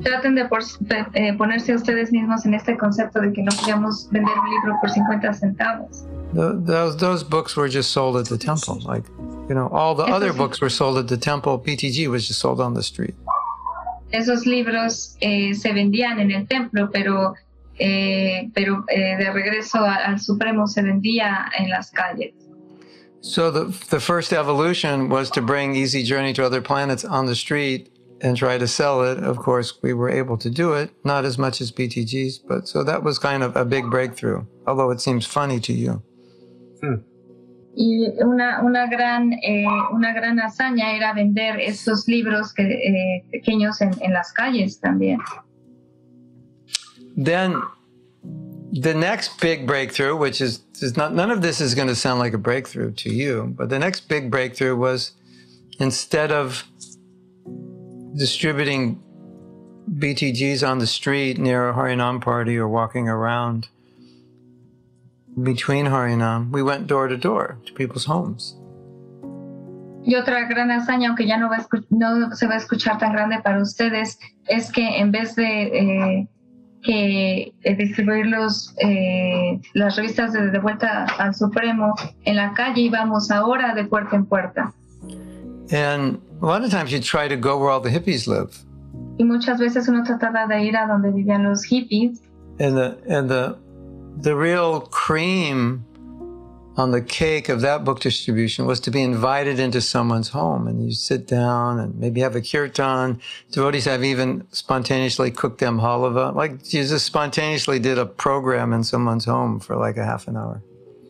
Traten 0.03 0.35
de, 0.35 0.45
por- 0.47 0.63
de, 0.79 1.05
eh, 1.13 1.33
ponerse 1.37 1.75
ustedes 1.75 2.11
mismos 2.11 2.45
en 2.45 2.53
este 2.53 2.77
concepto 2.77 3.19
de 3.19 3.33
que 3.33 3.41
no 3.43 3.51
podíamos 3.51 4.07
vender 4.11 4.33
un 4.37 4.49
libro 4.49 4.79
por 4.79 4.89
50 4.89 5.33
centavos. 5.33 6.05
Th 6.33 6.65
those 6.65 6.95
those 6.97 7.23
books 7.23 7.57
were 7.57 7.67
just 7.67 7.91
sold 7.91 8.15
at 8.15 8.27
the 8.29 8.37
temple. 8.37 8.79
Like, 8.85 9.05
you 9.49 9.55
know, 9.55 9.67
all 9.73 9.95
the 9.95 10.05
other 10.05 10.31
books 10.31 10.61
were 10.61 10.69
sold 10.69 10.97
at 10.97 11.07
the 11.07 11.17
temple. 11.17 11.57
BTG 11.59 12.07
was 12.07 12.27
just 12.27 12.39
sold 12.39 12.61
on 12.61 12.73
the 12.75 12.83
street. 12.83 13.15
Esos 14.11 14.45
libros 14.45 15.17
eh, 15.21 15.53
se 15.53 15.73
vendían 15.73 16.19
en 16.19 16.31
el 16.31 16.47
templo, 16.47 16.89
pero, 16.91 17.33
eh, 17.77 18.49
pero 18.53 18.85
eh, 18.87 19.17
de 19.17 19.31
regreso 19.31 19.79
al 19.83 20.19
Supremo 20.19 20.65
se 20.67 20.81
vendía 20.81 21.45
en 21.57 21.69
las 21.69 21.91
calles. 21.91 22.33
So 23.21 23.51
the 23.51 23.65
the 23.89 23.99
first 23.99 24.31
evolution 24.31 25.09
was 25.09 25.29
to 25.31 25.41
bring 25.41 25.75
Easy 25.75 26.03
Journey 26.03 26.33
to 26.33 26.45
Other 26.45 26.61
Planets 26.61 27.03
on 27.03 27.25
the 27.25 27.35
street 27.35 27.91
and 28.21 28.37
try 28.37 28.57
to 28.57 28.67
sell 28.67 29.03
it. 29.03 29.17
Of 29.19 29.37
course, 29.37 29.79
we 29.81 29.93
were 29.93 30.09
able 30.09 30.37
to 30.37 30.49
do 30.49 30.73
it, 30.73 30.91
not 31.03 31.25
as 31.25 31.37
much 31.37 31.61
as 31.61 31.71
BTGs, 31.71 32.39
but 32.47 32.67
so 32.67 32.83
that 32.83 33.03
was 33.03 33.19
kind 33.19 33.43
of 33.43 33.55
a 33.55 33.65
big 33.65 33.89
breakthrough. 33.89 34.45
Although 34.67 34.91
it 34.91 35.01
seems 35.01 35.25
funny 35.25 35.59
to 35.59 35.73
you. 35.73 36.01
Hmm. 36.81 36.95
Y 37.75 38.09
una, 38.21 38.61
una, 38.63 38.87
gran, 38.87 39.31
eh, 39.33 39.65
una 39.93 40.11
gran 40.13 40.39
hazaña 40.39 40.95
era 40.95 41.13
vender 41.13 41.59
estos 41.59 42.07
libros 42.07 42.51
que, 42.53 42.63
eh, 42.63 43.23
pequeños 43.31 43.81
en, 43.81 43.91
en 44.01 44.13
las 44.13 44.33
calles 44.33 44.79
también. 44.79 45.19
Then 47.15 47.61
the 48.71 48.93
next 48.93 49.39
big 49.39 49.65
breakthrough, 49.65 50.15
which 50.15 50.41
is, 50.41 50.61
is 50.81 50.95
not 50.95 51.13
none 51.13 51.31
of 51.31 51.41
this 51.41 51.59
is 51.59 51.75
going 51.75 51.87
to 51.87 51.95
sound 51.95 52.19
like 52.19 52.33
a 52.33 52.37
breakthrough 52.37 52.91
to 52.93 53.09
you, 53.09 53.53
but 53.57 53.69
the 53.69 53.79
next 53.79 54.07
big 54.07 54.29
breakthrough 54.29 54.75
was 54.75 55.11
instead 55.79 56.31
of 56.31 56.63
distributing 58.15 59.01
BTGs 59.89 60.67
on 60.67 60.79
the 60.79 60.87
street 60.87 61.37
near 61.37 61.69
a 61.69 61.73
Harinam 61.73 62.21
party 62.21 62.57
or 62.57 62.67
walking 62.67 63.07
around 63.07 63.69
between 65.41 65.85
Harinam, 65.85 66.51
we 66.51 66.61
went 66.61 66.87
door 66.87 67.07
to 67.07 67.17
door 67.17 67.57
to 67.65 67.73
people's 67.73 68.05
homes. 68.05 68.55
Y 70.05 70.15
otra 70.15 70.47
gran 70.47 70.69
hazaña, 70.69 71.09
aunque 71.09 71.25
ya 71.25 71.37
no, 71.37 71.49
va 71.49 71.57
a 71.57 71.67
no 71.89 72.33
se 72.35 72.47
va 72.47 72.55
a 72.55 72.57
escuchar 72.57 72.99
tan 72.99 73.13
grande 73.13 73.41
para 73.43 73.61
ustedes, 73.61 74.17
es 74.47 74.71
que 74.71 74.99
en 74.99 75.11
vez 75.11 75.35
de 75.35 76.19
eh, 76.21 76.27
que 76.83 77.53
eh, 77.63 77.75
distribuir 77.75 78.25
los, 78.27 78.73
eh, 78.77 79.59
las 79.73 79.95
revistas 79.95 80.33
de, 80.33 80.51
de 80.51 80.59
vuelta 80.59 81.05
al 81.17 81.35
Supremo 81.35 81.93
en 82.25 82.35
la 82.35 82.53
calle, 82.53 82.81
íbamos 82.81 83.31
ahora 83.31 83.73
de 83.73 83.85
puerta 83.85 84.15
en 84.15 84.25
puerta. 84.25 84.73
And 85.71 86.19
a 86.41 86.45
lot 86.45 86.63
of 86.63 86.71
times 86.71 86.91
you 86.91 86.99
try 86.99 87.27
to 87.27 87.35
go 87.35 87.57
where 87.57 87.69
all 87.69 87.81
the 87.81 87.89
hippies 87.89 88.27
live. 88.27 88.51
Y 89.17 89.23
muchas 89.23 89.59
veces 89.59 89.87
uno 89.87 90.03
trataba 90.03 90.47
de 90.47 90.63
ir 90.63 90.77
a 90.77 90.87
donde 90.87 91.11
vivían 91.11 91.43
los 91.43 91.63
hippies 91.63 92.21
And 92.59 92.75
the 92.75 92.97
and 93.07 93.29
the 93.29 93.55
the 94.21 94.35
real 94.35 94.81
cream 94.81 95.85
on 96.79 96.91
the 96.91 97.01
cake 97.01 97.49
of 97.49 97.59
that 97.59 97.83
book 97.83 97.99
distribution 97.99 98.65
was 98.65 98.79
to 98.79 98.89
be 98.89 99.01
invited 99.03 99.59
into 99.59 99.81
someone's 99.81 100.29
home 100.29 100.65
and 100.65 100.81
you 100.81 100.93
sit 100.93 101.27
down 101.27 101.77
and 101.77 101.93
maybe 101.99 102.21
have 102.21 102.37
a 102.37 102.41
kirtan. 102.41 103.19
Devotees 103.51 103.83
have 103.83 104.03
even 104.03 104.47
spontaneously 104.51 105.29
cooked 105.29 105.59
them 105.59 105.77
halava. 105.77 106.33
Like 106.33 106.63
Jesus 106.63 107.03
spontaneously 107.03 107.79
did 107.79 107.97
a 107.97 108.05
program 108.05 108.71
in 108.71 108.85
someone's 108.85 109.25
home 109.25 109.59
for 109.59 109.75
like 109.75 109.97
a 109.97 110.05
half 110.05 110.29
an 110.29 110.37
hour. 110.37 110.63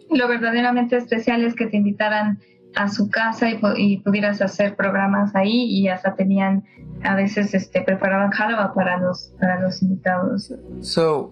Lo 0.10 0.28
verdaderamente 0.28 0.98
especial 0.98 1.44
es 1.44 1.54
que 1.54 1.68
te 1.68 1.78
invitaran 1.78 2.40
a 2.76 2.90
su 2.90 3.10
casa 3.10 3.52
y, 3.52 3.60
y 3.78 3.98
pudieras 3.98 4.42
hacer 4.42 4.76
programas 4.76 5.36
ahí 5.36 5.66
y 5.70 5.88
hasta 5.88 6.16
tenían, 6.16 6.64
a 7.04 7.16
veces 7.16 7.54
este, 7.54 7.82
preparaban 7.82 8.32
halva 8.34 8.74
para 8.74 8.98
los, 8.98 9.32
para 9.40 9.62
los 9.62 9.84
invitados. 9.84 10.52
So, 10.82 11.32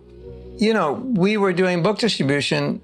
you 0.60 0.74
know, 0.74 0.94
we 1.16 1.38
were 1.38 1.54
doing 1.54 1.82
book 1.82 1.98
distribution, 1.98 2.82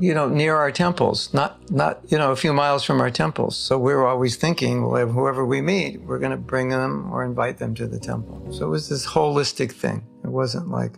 you 0.00 0.14
know, 0.14 0.28
near 0.28 0.56
our 0.56 0.70
temples, 0.70 1.32
not 1.34 1.70
not 1.70 2.00
you 2.08 2.18
know 2.18 2.32
a 2.32 2.36
few 2.36 2.52
miles 2.52 2.84
from 2.84 3.00
our 3.00 3.10
temples. 3.10 3.56
So 3.56 3.78
we 3.78 3.94
were 3.94 4.06
always 4.06 4.36
thinking, 4.36 4.88
well, 4.88 5.08
whoever 5.08 5.44
we 5.44 5.60
meet, 5.60 6.00
we're 6.02 6.18
going 6.18 6.30
to 6.30 6.36
bring 6.36 6.68
them 6.68 7.12
or 7.12 7.24
invite 7.24 7.58
them 7.58 7.74
to 7.76 7.86
the 7.86 7.98
temple. 7.98 8.52
So 8.52 8.66
it 8.66 8.70
was 8.70 8.88
this 8.88 9.06
holistic 9.06 9.72
thing. 9.72 10.06
It 10.24 10.30
wasn't 10.30 10.68
like 10.68 10.92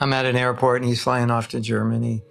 I'm 0.00 0.12
at 0.12 0.26
an 0.26 0.36
airport 0.36 0.82
and 0.82 0.88
he's 0.88 1.02
flying 1.02 1.30
off 1.30 1.48
to 1.48 1.60
Germany. 1.60 2.22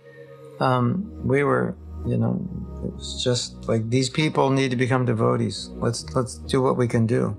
Um, 0.59 1.09
we 1.25 1.43
were, 1.43 1.75
you 2.05 2.17
know, 2.17 2.39
it 2.83 2.93
was 2.93 3.23
just 3.23 3.67
like 3.67 3.89
these 3.89 4.09
people 4.09 4.49
need 4.49 4.71
to 4.71 4.77
become 4.77 5.05
devotees. 5.05 5.69
Let's 5.73 6.05
let's 6.15 6.35
do 6.35 6.61
what 6.61 6.77
we 6.77 6.87
can 6.87 7.07
do. 7.07 7.37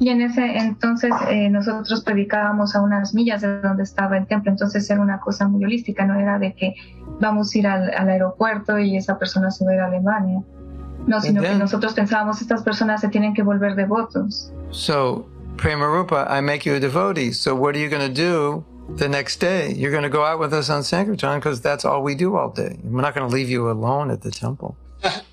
Y 0.00 0.08
en 0.08 0.22
ese 0.22 0.56
entonces 0.56 1.12
eh, 1.28 1.50
nosotros 1.50 2.02
predicábamos 2.02 2.74
a 2.74 2.80
unas 2.80 3.12
millas 3.14 3.42
de 3.42 3.60
donde 3.60 3.82
estaba 3.82 4.16
el 4.16 4.26
templo, 4.26 4.50
entonces 4.50 4.88
era 4.90 5.00
una 5.00 5.20
cosa 5.20 5.46
muy 5.46 5.62
holística, 5.62 6.06
no 6.06 6.18
era 6.18 6.38
de 6.38 6.54
que 6.54 6.74
vamos 7.20 7.54
a 7.54 7.58
ir 7.58 7.66
al, 7.66 7.92
al 7.94 8.08
aeropuerto 8.08 8.78
y 8.78 8.96
esa 8.96 9.18
persona 9.18 9.50
se 9.50 9.64
va 9.64 9.72
a 9.72 9.74
ir 9.74 9.80
a 9.80 9.86
Alemania. 9.86 10.40
No, 11.06 11.20
sino 11.20 11.42
que 11.42 11.48
then- 11.48 11.58
nosotros 11.58 11.92
pensábamos 11.92 12.40
estas 12.40 12.62
personas 12.62 13.02
se 13.02 13.08
tienen 13.08 13.34
que 13.34 13.42
volver 13.42 13.74
devotos. 13.74 14.50
So, 14.70 15.26
Prema 15.58 15.86
Rupa, 15.86 16.26
I 16.30 16.40
make 16.40 16.60
you 16.64 16.74
a 16.74 16.80
devotee. 16.80 17.32
So, 17.32 17.54
what 17.54 17.74
are 17.74 17.78
you 17.78 17.90
going 17.90 18.00
to 18.06 18.08
do 18.14 18.64
the 18.96 19.08
next 19.08 19.38
day? 19.40 19.74
You're 19.74 19.90
going 19.92 20.02
to 20.04 20.08
go 20.08 20.24
out 20.24 20.40
with 20.40 20.54
us 20.54 20.70
on 20.70 20.82
Sankirtan 20.82 21.40
because 21.40 21.60
that's 21.60 21.84
all 21.84 22.02
we 22.02 22.14
do 22.14 22.36
all 22.36 22.48
day. 22.50 22.78
We're 22.82 23.02
not 23.02 23.14
going 23.14 23.28
to 23.28 23.34
leave 23.34 23.50
you 23.50 23.70
alone 23.70 24.10
at 24.10 24.22
the 24.22 24.30
temple. 24.30 24.76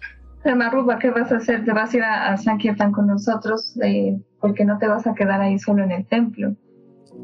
Maruba, 0.55 0.99
¿qué 0.99 1.11
vas 1.11 1.31
a 1.31 1.37
hacer? 1.37 1.65
¿Te 1.65 1.73
vas 1.73 1.93
a 1.93 1.97
ir 1.97 2.03
a, 2.03 2.33
a 2.33 2.37
Sankirtan 2.37 2.91
con 2.91 3.07
nosotros? 3.07 3.77
Eh, 3.83 4.17
porque 4.39 4.65
no 4.65 4.77
te 4.77 4.87
vas 4.87 5.07
a 5.07 5.13
quedar 5.13 5.41
ahí 5.41 5.59
solo 5.59 5.83
en 5.83 5.91
el 5.91 6.05
templo. 6.05 6.55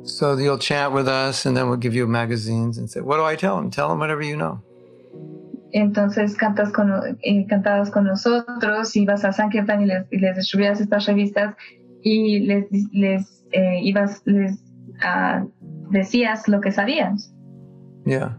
So, 0.03 0.37
you'll 0.37 0.57
chant 0.57 0.93
with 0.93 1.07
us 1.07 1.45
and 1.45 1.55
then 1.55 1.67
we'll 1.69 1.79
give 1.79 1.93
you 1.93 2.07
magazines 2.07 2.77
and 2.77 2.89
say, 2.89 3.01
What 3.01 3.17
do 3.17 3.25
I 3.25 3.35
tell 3.35 3.57
them? 3.57 3.69
Tell 3.69 3.89
them 3.89 3.99
whatever 3.99 4.23
you 4.23 4.35
know. 4.35 4.61
entonces 5.73 6.35
cantas 6.37 6.71
con, 6.71 7.17
eh, 7.23 7.45
cantabas 7.47 7.89
con 7.89 8.05
nosotros, 8.05 8.95
ibas 8.95 9.25
a 9.25 9.33
Sankirtan 9.33 9.81
y 9.81 9.85
les, 9.87 10.05
y 10.11 10.19
les 10.19 10.35
distribuías 10.35 10.79
estas 10.79 11.07
revistas 11.07 11.55
y 12.03 12.41
les, 12.41 12.67
les 12.91 13.45
eh, 13.51 13.79
ibas, 13.81 14.21
les 14.25 14.53
uh, 15.03 15.49
decías 15.89 16.47
lo 16.47 16.61
que 16.61 16.71
sabías. 16.71 17.33
Yeah. 18.05 18.37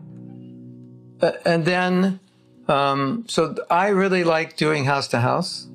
Uh, 1.21 1.33
and 1.45 1.65
then, 1.65 2.21
um, 2.69 3.25
so 3.29 3.55
I 3.71 3.89
really 3.89 4.25
like 4.25 4.57
doing 4.57 4.85
house 4.85 5.09
to 5.09 5.21
house. 5.21 5.69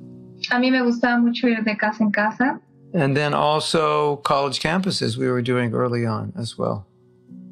A 0.52 0.56
mí 0.56 0.72
me 0.72 0.80
gustaba 0.80 1.22
mucho 1.22 1.48
ir 1.48 1.64
de 1.64 1.76
casa 1.76 2.04
en 2.04 2.12
casa. 2.12 2.60
And 2.94 3.16
then 3.16 3.34
also 3.34 4.18
college 4.18 4.60
campuses 4.60 5.18
we 5.18 5.30
were 5.30 5.42
doing 5.42 5.74
early 5.74 6.06
on 6.06 6.34
as 6.36 6.58
well. 6.58 6.86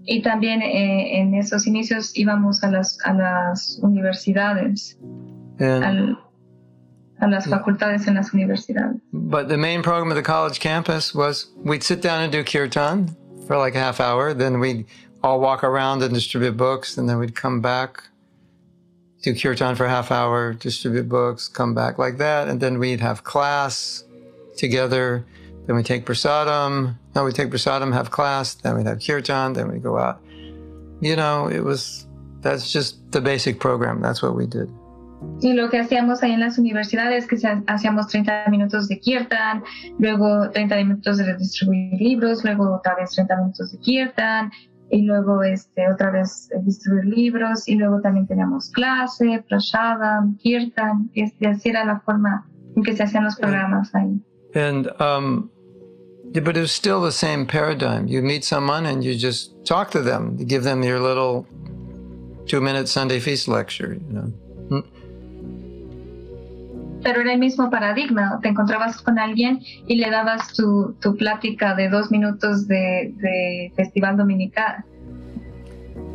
Y 0.08 0.22
también 0.22 0.62
eh, 0.62 1.20
en 1.20 1.34
esos 1.36 1.68
inicios 1.68 2.14
íbamos 2.16 2.64
a 2.64 2.72
las, 2.72 2.98
a 3.04 3.14
las 3.14 3.78
universidades, 3.84 4.96
al, 5.60 6.18
a 7.20 7.28
las 7.28 7.46
facultades 7.46 8.08
en 8.08 8.16
las 8.16 8.32
universidades. 8.32 9.02
But 9.12 9.50
the 9.50 9.58
main 9.58 9.84
program 9.84 10.10
of 10.10 10.16
the 10.16 10.24
college 10.24 10.60
campus 10.62 11.14
was 11.14 11.48
we'd 11.58 11.84
sit 11.84 12.02
down 12.02 12.22
and 12.22 12.32
do 12.32 12.44
kirtan 12.44 13.16
for 13.46 13.58
like 13.58 13.76
a 13.76 13.80
half 13.80 14.00
hour, 14.00 14.34
then 14.34 14.60
we'd 14.60 14.86
all 15.24 15.42
walk 15.42 15.64
around 15.64 16.02
and 16.04 16.14
distribute 16.14 16.56
books, 16.56 16.98
and 16.98 17.10
then 17.10 17.20
we'd 17.20 17.36
come 17.36 17.60
back, 17.60 18.04
do 19.34 19.40
kirtan 19.40 19.76
for 19.76 19.86
a 19.86 19.90
half 19.90 20.12
hour, 20.12 20.54
distribute 20.54 21.10
books, 21.10 21.48
come 21.48 21.74
back 21.74 21.98
like 21.98 22.18
that, 22.18 22.48
and 22.48 22.60
then 22.62 22.80
we'd 22.80 23.02
have 23.02 23.24
class 23.24 24.04
together. 24.56 25.26
Then 25.66 25.76
we 25.76 25.84
take 25.84 26.06
prasadam. 26.06 26.96
No, 27.14 27.26
we 27.26 27.34
take 27.34 27.50
prasadam, 27.50 27.94
have 27.94 28.10
class. 28.10 28.56
Then 28.56 28.78
we'd 28.78 28.88
have 28.88 29.00
kirtan. 29.00 29.54
Then 29.54 29.72
we 29.72 29.80
go 29.80 29.98
out. 29.98 30.22
You 31.02 31.16
know, 31.16 31.48
it 31.48 31.64
was, 31.64 32.08
that's 32.42 32.72
just 32.72 33.12
the 33.12 33.22
basic 33.22 33.60
program. 33.60 34.02
That's 34.02 34.22
what 34.22 34.36
we 34.36 34.48
did. 34.48 34.70
Y 35.42 35.54
lo 35.54 35.70
que 35.70 35.80
hacíamos 35.80 36.22
ahí 36.22 36.32
en 36.32 36.40
las 36.40 36.58
universidades, 36.60 37.28
que 37.28 37.38
hacíamos 37.68 38.08
30 38.08 38.46
minutos 38.50 38.88
de 38.88 39.00
kirtan, 39.00 39.64
luego 39.98 40.50
30 40.52 40.76
minutos 40.76 41.18
de 41.18 41.36
distribuir 41.36 42.00
libros, 42.00 42.44
luego 42.44 42.76
otra 42.76 42.96
vez 42.96 43.12
30 43.12 43.36
minutos 43.38 43.72
de 43.72 43.80
kirtan, 43.80 44.52
y 44.90 45.02
luego 45.02 45.44
este, 45.44 45.90
otra 45.92 46.12
vez 46.12 46.50
distribuir 46.64 47.06
libros, 47.06 47.68
y 47.68 47.76
luego 47.76 48.02
también 48.02 48.28
teníamos 48.28 48.70
clase, 48.72 49.44
prasadam, 49.48 50.38
kirtan, 50.38 51.10
y 51.14 51.24
así 51.46 51.70
era 51.70 51.86
la 51.86 52.00
forma 52.00 52.48
en 52.76 52.84
que 52.84 52.96
se 52.96 53.04
hacían 53.04 53.24
los 53.24 53.36
programas 53.36 53.94
ahí. 53.96 54.22
And 54.56 54.90
um, 55.00 55.50
but 56.34 56.56
it 56.56 56.62
was 56.62 56.72
still 56.72 57.02
the 57.02 57.12
same 57.12 57.46
paradigm. 57.46 58.08
You 58.08 58.22
meet 58.22 58.44
someone 58.44 58.86
and 58.86 59.04
you 59.04 59.16
just 59.16 59.54
talk 59.66 59.92
to 59.92 60.02
them. 60.02 60.38
You 60.40 60.46
give 60.46 60.64
them 60.64 60.84
your 60.84 61.00
little 61.00 61.46
two-minute 62.46 62.88
Sunday 62.88 63.20
feast 63.20 63.48
lecture. 63.48 63.94
You 63.94 64.14
know. 64.14 64.34
Pero 67.08 67.22
era 67.22 67.32
el 67.32 67.40
mismo 67.40 67.70
paradigma. 67.70 68.38
Te 68.42 68.50
encontrabas 68.50 69.02
con 69.02 69.18
alguien 69.18 69.62
y 69.88 69.96
le 69.96 70.12
dabas 70.12 70.52
tu, 70.52 70.94
tu 71.00 71.16
plática 71.16 71.74
de 71.74 71.88
dos 71.88 72.12
minutos 72.12 72.68
de, 72.68 73.14
de 73.16 73.72
festival 73.78 74.18
dominical. 74.18 74.84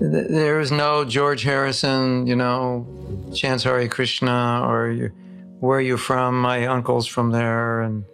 There 0.01 0.61
is 0.61 0.71
no 0.71 1.07
George 1.07 1.45
Harrison, 1.45 2.27
you 2.27 2.37
know, 2.37 2.87
Chance 3.33 3.65
Hare 3.65 3.89
Krishna, 3.89 4.67
or 4.69 5.15
where 5.61 5.79
are 5.79 5.81
you 5.81 5.97
from? 5.97 6.39
My 6.39 6.67
uncle's 6.67 7.07
from 7.07 7.33
there, 7.33 7.81
and 7.81 8.05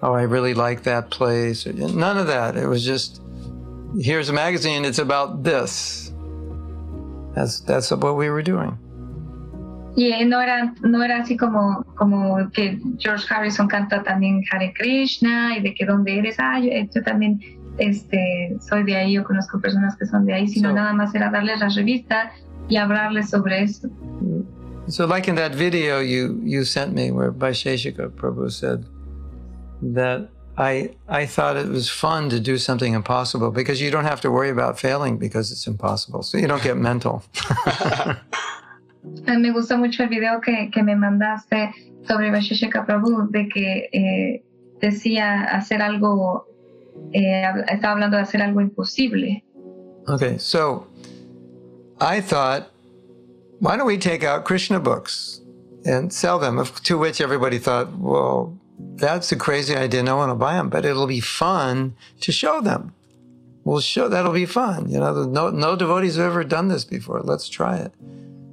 oh, 0.00 0.14
I 0.14 0.22
really 0.22 0.54
like 0.54 0.84
that 0.84 1.10
place. 1.10 1.66
None 1.66 2.16
of 2.16 2.28
that. 2.28 2.56
It 2.56 2.68
was 2.68 2.84
just, 2.84 3.20
here's 4.00 4.28
a 4.28 4.32
magazine, 4.32 4.84
it's 4.84 5.00
about 5.00 5.42
this. 5.42 6.12
That's, 7.34 7.58
that's 7.62 7.90
what 7.90 8.14
we 8.14 8.30
were 8.30 8.42
doing. 8.42 8.78
Y 9.96 10.24
no 10.24 10.40
era, 10.40 10.72
no 10.82 11.02
era 11.02 11.18
así 11.18 11.36
como, 11.36 11.84
como 11.96 12.50
que 12.52 12.78
George 12.98 13.26
Harrison 13.28 13.66
canta 13.66 14.02
también 14.02 14.42
Hare 14.50 14.72
Krishna 14.72 15.58
y 15.58 15.62
de 15.62 15.74
que 15.74 15.84
dónde 15.84 16.18
eres, 16.18 16.36
ah, 16.38 16.60
yo, 16.60 16.70
yo 16.94 17.02
también 17.02 17.40
este, 17.78 18.56
soy 18.60 18.84
de 18.84 18.96
ahí, 18.96 19.12
yo 19.14 19.24
conozco 19.24 19.60
personas 19.60 19.96
que 19.96 20.06
son 20.06 20.26
de 20.26 20.34
ahí, 20.34 20.48
sino 20.48 20.70
so, 20.70 20.74
nada 20.74 20.92
más 20.92 21.14
era 21.14 21.30
darles 21.30 21.60
la 21.60 21.68
revista 21.68 22.32
y 22.68 22.76
hablarles 22.76 23.30
sobre 23.30 23.62
eso. 23.62 23.88
So 24.88 25.06
like 25.06 25.28
in 25.28 25.36
that 25.36 25.54
video 25.54 26.00
you, 26.00 26.40
you 26.42 26.64
sent 26.64 26.94
me 26.94 27.10
where 27.10 27.32
Vaisheshika 27.32 28.10
Prabhu 28.10 28.50
said, 28.50 28.84
that 29.82 30.28
I 30.58 30.90
I 31.08 31.26
thought 31.26 31.56
it 31.56 31.68
was 31.68 31.88
fun 31.88 32.28
to 32.30 32.38
do 32.38 32.58
something 32.58 32.92
impossible 32.92 33.50
because 33.50 33.80
you 33.80 33.90
don't 33.90 34.04
have 34.04 34.20
to 34.22 34.30
worry 34.30 34.50
about 34.50 34.78
failing 34.78 35.16
because 35.16 35.50
it's 35.50 35.66
impossible. 35.66 36.22
So 36.22 36.38
you 36.38 36.46
don't 36.46 36.62
get 36.62 36.76
mental. 36.76 37.22
me 39.02 39.50
gustó 39.52 39.78
mucho 39.78 40.02
el 40.02 40.08
video 40.08 40.40
que, 40.40 40.70
que 40.70 40.82
me 40.82 40.96
mandaste 40.96 41.72
sobre 42.06 42.30
Vaisheshika 42.30 42.86
Prabhu 42.86 43.28
de 43.30 43.48
que 43.48 43.88
eh, 43.92 44.44
decía 44.80 45.44
hacer 45.44 45.82
algo, 45.82 46.46
eh, 47.12 47.44
estaba 47.68 47.94
hablando 47.94 48.16
de 48.16 48.22
hacer 48.22 48.42
algo 48.42 48.60
imposible. 48.60 49.44
Okay, 50.08 50.38
so 50.38 50.86
I 52.00 52.20
thought, 52.20 52.70
why 53.60 53.76
don't 53.76 53.86
we 53.86 53.98
take 53.98 54.24
out 54.24 54.44
Krishna 54.44 54.80
books 54.80 55.40
and 55.84 56.12
sell 56.12 56.38
them? 56.38 56.64
To 56.64 56.98
which 56.98 57.20
everybody 57.20 57.58
thought, 57.58 57.88
well, 57.98 58.58
that's 58.96 59.30
a 59.32 59.36
crazy 59.36 59.76
idea. 59.76 60.02
No 60.02 60.16
one 60.16 60.28
will 60.28 60.36
buy 60.36 60.54
them, 60.54 60.70
but 60.70 60.84
it'll 60.84 61.06
be 61.06 61.20
fun 61.20 61.94
to 62.20 62.32
show 62.32 62.60
them. 62.60 62.94
We'll 63.64 63.80
show 63.80 64.08
that'll 64.08 64.32
be 64.32 64.46
fun. 64.46 64.88
You 64.88 64.98
know, 65.00 65.24
no, 65.24 65.50
no 65.50 65.76
devotees 65.76 66.16
have 66.16 66.26
ever 66.26 66.44
done 66.44 66.68
this 66.68 66.84
before. 66.84 67.20
Let's 67.20 67.48
try 67.48 67.76
it. 67.76 67.92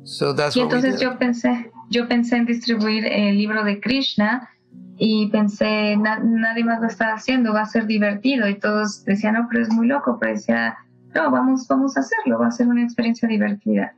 So 0.07 0.33
that's 0.33 0.55
y 0.55 0.61
what 0.61 0.71
entonces 0.71 0.93
we 0.93 0.99
did. 0.99 1.03
yo 1.03 1.19
pensé, 1.19 1.71
yo 1.89 2.07
pensé 2.07 2.37
en 2.37 2.45
distribuir 2.45 3.05
el 3.05 3.37
libro 3.37 3.65
de 3.65 3.81
Krishna 3.81 4.49
y 4.97 5.27
pensé, 5.27 5.97
na, 5.97 6.19
nadie 6.19 6.63
más 6.63 6.79
lo 6.79 6.87
está 6.87 7.13
haciendo, 7.13 7.53
va 7.53 7.63
a 7.63 7.65
ser 7.65 7.85
divertido. 7.87 8.47
Y 8.47 8.57
todos 8.57 9.03
decían, 9.03 9.33
no, 9.33 9.47
pero 9.51 9.63
es 9.63 9.69
muy 9.69 9.85
loco. 9.85 10.17
Pero 10.17 10.33
decía, 10.33 10.77
no, 11.13 11.29
vamos, 11.29 11.67
vamos 11.67 11.97
a 11.97 11.99
hacerlo, 11.99 12.39
va 12.39 12.47
a 12.47 12.51
ser 12.51 12.67
una 12.67 12.83
experiencia 12.83 13.27
divertida. 13.27 13.93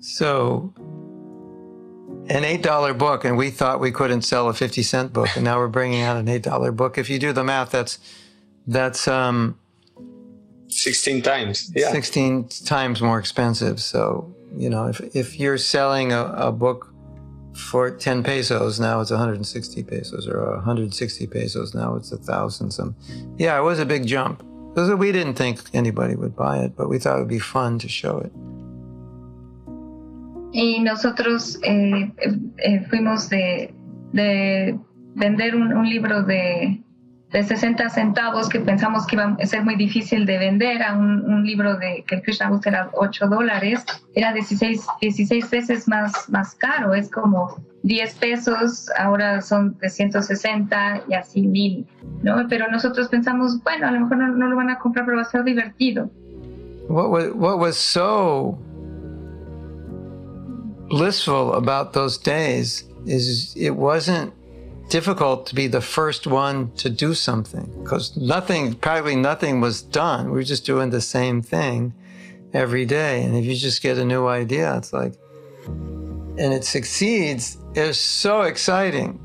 So 0.00 0.74
an 2.28 2.42
$8 2.42 2.98
book 2.98 3.24
and 3.24 3.38
we 3.38 3.50
thought 3.50 3.80
we 3.80 3.90
couldn't 3.90 4.22
sell 4.22 4.50
a 4.50 4.54
50 4.54 4.82
cent 4.82 5.12
book 5.14 5.28
and 5.34 5.44
now 5.44 5.58
we're 5.58 5.68
bringing 5.68 6.02
out 6.02 6.18
an 6.18 6.26
$8 6.26 6.76
book 6.76 6.98
if 6.98 7.08
you 7.10 7.18
do 7.18 7.32
the 7.32 7.44
math 7.44 7.70
that's 7.70 7.98
that's 8.66 9.06
um 9.06 9.58
16 10.68 11.20
times 11.20 11.70
yeah 11.74 11.90
16 11.90 12.48
times 12.64 13.02
more 13.02 13.18
expensive 13.18 13.78
so 13.78 14.34
you 14.56 14.70
know 14.70 14.86
if 14.86 15.00
if 15.14 15.38
you're 15.38 15.58
selling 15.58 16.12
a, 16.12 16.24
a 16.36 16.52
book 16.52 16.92
for 17.54 17.90
10 17.90 18.24
pesos 18.24 18.80
now 18.80 19.00
it's 19.00 19.10
160 19.10 19.82
pesos 19.84 20.26
or 20.26 20.54
160 20.56 21.26
pesos 21.28 21.74
now 21.74 21.94
it's 21.94 22.10
a 22.12 22.16
thousand 22.16 22.70
some. 22.72 22.96
Yeah 23.38 23.58
it 23.58 23.62
was 23.62 23.78
a 23.78 23.86
big 23.86 24.06
jump. 24.06 24.42
Because 24.74 24.92
we 24.96 25.12
didn't 25.12 25.34
think 25.34 25.60
anybody 25.72 26.16
would 26.16 26.34
buy 26.34 26.58
it 26.58 26.76
but 26.76 26.88
we 26.88 26.98
thought 26.98 27.16
it 27.16 27.20
would 27.20 27.28
be 27.28 27.38
fun 27.38 27.78
to 27.78 27.88
show 27.88 28.18
it. 28.18 28.32
Y 30.52 30.78
nosotros 30.82 31.58
eh, 31.64 32.12
eh, 32.58 32.86
fuimos 32.88 33.28
de, 33.28 33.74
de 34.12 34.78
vender 35.16 35.56
un, 35.56 35.72
un 35.72 35.88
libro 35.88 36.22
de, 36.22 36.80
de, 37.34 37.42
60 37.42 37.90
centavos 37.90 38.48
que 38.48 38.60
pensamos 38.60 39.06
que 39.06 39.16
iba 39.16 39.36
a 39.40 39.46
ser 39.46 39.64
muy 39.64 39.76
difícil 39.76 40.24
de 40.24 40.38
vender 40.38 40.82
a 40.82 40.96
un, 40.96 41.24
un 41.24 41.44
libro 41.44 41.76
de 41.76 42.04
que 42.06 42.16
el 42.16 42.22
Krishna 42.22 42.48
Books 42.48 42.66
era 42.66 42.90
8 42.94 43.26
dólares, 43.26 43.84
era 44.14 44.32
16, 44.32 44.86
16 45.00 45.50
veces 45.50 45.88
más, 45.88 46.28
más 46.28 46.54
caro, 46.54 46.94
es 46.94 47.10
como 47.10 47.56
10 47.82 48.14
pesos, 48.14 48.88
ahora 48.96 49.42
son 49.42 49.76
de 49.78 49.90
160 49.90 51.02
y 51.08 51.14
así 51.14 51.42
mil, 51.42 51.86
¿no? 52.22 52.46
Pero 52.48 52.70
nosotros 52.70 53.08
pensamos, 53.08 53.62
bueno, 53.62 53.88
a 53.88 53.90
lo 53.90 54.00
mejor 54.00 54.16
no, 54.16 54.28
no 54.28 54.48
lo 54.48 54.56
van 54.56 54.70
a 54.70 54.78
comprar, 54.78 55.04
pero 55.04 55.18
va 55.18 55.22
a 55.22 55.26
ser 55.26 55.44
divertido. 55.44 56.10
What 56.88 57.10
was, 57.10 57.30
what 57.34 57.58
was 57.58 57.76
so 57.76 58.58
blissful 60.88 61.54
about 61.54 61.92
those 61.92 62.18
days 62.18 62.88
is 63.06 63.54
it 63.56 63.72
wasn't 63.72 64.32
difficult 64.88 65.46
to 65.46 65.54
be 65.54 65.66
the 65.66 65.80
first 65.80 66.26
one 66.26 66.70
to 66.76 66.90
do 66.90 67.14
something 67.14 67.70
because 67.82 68.16
nothing, 68.16 68.74
probably 68.74 69.16
nothing 69.16 69.60
was 69.60 69.82
done. 69.82 70.26
We 70.26 70.32
were 70.32 70.42
just 70.42 70.66
doing 70.66 70.90
the 70.90 71.00
same 71.00 71.42
thing 71.42 71.94
every 72.52 72.86
day. 72.86 73.22
And 73.22 73.36
if 73.36 73.44
you 73.44 73.54
just 73.54 73.82
get 73.82 73.98
a 73.98 74.04
new 74.04 74.26
idea, 74.26 74.76
it's 74.76 74.92
like, 74.92 75.14
and 75.66 76.52
it 76.52 76.64
succeeds, 76.64 77.58
it's 77.74 77.98
so 77.98 78.42
exciting. 78.42 79.20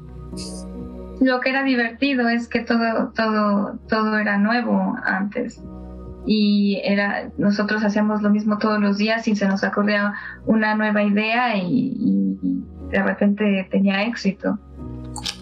Lo 1.22 1.40
que 1.42 1.52
era 1.52 1.64
divertido 1.64 2.30
es 2.34 2.48
que 2.48 2.64
todo, 2.64 3.12
todo, 3.16 3.78
todo 3.90 4.16
era 4.16 4.38
nuevo 4.38 4.96
antes. 5.06 5.60
y 6.26 6.82
era 6.84 7.32
nosotros 7.38 7.84
hacíamos 7.84 8.22
lo 8.22 8.30
mismo 8.30 8.58
todos 8.60 8.80
los 8.80 8.98
días 8.98 9.28
y 9.28 9.36
se 9.36 9.48
nos 9.48 9.64
ocurría 9.64 10.14
una 10.46 10.76
nueva 10.76 11.02
idea 11.02 11.56
y, 11.56 11.96
y 11.98 12.38
de 12.92 13.02
repente 13.02 13.68
tenía 13.72 14.04
éxito. 14.04 14.60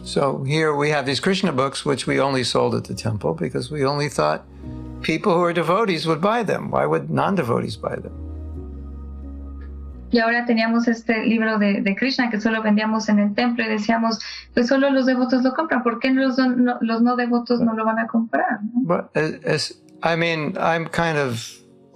So 0.07 0.41
here 0.43 0.73
we 0.73 0.89
have 0.91 1.05
these 1.05 1.19
Krishna 1.19 1.51
books 1.51 1.83
which 1.83 2.07
we 2.07 2.21
only 2.21 2.45
sold 2.45 2.75
at 2.75 2.85
the 2.85 2.95
temple 2.95 3.33
because 3.33 3.69
we 3.69 3.83
only 3.83 4.07
thought 4.07 4.45
people 5.01 5.33
who 5.33 5.43
are 5.43 5.51
devotees 5.51 6.07
would 6.07 6.21
buy 6.21 6.43
them. 6.43 6.71
Why 6.71 6.85
would 6.85 7.09
non-devotees 7.09 7.75
buy 7.75 7.97
them? 7.97 8.13
Y 10.09 10.19
ahora 10.19 10.45
teníamos 10.45 10.87
este 10.87 11.25
libro 11.25 11.59
de, 11.59 11.81
de, 11.81 11.93
Krishna 11.93 12.29
que 12.29 12.39
solo 12.39 12.61
vendíamos 12.63 13.09
en 13.09 13.19
el 13.19 13.35
templo 13.35 13.65
y 13.65 13.67
decíamos, 13.67 14.17
pues 14.53 14.69
solo 14.69 14.89
los 14.89 15.05
devotos 15.05 15.43
lo 15.43 15.53
compran, 15.53 15.83
¿por 15.83 15.99
qué 15.99 16.11
los 16.11 16.37
no, 16.37 16.77
los 16.79 17.01
no 17.01 17.17
devotos 17.17 17.59
no 17.59 17.73
lo 17.73 17.83
van 17.83 17.99
a 17.99 18.07
comprar? 18.07 18.59
But 18.85 19.09
as, 19.13 19.73
I 20.03 20.15
mean, 20.15 20.55
I'm 20.57 20.87
kind 20.87 21.17
of, 21.17 21.45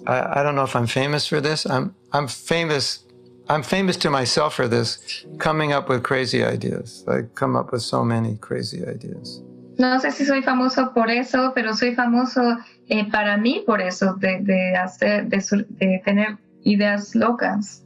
I, 0.06 0.41
I 0.41 0.43
don't 0.43 0.56
know 0.56 0.65
if 0.65 0.76
I'm 0.76 0.88
famous 0.88 1.26
for 1.26 1.39
this. 1.39 1.65
I'm, 1.65 1.95
I'm 2.12 2.28
famous, 2.28 3.06
I'm 3.52 3.64
famous 3.64 3.98
to 3.98 4.10
myself 4.10 4.54
for 4.54 4.70
this, 4.70 5.26
coming 5.38 5.74
up 5.74 5.90
with 5.90 6.04
crazy 6.04 6.42
ideas. 6.42 7.04
I 7.06 7.24
come 7.36 7.58
up 7.58 7.74
with 7.74 7.82
so 7.82 8.02
many 8.02 8.38
crazy 8.38 8.82
ideas. 8.82 9.44
No 9.78 10.00
sé 10.00 10.14
si 10.14 10.24
soy 10.24 10.42
famoso 10.42 10.94
por 10.94 11.10
eso, 11.10 11.52
pero 11.54 11.74
soy 11.74 11.94
famoso 11.94 12.42
eh, 12.88 13.04
para 13.12 13.38
mí 13.38 13.66
por 13.66 13.82
eso, 13.82 14.16
de, 14.20 14.40
de 14.42 14.78
hacer, 14.78 15.28
de, 15.28 15.44
de 15.80 16.02
tener 16.06 16.38
ideas 16.64 17.14
locas. 17.14 17.84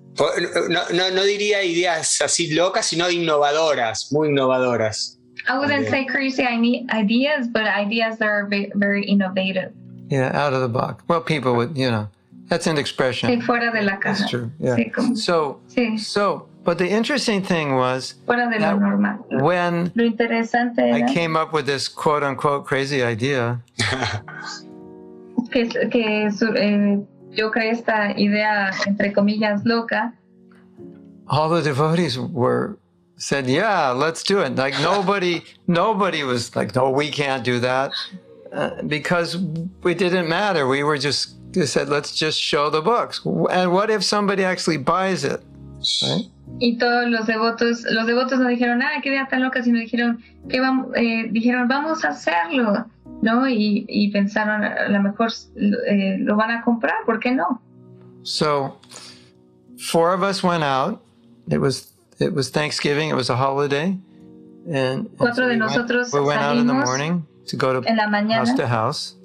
No, 0.70 0.82
no, 0.94 1.10
no, 1.10 1.24
diría 1.24 1.64
ideas 1.64 2.22
así 2.22 2.54
locas, 2.54 2.86
sino 2.86 3.10
innovadoras, 3.10 4.12
muy 4.12 4.30
innovadoras. 4.30 5.18
I 5.48 5.58
wouldn't 5.58 5.90
say 5.90 6.06
crazy 6.06 6.44
ideas, 6.44 7.48
but 7.52 7.64
ideas 7.64 8.20
that 8.20 8.28
are 8.28 8.48
very 8.76 9.04
innovative. 9.04 9.74
Yeah, 10.10 10.30
out 10.34 10.54
of 10.54 10.62
the 10.62 10.70
box. 10.70 11.04
Well, 11.08 11.22
people 11.22 11.56
would, 11.56 11.76
you 11.76 11.90
know, 11.90 12.08
that's 12.48 12.68
an 12.68 12.78
expression. 12.78 13.30
Sí, 13.30 13.42
fuera 13.42 13.72
de 13.72 13.82
la 13.82 13.98
caja. 13.98 14.20
That's 14.20 14.30
true. 14.30 14.52
Yeah. 14.60 14.76
Sí, 14.76 14.92
como, 14.92 15.16
so, 15.16 15.60
sí. 15.68 16.00
so, 16.00 16.48
but 16.64 16.78
the 16.78 16.88
interesting 16.88 17.42
thing 17.42 17.76
was 17.76 18.16
fuera 18.26 18.50
de 18.52 18.60
lo 18.60 18.78
normal. 18.78 19.26
when 19.42 19.92
lo 19.96 20.04
interesante 20.04 20.80
era, 20.80 20.98
I 20.98 21.14
came 21.14 21.36
up 21.36 21.54
with 21.54 21.66
this 21.66 21.88
quote 21.88 22.24
unquote 22.24 22.66
crazy 22.66 23.04
idea. 23.04 23.62
que, 25.52 25.68
que 25.90 26.28
eh, 26.28 27.00
yo 27.32 27.52
creé 27.52 27.72
esta 27.72 28.12
idea, 28.12 28.72
entre 28.88 29.12
comillas, 29.12 29.66
loca. 29.66 30.14
All 31.28 31.50
the 31.50 31.62
devotees 31.62 32.20
were 32.20 32.78
said, 33.18 33.48
"Yeah, 33.48 33.92
let's 33.92 34.24
do 34.24 34.42
it." 34.42 34.56
Like 34.56 34.80
nobody, 34.82 35.44
nobody 35.68 36.24
was 36.24 36.56
like, 36.56 36.76
"No, 36.76 36.90
we 36.90 37.10
can't 37.10 37.44
do 37.44 37.60
that," 37.62 37.92
uh, 38.56 38.82
because 38.84 39.36
it 39.36 39.98
didn't 39.98 40.30
matter. 40.30 40.68
We 40.68 40.84
were 40.84 40.98
just 40.98 41.36
they 41.54 41.66
said, 41.66 41.90
"Let's 41.90 42.16
just 42.16 42.40
show 42.40 42.70
the 42.70 42.82
books." 42.82 43.22
And 43.26 43.72
what 43.74 43.90
if 43.90 44.04
somebody 44.04 44.44
actually 44.44 44.78
buys 44.78 45.24
it? 45.24 45.42
Right? 46.02 46.26
Y 46.60 46.78
todos 46.78 47.10
los 47.10 47.28
devotos, 47.28 47.84
los 47.92 48.08
devotos 48.08 48.40
no 48.40 48.48
dijeron, 48.48 48.82
"Ah, 48.82 49.02
qué 49.04 49.10
idea 49.10 49.28
tan 49.30 49.42
loca", 49.42 49.62
sino 49.62 49.80
dijeron 49.80 50.24
que 50.50 50.62
vamos, 50.62 50.88
eh, 50.96 51.28
dijeron, 51.32 51.68
"Vamos 51.68 52.06
a 52.06 52.10
hacerlo." 52.10 52.86
¿no? 53.22 53.48
Y, 53.48 53.86
y 53.88 54.12
pensaron, 54.12 54.64
a 54.64 54.88
lo 54.90 55.02
mejor 55.02 55.32
eh, 55.56 56.18
lo 56.20 56.36
van 56.36 56.52
a 56.52 56.62
comprar, 56.64 56.96
¿por 57.06 57.20
qué 57.20 57.32
no? 57.32 57.62
So, 58.24 58.78
four 59.78 60.14
of 60.14 60.22
us 60.22 60.44
went 60.44 60.64
out. 60.64 61.02
It 61.50 61.60
was 61.60 61.94
it 62.20 62.34
was 62.34 62.50
Thanksgiving. 62.50 63.10
It 63.10 63.16
was 63.16 63.30
a 63.30 63.36
holiday, 63.36 63.98
and, 64.68 65.08
and 65.08 65.18
cuatro 65.18 65.36
so 65.36 65.48
de 65.48 65.54
we 65.54 65.58
nosotros 65.58 66.12
went, 66.12 66.24
we 66.24 66.28
went 66.30 66.42
out 66.42 66.58
in 66.58 66.68
the 66.68 66.74
morning 66.74 67.26
to 67.48 67.56
go 67.56 67.80
to 67.80 67.88
en 67.88 67.98
la 67.98 68.08
mañana 68.08 68.46
house 68.46 68.54
to 68.56 68.68
house, 68.68 69.16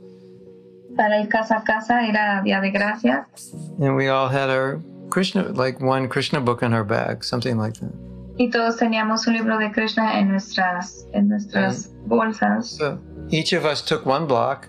para 0.97 1.21
ir 1.21 1.29
casa 1.29 1.57
a 1.59 1.63
casa. 1.65 2.07
Era 2.07 2.43
día 2.45 2.61
de 2.61 2.71
gracias. 2.71 3.53
and 3.81 3.97
we 3.97 4.09
all 4.09 4.29
had 4.29 4.51
our 4.51 4.81
Krishna, 5.11 5.43
like 5.53 5.81
one 5.81 6.09
Krishna 6.09 6.41
book 6.41 6.63
in 6.63 6.73
our 6.73 6.85
bag, 6.85 7.25
something 7.25 7.59
like 7.59 7.75
that. 7.81 7.93
Y 8.39 8.49
todos 8.51 8.77
teníamos 8.79 9.27
un 9.27 9.35
libro 9.35 9.59
de 9.59 9.71
Krishna 9.71 10.19
en 10.19 10.29
nuestras 10.29 11.07
en 11.13 11.29
nuestras 11.29 11.91
bolsas. 12.07 12.65
So 12.79 12.99
each 13.31 13.53
of 13.53 13.65
us 13.67 13.83
took 13.83 14.07
one 14.07 14.27
block, 14.27 14.69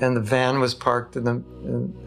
and 0.00 0.16
the 0.16 0.20
van 0.20 0.58
was 0.60 0.74
parked 0.74 1.16
in 1.16 1.24
the, 1.24 1.42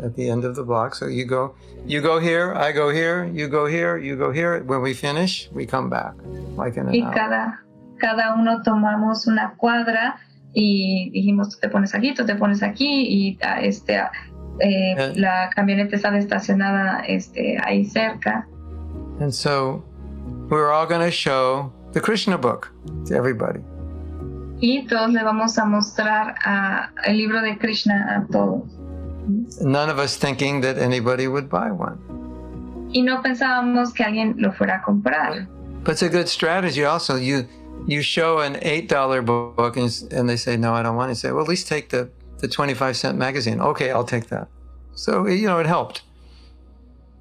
at 0.04 0.16
the 0.16 0.30
end 0.30 0.44
of 0.44 0.56
the 0.56 0.64
block. 0.64 0.96
So 0.96 1.08
you 1.08 1.26
go, 1.26 1.56
you 1.86 2.02
go 2.02 2.20
here, 2.20 2.54
I 2.54 2.72
go 2.74 2.90
here, 2.90 3.26
you 3.26 3.48
go 3.48 3.66
here, 3.66 3.98
you 3.98 4.18
go 4.18 4.32
here. 4.32 4.62
When 4.64 4.82
we 4.82 4.94
finish, 4.94 5.50
we 5.54 5.66
come 5.66 5.90
back, 5.90 6.16
like 6.58 6.76
in 6.76 6.88
an 6.88 6.94
Y 6.94 7.02
hour. 7.02 7.14
cada 7.14 7.60
cada 8.00 8.34
uno 8.34 8.62
tomamos 8.64 9.26
una 9.28 9.54
cuadra 9.58 10.18
y 10.54 11.10
dijimos, 11.12 11.50
tú 11.50 11.58
te 11.62 11.70
pones 11.70 11.94
aquí, 11.96 12.14
tú 12.14 12.26
te 12.26 12.36
pones 12.36 12.64
aquí 12.64 13.06
y 13.08 13.38
ah, 13.44 13.62
este 13.62 13.98
ah, 13.98 14.12
eh, 14.60 14.96
Eh. 14.98 15.14
la 15.16 15.50
camioneta 15.56 15.96
estaba 15.96 16.18
estacionada 16.18 17.02
este 17.08 17.58
ahí 17.64 17.86
cerca. 17.86 18.48
And 19.22 19.32
so 19.34 19.84
we 20.50 20.58
were 20.58 20.72
all 20.72 20.86
going 20.88 21.02
to 21.02 21.12
show 21.12 21.72
the 21.94 22.02
Krishna 22.02 22.38
book 22.38 22.72
to 23.08 23.16
everybody. 23.16 23.60
y 24.62 24.86
todos 24.88 25.12
le 25.14 25.24
vamos 25.24 25.58
a 25.58 25.64
mostrar 25.66 26.36
a, 26.44 26.90
el 27.06 27.16
libro 27.18 27.42
de 27.42 27.58
Krishna 27.58 28.18
a 28.18 28.28
todos. 28.32 28.64
None 29.62 29.90
of 29.90 30.00
us 30.00 30.18
thinking 30.18 30.60
that 30.62 30.78
anybody 30.78 31.28
would 31.28 31.48
buy 31.50 31.72
one. 31.72 31.98
Y 32.92 33.02
no 33.04 33.22
pensábamos 33.22 33.94
que 33.94 34.04
alguien 34.04 34.36
lo 34.38 34.52
fuera 34.52 34.78
a 34.78 34.82
comprar. 34.82 35.48
But 35.84 35.94
it's 35.94 36.02
a 36.02 36.10
good 36.10 36.28
strategy 36.28 36.84
also. 36.84 37.16
You 37.16 37.46
you 37.88 38.02
show 38.02 38.40
an 38.40 38.56
$8 38.56 39.26
book 39.26 39.78
and, 39.78 39.90
and 40.12 40.30
they 40.30 40.38
say, 40.38 40.58
no, 40.58 40.74
I 40.74 40.84
don't 40.84 40.96
want 40.96 41.10
it. 41.10 41.14
You 41.14 41.16
say, 41.16 41.32
well, 41.32 41.42
at 41.44 41.50
least 41.50 41.68
take 41.68 41.90
the, 41.90 42.10
the 42.40 42.48
25 42.48 42.96
cent 42.96 43.18
magazine. 43.18 43.60
Okay, 43.60 43.92
I'll 43.92 44.04
take 44.04 44.28
that. 44.30 44.48
So, 44.94 45.28
you 45.28 45.48
know, 45.48 45.60
it 45.60 45.66
helped. 45.66 46.02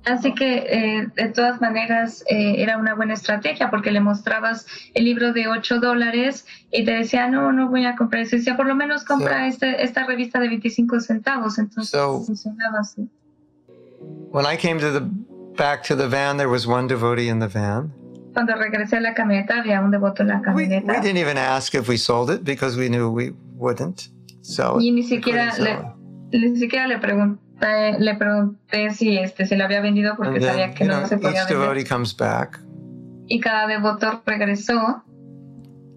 Así 0.05 0.35
que 0.35 0.65
eh, 0.69 1.07
de 1.17 1.29
todas 1.33 1.61
maneras 1.61 2.25
eh, 2.31 2.63
era 2.63 2.79
una 2.79 2.95
buena 2.95 3.13
estrategia 3.15 3.69
porque 3.69 3.91
le 3.91 4.01
mostrabas 4.01 4.65
el 4.95 5.05
libro 5.05 5.33
de 5.35 5.49
8 5.49 5.81
dólares 5.81 6.47
y 6.71 6.85
te 6.85 6.93
decía, 6.93 7.29
no, 7.29 7.53
no 7.53 7.69
voy 7.69 7.85
a 7.85 7.95
comprar 7.95 8.23
eso. 8.23 8.37
Y 8.37 8.39
decía, 8.39 8.57
por 8.57 8.67
lo 8.67 8.75
menos 8.75 9.05
compra 9.05 9.43
Sí. 9.45 9.49
este, 9.51 9.83
esta 9.83 10.07
revista 10.07 10.41
de 10.41 10.49
25 10.49 11.01
centavos. 11.01 11.59
Entonces 11.59 11.91
So- 11.91 12.23
funcionaba 12.25 12.79
así. 12.81 13.07
When 14.31 14.47
I 14.47 14.57
came 14.57 14.79
to 14.81 14.91
the 14.93 15.01
back 15.57 15.83
to 15.89 15.97
the 15.97 16.07
van, 16.09 16.37
there 16.39 16.49
was 16.49 16.67
one 16.67 16.87
devotee 16.89 17.29
in 17.29 17.41
the 17.41 17.49
van. 17.49 17.93
Cuando 18.39 18.55
regresé 18.55 18.99
a 18.99 19.01
la 19.01 19.15
camioneta 19.15 19.59
había 19.59 19.81
un 19.81 19.91
devoto 19.91 20.23
en 20.23 20.29
la 20.29 20.37
We, 20.37 20.43
camioneta. 20.45 20.93
we 20.93 21.01
didn't 21.01 21.17
even 21.19 21.37
ask 21.37 21.75
if 21.75 21.89
we 21.89 21.97
sold 21.99 22.31
it 22.31 22.45
because 22.45 22.79
we 22.79 22.89
knew 22.89 23.09
we 23.11 23.33
wouldn't 23.57 24.11
sell 24.43 24.77
it. 24.77 24.83
Y 24.83 24.93
ni 24.93 25.01
We 25.03 25.09
siquiera 25.09 25.53
le, 25.59 25.77
ni 26.39 26.57
siquiera 26.57 26.87
le 26.87 26.99
pregunté, 26.99 27.99
le 27.99 28.15
pregunté 28.15 28.91
si 28.95 29.19
este 29.19 29.45
se 29.45 29.57
lo 29.57 29.65
había 29.65 29.81
vendido 29.81 30.15
porque 30.17 30.37
And 30.37 30.45
sabía 30.45 30.67
then, 30.67 30.75
que 30.77 30.85
no 30.85 30.99
know, 30.99 31.09
se 31.09 31.17
podía 31.19 31.43
each 31.43 31.49
vender. 31.49 31.69
devotee 31.69 31.85
comes 31.85 32.17
back, 32.17 32.61
Y 33.27 33.41
cada 33.41 33.67
devoto 33.67 34.23
regresó 34.25 35.03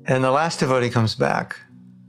and 0.08 0.24
the 0.24 0.32
last 0.32 0.60
devotee 0.60 0.90
comes 0.90 1.16
back. 1.16 1.56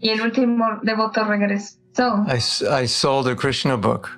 y 0.01 0.09
el 0.09 0.23
último 0.23 0.65
devoto 0.83 1.25
regresó 1.25 2.25
I, 2.27 2.39
I 2.85 2.87
sold 2.89 3.29
a 3.29 3.37
Krishna 3.37 3.77
book. 3.77 4.09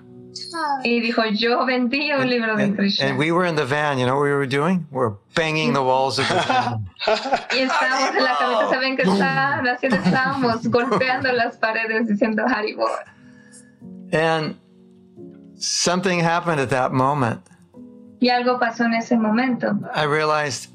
Y 0.84 1.00
dijo, 1.00 1.22
yo 1.32 1.64
vendí 1.66 2.12
un 2.12 2.28
libro 2.28 2.56
de 2.56 2.64
And, 2.64 2.76
Krishna. 2.76 3.06
and 3.06 3.18
we 3.18 3.32
were 3.32 3.44
in 3.46 3.54
the 3.56 3.64
van. 3.64 3.98
You 3.98 4.06
know 4.06 4.14
what 4.16 4.22
we 4.24 4.32
were 4.32 4.46
doing? 4.46 4.86
We 4.90 4.98
were 4.98 5.14
banging 5.34 5.72
the 5.72 5.82
walls 5.82 6.18
of 6.18 6.28
the 6.28 6.34
van. 6.34 6.86
Y 7.52 7.58
estábamos 7.66 8.14
en 8.16 8.22
la 8.24 8.36
camioneta, 8.38 8.70
¿saben 8.70 8.96
qué 8.96 9.02
estaban 9.02 9.66
haciendo? 9.66 9.96
Estábamos 9.98 10.66
golpeando 10.70 11.32
las 11.32 11.56
paredes 11.56 12.08
diciendo 12.08 12.44
Haribol. 12.46 12.88
and 14.12 14.56
something 15.56 16.20
happened 16.20 16.60
at 16.60 16.70
that 16.70 16.92
moment. 16.92 17.40
Y 18.20 18.28
algo 18.28 18.58
pasó 18.58 18.84
en 18.84 18.94
ese 18.94 19.16
momento. 19.16 19.76
I 19.94 20.04
realized 20.04 20.68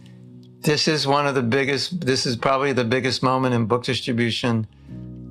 this 0.62 0.88
is 0.88 1.08
one 1.08 1.26
of 1.26 1.36
the 1.36 1.42
biggest, 1.42 2.02
this 2.06 2.26
is 2.26 2.36
probably 2.36 2.74
the 2.74 2.84
biggest 2.84 3.24
moment 3.24 3.54
in 3.56 3.65
book 3.65 3.84
distribution 3.84 4.68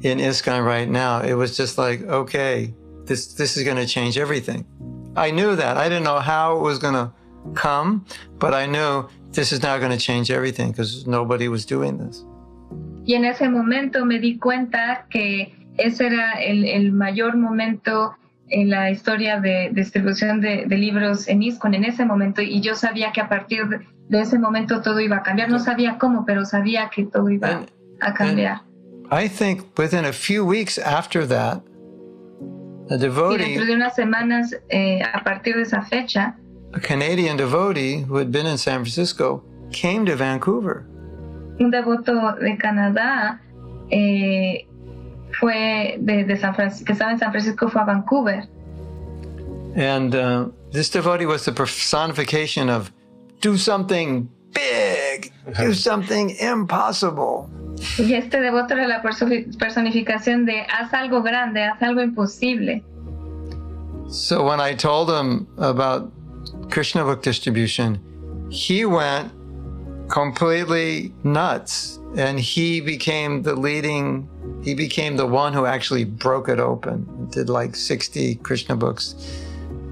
in 0.02 0.18
ISKCON 0.18 0.64
right 0.64 0.88
now. 0.88 1.20
It 1.20 1.34
was 1.34 1.56
just 1.56 1.76
like, 1.76 2.02
okay, 2.02 2.72
this, 3.08 3.34
this 3.34 3.56
is 3.56 3.64
going 3.64 3.76
to 3.76 3.86
change 3.86 4.16
everything. 4.18 4.64
I 5.16 5.30
knew 5.32 5.56
that. 5.56 5.76
I 5.76 5.88
didn't 5.88 6.04
know 6.04 6.20
how 6.20 6.56
it 6.58 6.62
was 6.62 6.78
going 6.78 6.94
to 6.94 7.10
come, 7.54 8.04
but 8.38 8.54
I 8.54 8.66
knew 8.66 9.08
this 9.32 9.52
is 9.52 9.62
now 9.62 9.76
going 9.78 9.90
to 9.90 9.98
change 9.98 10.30
everything 10.30 10.70
because 10.70 11.06
nobody 11.06 11.48
was 11.48 11.66
doing 11.66 11.98
this. 11.98 12.24
Y 13.06 13.14
en 13.14 13.24
ese 13.24 13.48
momento 13.48 14.04
me 14.04 14.18
di 14.18 14.38
cuenta 14.38 15.06
que 15.10 15.54
ese 15.78 16.06
era 16.06 16.32
el, 16.42 16.64
el 16.66 16.92
mayor 16.92 17.36
momento 17.36 18.14
en 18.50 18.68
la 18.70 18.90
historia 18.90 19.40
de 19.40 19.70
distribución 19.72 20.40
de, 20.40 20.66
de 20.66 20.76
libros 20.76 21.26
en 21.28 21.42
ISKCON 21.42 21.74
en 21.74 21.84
ese 21.84 22.04
momento 22.04 22.42
y 22.42 22.60
yo 22.60 22.74
sabía 22.74 23.12
que 23.12 23.20
a 23.20 23.28
partir 23.28 23.66
de, 23.68 23.80
de 24.08 24.20
ese 24.20 24.38
momento 24.38 24.82
todo 24.82 25.00
iba 25.00 25.16
a 25.16 25.22
cambiar. 25.22 25.50
No 25.50 25.58
sabía 25.58 25.98
cómo, 25.98 26.24
pero 26.26 26.44
sabía 26.44 26.90
que 26.94 27.04
todo 27.06 27.28
iba 27.30 27.48
And- 27.48 27.70
a 28.00 28.12
cambiar. 28.14 28.60
I 29.10 29.26
think 29.28 29.62
within 29.78 30.04
a 30.04 30.12
few 30.12 30.44
weeks 30.44 30.78
after 30.78 31.26
that, 31.28 31.62
a 32.90 32.94
Y 32.96 33.38
dentro 33.38 33.66
de 33.66 33.74
unas 33.74 33.94
semanas, 33.94 34.56
eh, 34.68 35.02
a 35.02 35.22
partir 35.22 35.56
de 35.56 35.62
esa 35.62 35.82
fecha, 35.82 36.36
a 36.72 36.80
Canadian 36.80 37.36
devotee 37.36 38.04
who 38.08 38.18
had 38.18 38.30
been 38.30 38.46
in 38.46 38.58
San 38.58 38.84
Francisco, 38.84 39.42
came 39.70 40.04
to 40.04 40.16
Vancouver. 40.16 40.84
un 41.60 41.70
devoto 41.70 42.12
de 42.40 42.56
Canadá 42.56 43.40
eh, 43.90 44.66
fue 45.32 45.96
de, 46.00 46.24
de 46.24 46.36
San 46.36 46.54
Francisco, 46.54 46.84
que 46.86 46.92
estaba 46.92 47.12
en 47.12 47.18
San 47.18 47.30
Francisco, 47.30 47.68
fue 47.68 47.82
a 47.82 47.84
Vancouver. 47.84 48.48
And 49.76 50.14
uh, 50.14 50.48
this 50.72 50.90
devotee 50.90 51.26
was 51.26 51.44
the 51.44 51.52
personification 51.52 52.68
of 52.68 52.92
do 53.40 53.56
something 53.56 54.28
big, 54.52 55.32
do 55.58 55.74
something 55.74 56.30
impossible. 56.40 57.50
Y 57.98 58.14
este 58.14 58.40
devoto 58.40 58.74
era 58.74 58.86
la 58.86 59.02
personificación 59.02 60.46
de 60.46 60.62
haz 60.62 60.92
algo 60.92 61.22
grande, 61.22 61.62
haz 61.64 61.80
algo 61.82 62.02
imposible. 62.02 62.82
So 64.08 64.44
when 64.44 64.60
I 64.60 64.74
told 64.74 65.10
him 65.10 65.46
about 65.58 66.10
Krishna 66.70 67.04
book 67.04 67.22
distribution, 67.22 68.00
he 68.50 68.84
went 68.84 69.30
completely 70.08 71.12
nuts 71.22 71.98
and 72.16 72.40
he 72.40 72.80
became 72.80 73.42
the 73.42 73.54
leading 73.54 74.26
he 74.64 74.74
became 74.74 75.16
the 75.16 75.26
one 75.26 75.52
who 75.52 75.66
actually 75.66 76.04
broke 76.04 76.48
it 76.48 76.58
open 76.58 77.28
did 77.30 77.50
like 77.50 77.76
60 77.76 78.36
krishna 78.36 78.74
books 78.74 79.14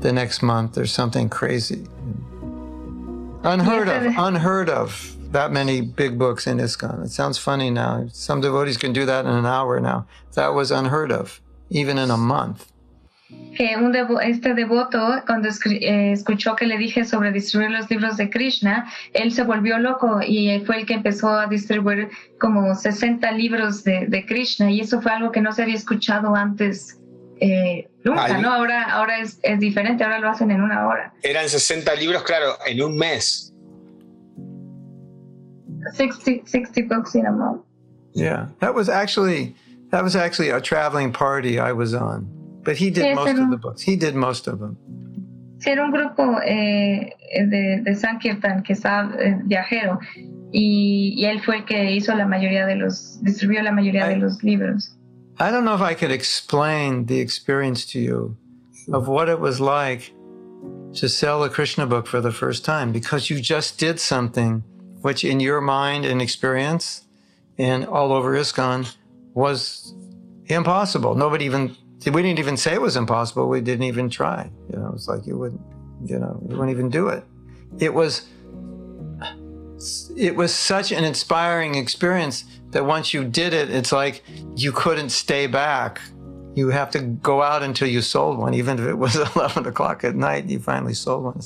the 0.01 0.11
next 0.11 0.43
month 0.43 0.79
or 0.79 0.87
something 0.87 1.29
crazy 1.29 1.85
unheard 3.45 3.89
of 3.89 4.15
unheard 4.17 4.71
of 4.71 5.16
that 5.37 5.51
many 5.53 5.81
big 5.81 6.13
books 6.19 6.47
in 6.47 6.59
ISKCON 6.59 7.05
it 7.05 7.11
sounds 7.11 7.39
funny 7.49 7.71
now 7.71 8.07
some 8.13 8.41
devotees 8.41 8.79
can 8.79 8.93
do 8.93 9.05
that 9.05 9.25
in 9.27 9.33
an 9.43 9.47
hour 9.47 9.81
now 9.81 10.07
that 10.35 10.55
was 10.55 10.71
unheard 10.71 11.13
of 11.13 11.41
even 11.71 11.99
in 11.99 12.11
a 12.11 12.17
month 12.17 12.61
que 13.57 13.77
un 13.77 13.91
devo, 13.91 14.21
este 14.21 14.55
devoto, 14.55 14.99
cuando 15.27 15.49
eh, 15.49 16.13
escuchó 16.13 16.55
que 16.55 16.67
le 16.67 16.79
dije 16.79 17.05
sobre 17.05 17.33
distribuir 17.33 17.71
los 17.71 17.91
libros 17.91 18.17
de 18.17 18.31
Krishna, 18.31 18.87
él 19.15 19.33
se 19.33 19.43
volvió 19.43 19.79
loco 19.79 20.21
y 20.25 20.61
fue 20.61 20.81
el 20.81 20.87
que 20.87 20.95
empezó 20.95 21.31
a 21.31 21.47
distribuir 21.47 22.11
como 22.39 22.75
60 22.75 23.33
libros 23.33 23.83
de, 23.83 24.07
de 24.07 24.25
Krishna 24.27 24.71
y 24.71 24.81
eso 24.81 25.01
fue 25.01 25.13
algo 25.13 25.33
que 25.33 25.41
no 25.41 25.53
se 25.53 25.63
había 25.63 25.75
escuchado 25.75 26.37
antes. 26.37 27.01
Eh, 27.41 27.89
nunca, 28.05 28.39
¿no? 28.39 28.53
Ahora, 28.53 28.85
ahora 28.85 29.19
es, 29.19 29.39
es, 29.43 29.59
diferente, 29.59 30.05
ahora 30.05 30.21
lo 30.21 30.31
hacen 30.31 30.51
en 30.51 30.63
una 30.63 30.87
hora. 30.87 31.13
Eran 31.23 31.49
60 31.49 31.95
libros, 31.97 32.23
claro, 32.23 32.57
en 32.67 32.83
un 32.83 32.97
mes. 32.97 33.46
60, 35.93 36.43
60 36.47 36.83
books 36.83 37.15
in 37.15 37.27
a 37.27 37.33
month. 37.33 37.63
Yeah, 38.13 38.49
that 38.61 38.75
was 38.75 38.89
actually 38.89 39.55
that 39.91 40.03
was 40.03 40.17
actually 40.17 40.51
a 40.51 40.61
traveling 40.61 41.13
party 41.13 41.59
I 41.59 41.73
was 41.73 41.95
on. 41.95 42.29
But 42.63 42.77
he 42.77 42.91
did 42.91 43.05
sí, 43.05 43.15
most 43.15 43.39
of 43.39 43.51
the 43.51 43.57
books. 43.57 43.83
He 43.83 43.97
did 43.97 44.15
most 44.15 44.47
of 44.49 44.59
them. 44.59 44.77
Sí, 45.59 45.71
era 45.71 45.85
un 45.85 45.93
grupo 45.93 46.41
eh, 46.45 47.11
de, 47.35 47.83
de 47.83 47.95
Sankirtan 47.95 48.63
que 48.63 48.75
estaba 48.75 49.15
eh, 49.19 49.39
viajero 49.45 49.99
y, 50.53 51.15
y, 51.17 51.25
él 51.25 51.41
fue 51.43 51.59
el 51.59 51.65
que 51.65 51.93
hizo 51.93 52.15
la 52.15 52.27
mayoría 52.27 52.67
de 52.67 52.77
los, 52.77 53.23
distribuyó 53.23 53.63
la 53.63 53.73
mayoría 53.73 54.07
I, 54.07 54.15
de 54.15 54.17
los 54.17 54.43
libros. 54.43 54.97
I 55.39 55.51
don't 55.51 55.65
know 55.65 55.75
if 55.75 55.83
I 55.83 55.95
could 55.95 56.11
explain 56.11 57.07
the 57.07 57.21
experience 57.21 57.87
to 57.93 57.99
you 57.99 58.37
of 58.93 59.09
what 59.09 59.29
it 59.29 59.41
was 59.41 59.61
like 59.61 60.13
to 60.95 61.09
sell 61.09 61.45
a 61.45 61.51
Krishna 61.51 61.87
book 61.87 62.07
for 62.07 62.21
the 62.21 62.33
first 62.33 62.65
time 62.65 62.93
because 62.93 63.31
you 63.31 63.41
just 63.41 63.79
did 63.79 63.99
something 64.01 64.63
which 65.07 65.25
in 65.25 65.39
your 65.39 65.61
mind 65.61 66.05
and 66.05 66.21
experience 66.21 67.05
and 67.59 67.87
all 67.87 68.11
over 68.13 68.37
ISKCON 68.37 68.93
was 69.35 69.95
impossible. 70.47 71.15
Nobody 71.15 71.45
even 71.45 71.77
we 72.07 72.23
didn't 72.23 72.41
even 72.41 72.57
say 72.57 72.75
it 72.75 72.81
was 72.81 72.97
impossible. 72.97 73.49
We 73.49 73.61
didn't 73.61 73.85
even 73.85 74.11
try. 74.11 74.51
You 74.69 74.81
know, 74.81 74.89
it 74.89 74.93
was 74.95 75.07
like 75.07 75.25
you 75.25 75.39
wouldn't, 75.39 75.61
you 76.05 76.19
know, 76.19 76.43
you 76.49 76.57
wouldn't 76.57 76.71
even 76.71 76.91
do 76.91 77.07
it. 77.07 77.23
It 77.79 77.95
was, 77.95 78.27
it 80.17 80.35
was 80.35 80.53
such 80.53 80.91
an 80.91 81.05
inspiring 81.05 81.77
experience 81.77 82.45
that 82.71 82.85
once 82.85 83.15
you 83.15 83.23
did 83.23 83.55
it, 83.55 83.71
it's 83.71 83.93
like 83.93 84.25
you 84.57 84.73
couldn't 84.73 85.11
stay 85.11 85.47
back. 85.47 86.01
You 86.57 86.71
have 86.71 86.91
to 86.91 86.99
go 87.01 87.43
out 87.43 87.63
until 87.63 87.87
you 87.87 88.03
sold 88.03 88.39
one, 88.39 88.55
even 88.55 88.81
if 88.81 88.87
it 88.87 88.99
was 88.99 89.15
11 89.37 89.67
o'clock 89.67 90.03
at 90.03 90.17
night, 90.17 90.47
you 90.47 90.59
finally 90.59 90.95
sold 90.95 91.23
one. 91.23 91.41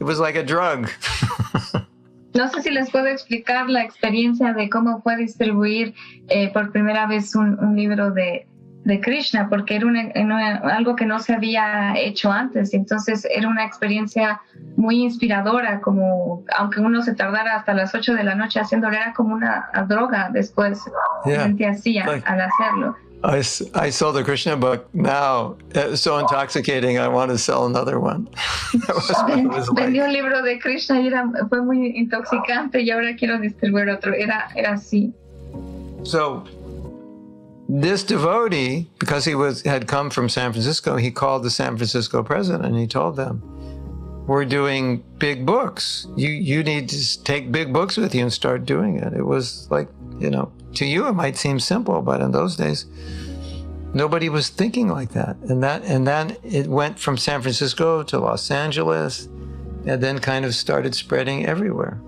It 0.00 0.04
was 0.04 0.18
like 0.18 0.34
a 0.34 0.42
drug. 0.42 0.90
No 2.34 2.48
sé 2.48 2.62
si 2.62 2.70
les 2.70 2.90
puedo 2.90 3.06
explicar 3.06 3.68
la 3.68 3.82
experiencia 3.82 4.52
de 4.52 4.68
cómo 4.68 5.00
fue 5.02 5.16
distribuir 5.16 5.94
eh, 6.28 6.52
por 6.52 6.72
primera 6.72 7.06
vez 7.06 7.34
un, 7.34 7.58
un 7.58 7.74
libro 7.76 8.10
de, 8.10 8.46
de 8.88 9.00
Krishna, 9.00 9.48
porque 9.48 9.76
era 9.76 9.86
una, 9.86 10.56
algo 10.56 10.96
que 10.96 11.04
no 11.04 11.18
se 11.20 11.34
había 11.34 11.94
hecho 11.96 12.32
antes. 12.32 12.72
Entonces 12.72 13.26
era 13.30 13.46
una 13.48 13.64
experiencia 13.64 14.40
muy 14.76 15.02
inspiradora, 15.02 15.80
como 15.80 16.42
aunque 16.56 16.80
uno 16.80 17.02
se 17.02 17.14
tardara 17.14 17.56
hasta 17.56 17.74
las 17.74 17.94
8 17.94 18.14
de 18.14 18.24
la 18.24 18.34
noche 18.34 18.60
haciéndolo, 18.60 18.96
era 18.96 19.12
como 19.12 19.34
una 19.34 19.70
droga 19.86 20.30
después. 20.32 20.80
Yeah. 21.26 21.44
Sentía 21.44 21.70
así 21.70 21.98
al 21.98 22.40
hacerlo. 22.40 22.96
I, 23.24 23.38
I 23.74 23.90
sold 23.90 24.14
the 24.14 24.22
Krishna 24.22 24.56
book 24.56 24.88
now. 24.94 25.56
It's 25.70 26.00
so 26.00 26.18
intoxicating. 26.18 26.98
I 26.98 27.08
want 27.08 27.30
to 27.30 27.38
sell 27.38 27.66
another 27.66 27.98
one. 27.98 28.26
Vendí 28.72 30.00
un 30.00 30.12
libro 30.12 30.42
de 30.42 30.58
Krishna 30.58 31.00
y 31.00 31.08
era, 31.08 31.28
fue 31.48 31.62
muy 31.62 31.94
intoxicante 31.96 32.80
y 32.80 32.90
ahora 32.90 33.16
quiero 33.16 33.38
distribuir 33.38 33.88
otro. 33.88 34.12
Era, 34.14 34.48
era 34.54 34.74
así. 34.74 35.12
So, 36.04 36.44
this 37.68 38.04
devotee, 38.04 38.88
because 38.98 39.24
he 39.24 39.34
was 39.34 39.62
had 39.62 39.88
come 39.88 40.10
from 40.10 40.28
San 40.28 40.52
Francisco, 40.52 40.96
he 40.96 41.10
called 41.10 41.42
the 41.42 41.50
San 41.50 41.76
Francisco 41.76 42.22
president 42.22 42.64
and 42.64 42.76
he 42.76 42.86
told 42.86 43.16
them, 43.16 43.42
"We're 44.28 44.44
doing 44.44 45.02
big 45.18 45.44
books. 45.44 46.06
You 46.16 46.28
you 46.30 46.62
need 46.62 46.88
to 46.90 47.24
take 47.24 47.50
big 47.50 47.72
books 47.72 47.96
with 47.96 48.14
you 48.14 48.22
and 48.22 48.32
start 48.32 48.64
doing 48.64 48.96
it." 48.96 49.12
It 49.12 49.26
was 49.26 49.66
like 49.70 49.88
you 50.18 50.30
know, 50.30 50.52
to 50.74 50.84
you 50.84 51.06
it 51.08 51.12
might 51.12 51.36
seem 51.36 51.60
simple, 51.60 52.02
but 52.02 52.20
in 52.20 52.32
those 52.32 52.56
days, 52.56 52.86
nobody 53.94 54.28
was 54.28 54.48
thinking 54.48 54.88
like 54.88 55.12
that. 55.12 55.36
And 55.48 55.62
that 55.62 55.82
and 55.84 56.06
then 56.06 56.36
it 56.42 56.66
went 56.66 56.98
from 56.98 57.16
San 57.16 57.42
Francisco 57.42 58.02
to 58.04 58.18
Los 58.18 58.50
Angeles, 58.50 59.28
and 59.86 60.02
then 60.02 60.18
kind 60.18 60.44
of 60.44 60.54
started 60.54 60.94
spreading 60.94 61.46
everywhere. 61.46 61.98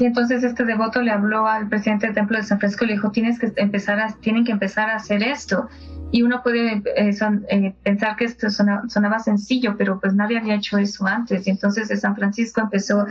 Y 0.00 0.06
entonces 0.06 0.42
este 0.42 0.64
devoto 0.64 1.02
le 1.02 1.10
habló 1.10 1.46
al 1.46 1.68
presidente 1.68 2.06
del 2.06 2.14
templo 2.14 2.38
de 2.38 2.44
San 2.44 2.58
Francisco 2.58 2.84
y 2.84 2.88
le 2.88 2.94
dijo, 2.94 3.10
tienes 3.10 3.38
que 3.38 3.52
empezar 3.56 4.00
a, 4.00 4.12
tienen 4.20 4.44
que 4.44 4.52
empezar 4.52 4.88
a 4.88 4.96
hacer 4.96 5.22
esto. 5.22 5.68
Y 6.12 6.22
uno 6.22 6.42
puede 6.42 6.82
eh, 6.94 7.12
son, 7.14 7.44
eh, 7.48 7.74
pensar 7.82 8.16
que 8.16 8.26
esto 8.26 8.50
sonaba, 8.50 8.82
sonaba, 8.88 9.18
sencillo, 9.18 9.74
pero 9.78 9.98
pues 9.98 10.14
nadie 10.14 10.38
había 10.38 10.56
hecho 10.56 10.76
eso 10.76 11.06
antes. 11.06 11.46
Y 11.46 11.50
entonces 11.50 11.88
de 11.88 11.96
San 11.96 12.14
Francisco 12.14 12.60
empezó 12.60 13.06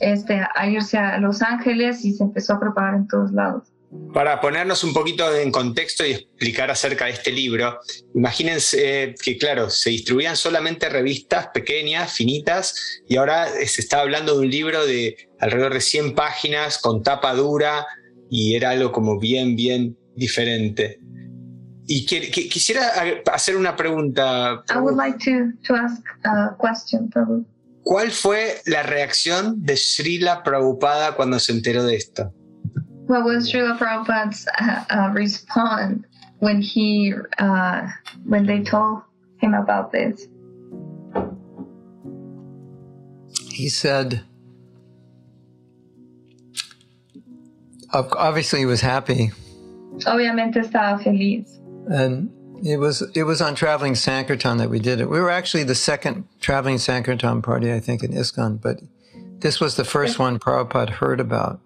este, 0.00 0.40
a 0.54 0.68
irse 0.68 0.96
a 0.96 1.18
Los 1.18 1.42
Ángeles 1.42 2.04
y 2.06 2.14
se 2.14 2.24
empezó 2.24 2.54
a 2.54 2.60
propagar 2.60 2.94
en 2.94 3.06
todos 3.06 3.32
lados. 3.32 3.70
Para 4.12 4.40
ponernos 4.40 4.82
un 4.84 4.92
poquito 4.92 5.34
en 5.34 5.50
contexto 5.50 6.04
y 6.06 6.12
explicar 6.12 6.70
acerca 6.70 7.06
de 7.06 7.12
este 7.12 7.32
libro, 7.32 7.78
imagínense 8.14 9.14
que, 9.22 9.38
claro, 9.38 9.70
se 9.70 9.90
distribuían 9.90 10.36
solamente 10.36 10.88
revistas 10.88 11.48
pequeñas, 11.48 12.12
finitas, 12.12 13.00
y 13.08 13.16
ahora 13.16 13.46
se 13.48 13.80
está 13.80 14.00
hablando 14.00 14.34
de 14.34 14.40
un 14.40 14.50
libro 14.50 14.84
de 14.86 15.30
alrededor 15.40 15.74
de 15.74 15.80
100 15.80 16.14
páginas 16.14 16.78
con 16.78 17.02
tapa 17.02 17.32
dura, 17.34 17.86
y 18.30 18.54
era 18.54 18.70
algo 18.70 18.92
como 18.92 19.18
bien, 19.18 19.56
bien 19.56 19.96
diferente. 20.14 21.00
Y 21.90 22.04
quisiera 22.04 22.82
hacer 23.32 23.56
una 23.56 23.74
pregunta. 23.74 24.62
I 24.68 24.78
would 24.78 24.94
like 24.94 25.18
to, 25.20 25.52
to 25.64 25.74
ask 25.74 26.02
a 26.24 26.54
question, 26.58 27.10
¿Cuál 27.82 28.10
fue 28.10 28.60
la 28.66 28.82
reacción 28.82 29.64
de 29.64 29.74
Srila 29.74 30.42
Prabhupada 30.42 31.16
cuando 31.16 31.38
se 31.38 31.52
enteró 31.52 31.84
de 31.84 31.96
esto? 31.96 32.30
What 33.06 33.24
was 33.24 33.50
Srila 33.50 33.78
Prabhupada's 33.78 34.46
uh, 34.60 34.84
uh, 34.90 35.10
response 35.14 36.04
when 36.40 36.60
he 36.60 37.14
uh, 37.38 37.88
when 38.26 38.44
they 38.44 38.62
told 38.62 39.00
him 39.40 39.54
about 39.54 39.90
this? 39.90 40.28
He 43.50 43.70
said, 43.70 44.20
obviously 47.94 48.58
he 48.58 48.66
was 48.66 48.82
happy. 48.82 49.32
Obviamente 50.04 50.60
estaba 50.60 51.02
feliz. 51.02 51.57
And 51.90 52.30
it 52.64 52.78
was 52.78 53.02
it 53.14 53.24
was 53.24 53.40
on 53.40 53.54
traveling 53.54 53.94
Sankirtan 53.94 54.58
that 54.58 54.70
we 54.70 54.78
did 54.78 55.00
it. 55.00 55.08
We 55.08 55.20
were 55.20 55.30
actually 55.30 55.64
the 55.64 55.74
second 55.74 56.24
traveling 56.40 56.78
Sankirtan 56.78 57.42
party, 57.42 57.72
I 57.72 57.80
think, 57.80 58.02
in 58.02 58.12
ISKCON, 58.12 58.60
but 58.60 58.80
this 59.40 59.60
was 59.60 59.76
the 59.76 59.84
first 59.84 60.18
one 60.18 60.38
Prabhupada 60.38 60.90
heard 60.90 61.20
about. 61.20 61.60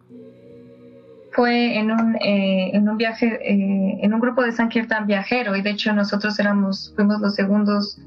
fue 1.32 1.78
en 1.78 1.90
un, 1.90 2.16
eh, 2.16 2.70
en 2.74 2.88
un 2.88 2.96
viaje, 2.96 3.38
eh, 3.42 3.98
en 4.02 4.14
un 4.14 4.20
grupo 4.20 4.42
de 4.42 4.52
Sankirtan 4.52 5.06
viajero, 5.06 5.56
y 5.56 5.62
de 5.62 5.70
hecho 5.70 5.92
nosotros 5.92 6.38
éramos, 6.38 6.92
fuimos 6.94 7.20
los 7.20 7.34
segundos 7.34 7.98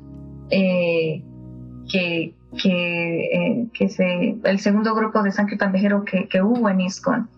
eh, 0.49 1.23
que, 1.91 2.33
que, 2.61 3.67
que, 3.73 3.89
se, 3.89 4.37
el 4.43 4.59
segundo 4.59 4.95
grupo 4.95 5.23
de 5.23 5.31
Sankirtan 5.31 5.71
viajero 5.71 6.05
que, 6.05 6.27
que 6.27 6.41
hubo 6.41 6.69
en 6.69 6.81
ISKCON, 6.81 7.29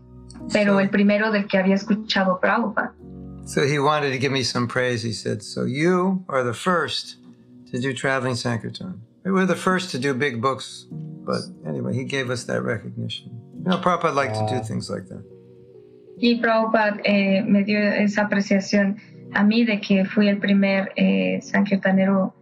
pero 0.52 0.74
so, 0.74 0.80
el 0.80 0.90
primero 0.90 1.32
del 1.32 1.48
que 1.48 1.58
había 1.58 1.76
escuchado 1.76 2.40
Prabhupada. 2.40 2.94
So 3.48 3.66
he 3.66 3.80
wanted 3.80 4.12
to 4.12 4.18
give 4.18 4.34
me 4.34 4.44
some 4.44 4.68
praise. 4.68 5.04
He 5.04 5.14
said, 5.14 5.42
so 5.42 5.64
you 5.64 6.26
are 6.28 6.44
the 6.44 6.54
first 6.54 7.16
to 7.72 7.80
do 7.80 7.94
traveling 7.94 8.36
Sankirtan. 8.36 9.00
We 9.24 9.32
were 9.32 9.46
the 9.46 9.56
first 9.56 9.90
to 9.92 10.00
do 10.00 10.14
big 10.14 10.42
books, 10.42 10.86
but 10.92 11.42
anyway, 11.66 11.96
he 11.96 12.04
gave 12.04 12.30
us 12.30 12.44
that 12.44 12.62
recognition. 12.62 13.32
You 13.64 13.72
know, 13.72 13.78
Prabhupada 13.78 14.14
liked 14.14 14.36
to 14.36 14.48
do 14.50 14.62
things 14.62 14.90
like 14.90 15.08
that. 15.08 15.24
Y 16.20 16.42
Prabhupada 16.42 17.00
eh, 17.06 17.42
me 17.42 17.64
dio 17.64 17.80
esa 17.80 18.28
apreciación 18.28 19.00
a 19.34 19.44
mí 19.44 19.64
de 19.64 19.80
que 19.80 20.04
fui 20.04 20.28
el 20.28 20.40
primer 20.40 20.92
eh, 20.98 21.40
sankirtanero 21.42 22.34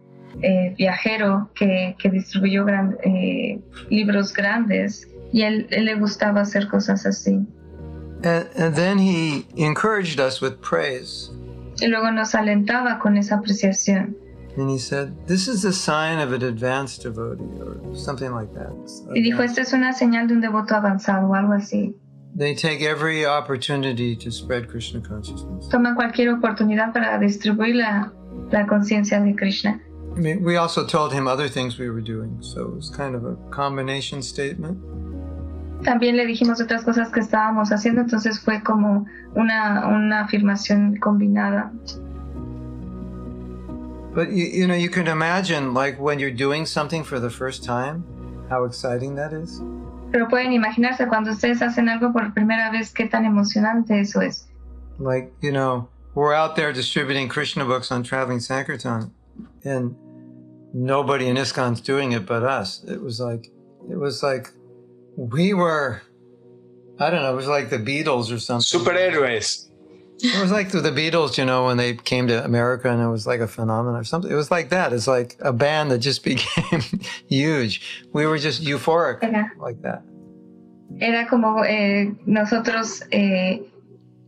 eh, 0.42 0.74
viajero 0.76 1.50
que, 1.54 1.94
que 2.00 2.10
distribuyó 2.10 2.64
gran, 2.64 2.96
eh, 3.04 3.60
libros 3.90 4.32
grandes 4.32 5.08
y 5.32 5.42
él, 5.42 5.68
él, 5.70 5.84
le 5.84 5.94
gustaba 5.94 6.40
hacer 6.40 6.68
cosas 6.68 7.06
así. 7.06 7.46
And, 8.22 8.48
and 8.56 8.74
then 8.74 8.98
he 8.98 9.46
encouraged 9.56 10.20
us 10.20 10.40
with 10.40 10.60
praise. 10.60 11.30
Y 11.80 11.88
luego 11.88 12.10
nos 12.10 12.34
alentaba 12.34 12.98
con 13.00 13.16
esa 13.16 13.36
apreciación. 13.36 14.14
And 14.56 14.70
he 14.70 14.78
said, 14.78 15.26
This 15.26 15.48
is 15.48 15.64
a 15.66 15.72
sign 15.72 16.18
of 16.18 16.32
an 16.32 16.42
advanced 16.42 17.02
devotee, 17.02 17.44
or 17.60 17.94
something 17.94 18.32
like 18.32 18.52
that. 18.54 18.72
Y 19.14 19.20
dijo, 19.20 19.42
esta 19.42 19.60
es 19.60 19.72
una 19.74 19.92
señal 19.92 20.28
de 20.28 20.34
un 20.34 20.40
devoto 20.40 20.74
avanzado 20.74 21.28
o 21.28 21.34
algo 21.34 21.52
así. 21.52 21.94
They 22.34 22.54
take 22.54 22.82
every 22.82 23.24
opportunity 23.24 24.16
to 24.16 24.30
spread 24.30 24.68
Krishna 24.68 25.00
consciousness. 25.00 25.68
Toma 25.68 25.94
cualquier 25.94 26.30
oportunidad 26.30 26.92
para 26.92 27.18
distribuir 27.18 27.76
la, 27.76 28.12
la 28.50 28.66
conciencia 28.66 29.20
de 29.20 29.34
Krishna. 29.34 29.80
I 30.16 30.20
mean, 30.20 30.42
we 30.42 30.56
also 30.56 30.86
told 30.86 31.12
him 31.12 31.28
other 31.28 31.48
things 31.48 31.78
we 31.78 31.90
were 31.90 32.00
doing, 32.00 32.38
so 32.40 32.62
it 32.62 32.74
was 32.74 32.88
kind 32.88 33.14
of 33.14 33.24
a 33.26 33.36
combination 33.50 34.22
statement. 34.22 34.78
También 35.84 36.16
le 36.16 36.26
dijimos 36.26 36.60
otras 36.60 36.82
cosas 36.82 37.10
que 37.10 37.20
estábamos 37.20 37.70
haciendo, 37.70 38.00
entonces 38.00 38.40
fue 38.40 38.62
como 38.62 39.06
una, 39.34 39.86
una 39.88 40.20
afirmación 40.20 40.96
combinada. 40.96 41.70
But 44.14 44.30
you, 44.30 44.46
you 44.46 44.66
know, 44.66 44.74
you 44.74 44.88
can 44.88 45.06
imagine, 45.08 45.74
like 45.74 46.00
when 46.00 46.18
you're 46.18 46.34
doing 46.34 46.64
something 46.64 47.04
for 47.04 47.20
the 47.20 47.28
first 47.28 47.62
time, 47.62 48.02
how 48.48 48.64
exciting 48.64 49.14
that 49.16 49.32
is. 49.32 49.60
Pero 50.10 50.28
pueden 50.28 50.52
imaginarse 50.52 51.06
cuando 51.06 51.32
ustedes 51.32 51.60
hacen 51.60 51.88
algo 51.88 52.12
por 52.12 52.32
primera 52.32 52.70
vez, 52.70 52.92
qué 52.92 53.10
tan 53.10 53.26
emocionante 53.26 54.00
eso 54.00 54.20
es. 54.22 54.48
Like, 54.98 55.32
you 55.42 55.52
know, 55.52 55.88
we're 56.14 56.32
out 56.32 56.56
there 56.56 56.72
distributing 56.72 57.28
Krishna 57.28 57.66
books 57.66 57.92
on 57.92 58.02
Traveling 58.02 58.40
Sankirtan, 58.40 59.10
and 59.64 59.94
nobody 60.72 61.28
in 61.28 61.36
ISKCON's 61.36 61.82
doing 61.82 62.12
it 62.12 62.24
but 62.24 62.42
us. 62.42 62.82
It 62.88 63.02
was 63.02 63.20
like, 63.20 63.50
it 63.90 63.98
was 63.98 64.22
like, 64.22 64.50
we 65.16 65.54
were, 65.54 66.02
I 66.98 67.10
don't 67.10 67.22
know, 67.22 67.32
it 67.32 67.36
was 67.36 67.46
like 67.48 67.70
the 67.70 67.78
Beatles 67.78 68.32
or 68.32 68.38
something. 68.38 68.80
Superhéroes. 68.80 69.64
It 70.18 70.40
was 70.40 70.50
like 70.50 70.70
the 70.70 70.78
Beatles, 70.80 71.36
you 71.36 71.44
know, 71.44 71.66
when 71.66 71.76
they 71.76 71.94
came 71.94 72.26
to 72.28 72.42
America 72.44 72.90
and 72.90 73.02
it 73.02 73.08
was 73.08 73.26
like 73.26 73.40
a 73.40 73.46
phenomenon 73.46 74.00
or 74.00 74.04
something. 74.04 74.30
It 74.30 74.34
was 74.34 74.50
like 74.50 74.70
that. 74.70 74.92
It's 74.94 75.06
like 75.06 75.36
a 75.40 75.52
band 75.52 75.90
that 75.90 75.98
just 75.98 76.24
became 76.32 76.82
huge. 77.28 78.04
We 78.12 78.24
were 78.26 78.38
just 78.38 78.62
euphoric 78.62 79.22
Era, 79.22 79.50
like 79.58 79.82
that. 79.82 80.02
era 81.00 81.26
como 81.28 81.62
eh, 81.64 82.14
nosotros, 82.24 83.02
eh, 83.10 83.60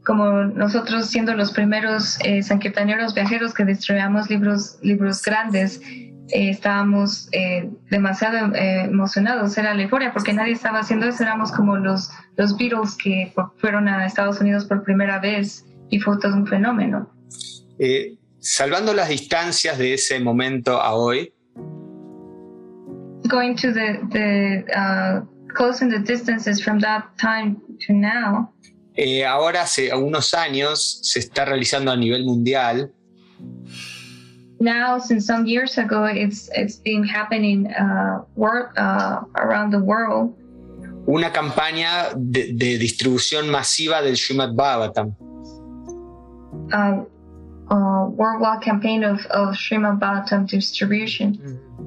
como 0.04 0.44
nosotros 0.44 1.08
siendo 1.10 1.34
los 1.34 1.52
primeros 1.52 2.18
eh, 2.22 2.42
sanquirtaneros 2.42 3.14
viajeros 3.14 3.54
que 3.54 3.64
distribuíamos 3.64 4.28
libros, 4.28 4.78
libros 4.82 5.22
grandes, 5.22 5.80
eh, 6.30 6.50
estábamos 6.50 7.28
eh, 7.32 7.70
demasiado 7.90 8.54
eh, 8.54 8.84
emocionados, 8.84 9.56
era 9.58 9.74
la 9.74 9.82
euforia, 9.82 10.12
porque 10.12 10.32
nadie 10.32 10.52
estaba 10.52 10.80
haciendo 10.80 11.06
eso, 11.06 11.22
éramos 11.22 11.50
como 11.52 11.76
los, 11.76 12.10
los 12.36 12.56
Beatles 12.56 12.96
que 12.96 13.32
fu- 13.34 13.50
fueron 13.58 13.88
a 13.88 14.06
Estados 14.06 14.40
Unidos 14.40 14.64
por 14.64 14.82
primera 14.82 15.18
vez 15.18 15.64
y 15.90 15.98
fue 16.00 16.18
todo 16.18 16.34
un 16.34 16.46
fenómeno. 16.46 17.10
Eh, 17.78 18.16
salvando 18.40 18.92
las 18.94 19.08
distancias 19.08 19.78
de 19.78 19.94
ese 19.94 20.20
momento 20.20 20.80
a 20.80 20.94
hoy, 20.94 21.32
Going 23.28 23.56
to 23.56 23.72
the, 23.72 24.00
the 24.10 24.64
uh, 24.74 25.20
closing 25.54 25.90
the 25.90 25.98
distances 25.98 26.62
from 26.62 26.80
that 26.80 27.04
time 27.20 27.56
to 27.86 27.92
now, 27.92 28.50
eh, 28.94 29.24
ahora 29.26 29.62
hace 29.62 29.94
unos 29.94 30.32
años 30.34 31.00
se 31.02 31.18
está 31.18 31.44
realizando 31.44 31.90
a 31.92 31.96
nivel 31.96 32.24
mundial 32.24 32.90
now 34.60 34.98
since 34.98 35.26
some 35.26 35.46
years 35.46 35.78
ago 35.78 36.04
it's 36.04 36.48
it's 36.54 36.76
been 36.76 37.04
happening 37.04 37.66
uh, 37.74 38.22
wor- 38.36 38.72
uh, 38.76 39.20
around 39.36 39.70
the 39.70 39.78
world 39.78 40.34
una 41.06 41.32
campaña 41.32 42.08
de, 42.16 42.52
de 42.54 42.76
distribución 42.78 43.48
masiva 43.48 44.02
del 44.02 44.16
Srimad 44.16 44.54
Bhagavatam. 44.54 45.14
uh, 46.72 47.04
uh, 47.70 48.08
worldwide 48.10 48.60
campaign 48.62 49.04
of, 49.04 49.24
of 49.26 49.54
Srimad 49.56 49.98
Bhagavatam 50.00 50.46
distribution 50.46 51.38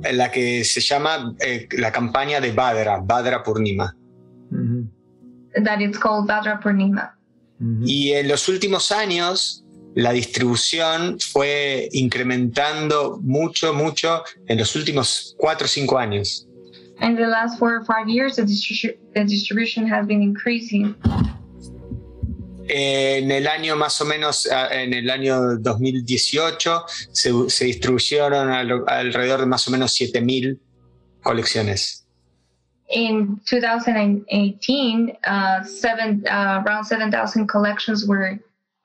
en 0.03 0.17
la 0.17 0.32
que 0.32 0.63
se 0.63 0.80
llama 0.82 1.36
eh, 1.41 1.67
la 1.78 1.91
campaña 1.91 2.39
de 2.41 2.51
Badra, 2.53 2.99
Badra 3.01 3.43
Purnima. 3.43 3.93
Mhm. 4.49 4.89
that 5.65 5.82
it's 5.82 5.97
called 5.97 6.28
Badra 6.28 6.59
Purnima. 6.61 7.13
Mhm. 7.59 7.84
Y 7.86 8.13
en 8.13 8.28
los 8.28 8.47
últimos 8.49 8.91
años 8.91 9.61
la 9.96 10.12
distribución 10.14 11.20
fue 11.20 11.89
incrementando 11.92 13.20
mucho, 13.22 13.74
mucho 13.74 14.24
en 14.48 14.58
los 14.58 14.76
últimos 14.76 15.36
cuatro 15.38 15.66
o 15.66 15.68
cinco 15.68 15.98
años. 15.98 16.48
And 17.00 17.18
the 17.18 17.26
last 17.28 17.58
four 17.58 17.74
or 17.76 17.84
five 17.84 18.08
years, 18.08 18.36
the, 18.36 18.44
distribu- 18.44 18.96
the 19.16 19.24
distribution 19.26 19.88
has 19.88 20.06
been 20.06 20.22
increasing. 20.22 20.96
En 22.70 23.32
el 23.32 23.48
año 23.48 23.76
más 23.76 24.00
o 24.02 24.06
menos, 24.06 24.48
ah, 24.50 24.70
en 24.72 24.94
el 24.94 25.10
año 25.10 25.58
2018, 25.58 26.84
se, 27.12 27.32
se 27.50 27.66
distribuyeron 27.66 28.50
al- 28.50 28.84
alrededor 28.88 29.42
de 29.42 29.46
más 29.48 29.68
o 29.68 29.72
menos 29.72 29.94
7.000 30.00 30.58
colecciones. 31.24 32.06
In 32.94 33.39
2018, 33.50 35.18
uh, 35.26 35.64
seven, 35.64 36.24
uh, 36.28 36.62
around 36.66 36.86
7,000 36.86 37.48
collections 37.48 38.06
were 38.06 38.39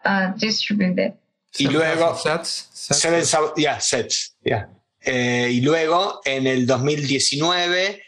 uh, 0.07 0.33
distributed. 0.39 1.15
Y 1.59 1.67
luego- 1.69 2.17
sets? 2.17 2.69
Sets? 2.73 3.01
Seven 3.01 3.25
sou- 3.27 3.53
yeah, 3.57 3.81
sets, 3.81 4.35
yeah. 4.45 4.69
Eh, 5.01 5.49
y 5.53 5.61
luego, 5.61 6.21
en 6.25 6.47
el 6.47 6.67
2019, 6.67 8.03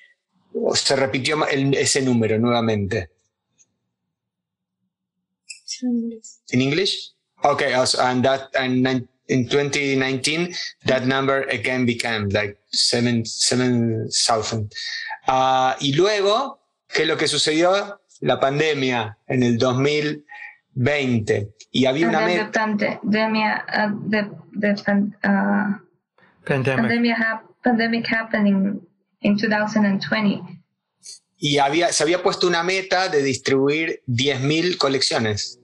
se 0.75 0.97
repitió 0.97 1.47
el- 1.49 1.75
ese 1.75 2.03
número 2.03 2.39
nuevamente. 2.39 3.11
In 6.51 6.61
English? 6.61 7.13
Okay, 7.45 7.73
also, 7.73 8.01
and 8.03 8.25
that 8.25 8.49
and 8.57 8.85
in 9.29 9.49
2019, 9.49 10.53
that 10.87 11.05
number 11.07 11.47
again 11.51 11.87
became 11.87 12.29
like 12.31 12.59
seven 12.73 13.25
seven 13.25 14.09
thousand. 14.11 14.73
Ah, 15.29 15.77
y 15.81 15.93
luego, 15.93 16.59
¿qué 16.93 17.03
es 17.03 17.09
lo 17.09 17.17
que 17.17 17.29
sucedió? 17.29 18.01
La 18.21 18.41
pandemia 18.41 19.17
en 19.29 19.45
el 19.45 19.57
2020 20.79 21.49
y 21.72 21.87
había 21.87 22.07
And 22.07 22.16
una 22.16 22.26
meta. 22.26 22.47
the 22.47 22.59
pandemia, 23.03 23.64
uh, 23.68 23.91
the, 24.09 24.31
the 24.59 24.83
pan- 24.85 25.14
uh, 25.24 25.79
Pandemic. 26.45 26.81
pandemic, 26.83 27.16
hap- 27.16 27.45
pandemic 27.62 28.07
happening 28.07 28.81
in 29.20 29.37
2020. 29.37 30.43
y 31.41 31.59
había, 31.59 31.93
se 31.93 32.03
había 32.03 32.22
puesto 32.22 32.47
una 32.49 32.62
meta 32.64 33.09
de 33.09 33.22
distribuir 33.22 34.01
10.000 34.09 34.76
colecciones. 34.79 35.59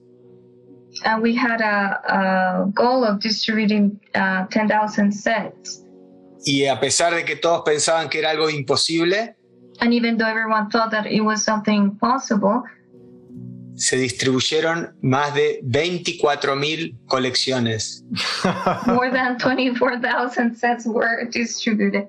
And 1.03 1.21
we 1.21 1.35
had 1.35 1.59
a, 1.61 1.99
a 2.07 2.65
goal 2.73 3.03
of 3.03 3.19
distributing 3.19 3.99
uh, 4.15 4.45
10,000 4.49 5.11
sets. 5.11 5.81
Y 6.45 6.65
a 6.67 6.79
pesar 6.79 7.13
de 7.13 7.25
que 7.25 7.35
todos 7.35 7.63
pensaban 7.65 8.07
que 8.09 8.19
era 8.19 8.29
algo 8.31 8.49
imposible, 8.49 9.35
And 9.81 9.93
even 9.93 10.17
though 10.17 10.27
everyone 10.29 10.69
thought 10.69 10.91
that 10.91 11.05
it 11.05 11.19
was 11.21 11.43
something 11.43 11.97
possible, 11.97 12.63
se 13.75 13.97
distribuyeron 13.97 14.95
más 15.01 15.33
de 15.33 15.61
24.000 15.63 16.97
colecciones. 17.07 18.03
more 18.87 19.11
than 19.11 19.37
24,000 19.37 20.55
sets 20.55 20.85
were 20.85 21.27
distributed. 21.31 22.07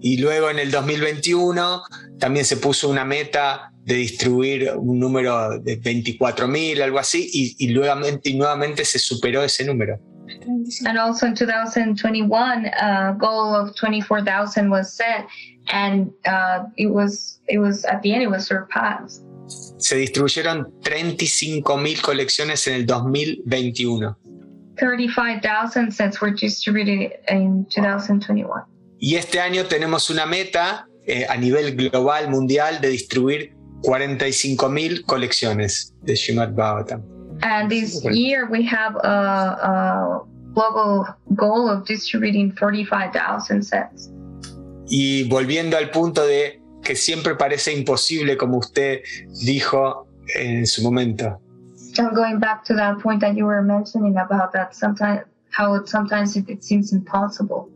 Y 0.00 0.18
luego 0.18 0.50
en 0.50 0.58
el 0.58 0.70
2021 0.70 1.82
también 2.18 2.44
se 2.44 2.56
puso 2.56 2.88
una 2.88 3.04
meta 3.04 3.72
de 3.84 3.94
distribuir 3.94 4.72
un 4.76 4.98
número 4.98 5.58
de 5.60 5.80
24.000, 5.80 6.82
algo 6.82 6.98
así, 6.98 7.28
y, 7.32 7.54
y 7.58 7.72
nuevamente, 7.72 8.30
y 8.30 8.34
nuevamente 8.34 8.84
se 8.84 8.98
superó 8.98 9.42
ese 9.42 9.64
número. 9.64 9.98
And 10.86 10.98
also 10.98 11.26
in 11.26 11.34
2021, 11.34 12.66
a 12.66 13.14
goal 13.18 13.54
of 13.54 13.74
24,000 13.76 14.70
was 14.70 14.92
set, 14.92 15.26
and 15.68 16.10
uh, 16.26 16.64
it 16.76 16.86
was 16.86 17.40
it 17.48 17.58
was 17.58 17.84
at 17.84 18.02
the 18.02 18.12
end 18.12 18.22
it 18.22 18.30
was 18.30 18.46
surpassed. 18.46 19.22
Se 19.82 19.96
distribuyeron 19.96 20.72
35.000 20.82 22.00
colecciones 22.00 22.66
en 22.68 22.74
el 22.74 22.86
2021. 22.86 24.16
35,000 24.76 25.90
sets 25.90 26.20
were 26.20 26.32
distributed 26.32 27.12
in 27.28 27.66
2021. 27.74 28.64
Y 28.98 29.16
este 29.16 29.40
año 29.40 29.66
tenemos 29.66 30.08
una 30.10 30.24
meta 30.24 30.86
eh, 31.04 31.26
a 31.28 31.36
nivel 31.36 31.74
global, 31.74 32.30
mundial, 32.30 32.80
de 32.80 32.90
distribuir 32.90 33.54
45.000 33.82 35.04
colecciones 35.04 35.92
de 36.02 36.14
Srimad 36.14 36.54
Bhagavatam. 36.54 37.02
And 37.42 37.68
this 37.68 38.04
year 38.04 38.48
we 38.48 38.64
have 38.64 38.94
a, 39.02 39.58
a 39.62 40.24
global 40.54 41.06
goal 41.34 41.68
of 41.68 41.84
distributing 41.86 42.52
45,000 42.52 43.62
sets. 43.62 44.12
Y 44.88 45.24
volviendo 45.24 45.76
al 45.76 45.90
punto 45.90 46.24
de 46.24 46.61
que 46.82 46.96
siempre 46.96 47.34
parece 47.34 47.72
imposible, 47.72 48.36
como 48.36 48.58
usted 48.58 49.00
dijo 49.44 50.06
en 50.34 50.66
su 50.66 50.82
momento. 50.82 51.40
And 51.98 52.14
going 52.14 52.38
back 52.38 52.64
to 52.64 52.74
that 52.74 53.00
point 53.02 53.20
that 53.20 53.36
you 53.36 53.44
were 53.44 53.62
mentioning 53.62 54.16
about 54.16 54.52
that 54.52 54.74
sometimes 54.74 55.22
how 55.50 55.74
it, 55.74 55.86
sometimes 55.86 56.36
it, 56.36 56.48
it 56.48 56.62
seems 56.62 56.92
impossible. 56.92 57.68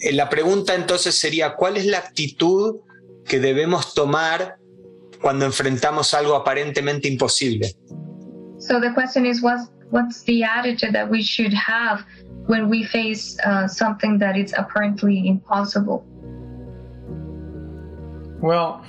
Eh, 0.00 0.12
La 0.12 0.28
pregunta 0.28 0.74
entonces 0.74 1.16
sería, 1.16 1.54
¿cuál 1.56 1.76
es 1.76 1.86
la 1.86 1.98
actitud 1.98 2.76
que 3.24 3.40
debemos 3.40 3.94
tomar 3.94 4.58
cuando 5.20 5.44
enfrentamos 5.44 6.14
algo 6.14 6.36
aparentemente 6.36 7.08
imposible? 7.08 7.74
So 8.58 8.80
the 8.80 8.92
question 8.94 9.26
is, 9.26 9.42
what's 9.42 9.70
what's 9.90 10.22
the 10.24 10.44
attitude 10.44 10.92
that 10.92 11.08
we 11.08 11.22
should 11.22 11.52
have 11.52 12.04
when 12.46 12.68
we 12.68 12.84
face 12.84 13.38
uh, 13.44 13.68
something 13.68 14.18
that 14.18 14.36
is 14.36 14.54
apparently 14.56 15.28
impossible. 15.28 16.04
Well, 18.40 18.84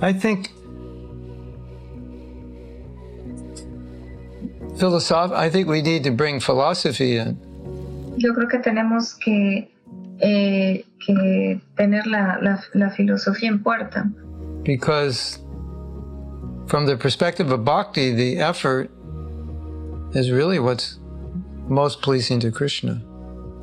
I 0.00 0.12
think 0.12 0.50
philosoph- 4.76 5.32
I 5.32 5.50
think 5.50 5.68
we 5.68 5.82
need 5.82 6.04
to 6.04 6.10
bring 6.10 6.40
philosophy 6.40 7.16
in. 7.18 7.38
Yo 8.16 8.32
creo 8.34 8.48
que 8.48 8.58
tenemos 8.58 9.14
que, 9.18 9.70
eh, 10.20 10.84
que 10.98 11.60
tener 11.76 12.06
la, 12.06 12.38
la, 12.42 12.60
la 12.74 12.90
filosofía 12.90 13.48
en 13.48 13.62
puerta. 13.62 14.10
Because 14.62 15.38
from 16.66 16.86
the 16.86 16.96
perspective 16.96 17.50
of 17.52 17.64
bhakti, 17.64 18.12
the 18.14 18.38
effort 18.38 18.90
is 20.14 20.30
really 20.30 20.58
what's 20.58 20.98
most 21.68 22.02
pleasing 22.02 22.40
to 22.40 22.50
Krishna. 22.50 23.02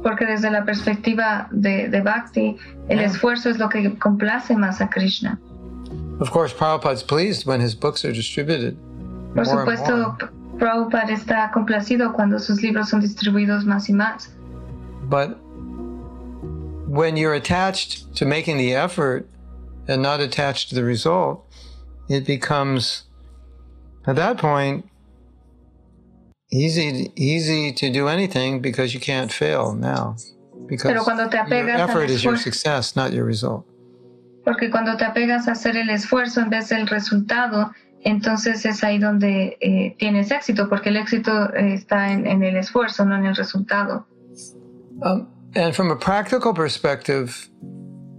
Porque 0.08 0.26
desde 0.26 0.50
la 0.50 0.64
perspectiva 0.64 1.50
de, 1.52 1.90
de 1.90 2.02
Bhakti, 2.02 2.56
el 2.88 3.00
Yeah. 3.00 3.08
esfuerzo 3.08 3.50
es 3.50 3.58
lo 3.60 3.68
que 3.68 4.00
complace 4.00 4.56
más 4.56 4.80
a 4.80 4.88
Krishna. 4.90 5.38
Of 6.22 6.32
course, 6.32 6.54
Prabhupada's 6.54 7.04
pleased 7.04 7.46
when 7.46 7.60
his 7.60 7.76
books 7.76 8.06
are 8.06 8.14
distributed. 8.14 8.78
Por 9.36 9.46
supuesto. 9.46 10.16
Prabhupada 10.58 11.12
está 11.12 11.52
complacido 11.52 12.14
cuando 12.14 12.40
sus 12.40 12.62
libros 12.64 12.88
son 12.90 13.02
distribuidos 13.02 13.66
más 13.66 13.90
y 13.90 13.94
más. 13.94 14.30
But 15.10 15.38
when 16.88 17.18
you're 17.18 17.36
attached 17.36 18.16
to 18.16 18.26
making 18.26 18.58
the 18.58 18.74
effort 18.76 19.28
and 19.90 20.02
not 20.02 20.22
attached 20.22 20.70
to 20.70 20.76
the 20.76 20.86
result, 20.86 21.46
it 22.08 22.26
becomes, 22.26 23.04
at 24.06 24.16
that 24.16 24.38
point, 24.38 24.86
easy 26.52 27.12
easy 27.16 27.74
to 27.74 27.90
do 27.90 28.08
anything 28.08 28.62
because 28.62 28.94
you 28.94 29.00
can't 29.00 29.32
fail 29.32 29.74
now. 29.74 30.16
Because 30.68 30.92
Pero 30.92 31.04
cuando 31.04 31.30
te 31.30 31.38
your 31.38 31.46
apegas 31.46 31.80
al 31.80 31.90
effort 31.90 32.10
is 32.10 32.24
your 32.24 32.38
success, 32.38 32.96
not 32.96 33.12
your 33.12 33.26
result. 33.26 33.66
Porque 34.44 34.70
cuando 34.70 34.96
te 34.96 35.06
apegas 35.06 35.48
a 35.48 35.52
hacer 35.52 35.76
el 35.76 35.90
esfuerzo 35.90 36.42
en 36.42 36.50
vez 36.50 36.70
del 36.70 36.88
resultado, 36.88 37.72
entonces 38.02 38.66
es 38.66 38.84
ahí 38.84 38.98
donde 38.98 39.58
eh, 39.60 39.96
tienes 39.98 40.32
éxito, 40.32 40.70
porque 40.70 40.90
el 40.90 40.98
éxito 40.98 41.54
eh, 41.54 41.74
está 41.74 42.12
en, 42.12 42.26
en 42.26 42.44
el 42.44 42.56
esfuerzo, 42.56 43.06
no 43.06 43.16
en 43.18 43.26
el 43.26 43.36
resultado. 43.36 44.08
Um, 45.02 45.28
and 45.56 45.74
from 45.74 45.92
a 45.92 45.96
practical 45.98 46.54
perspective, 46.54 47.50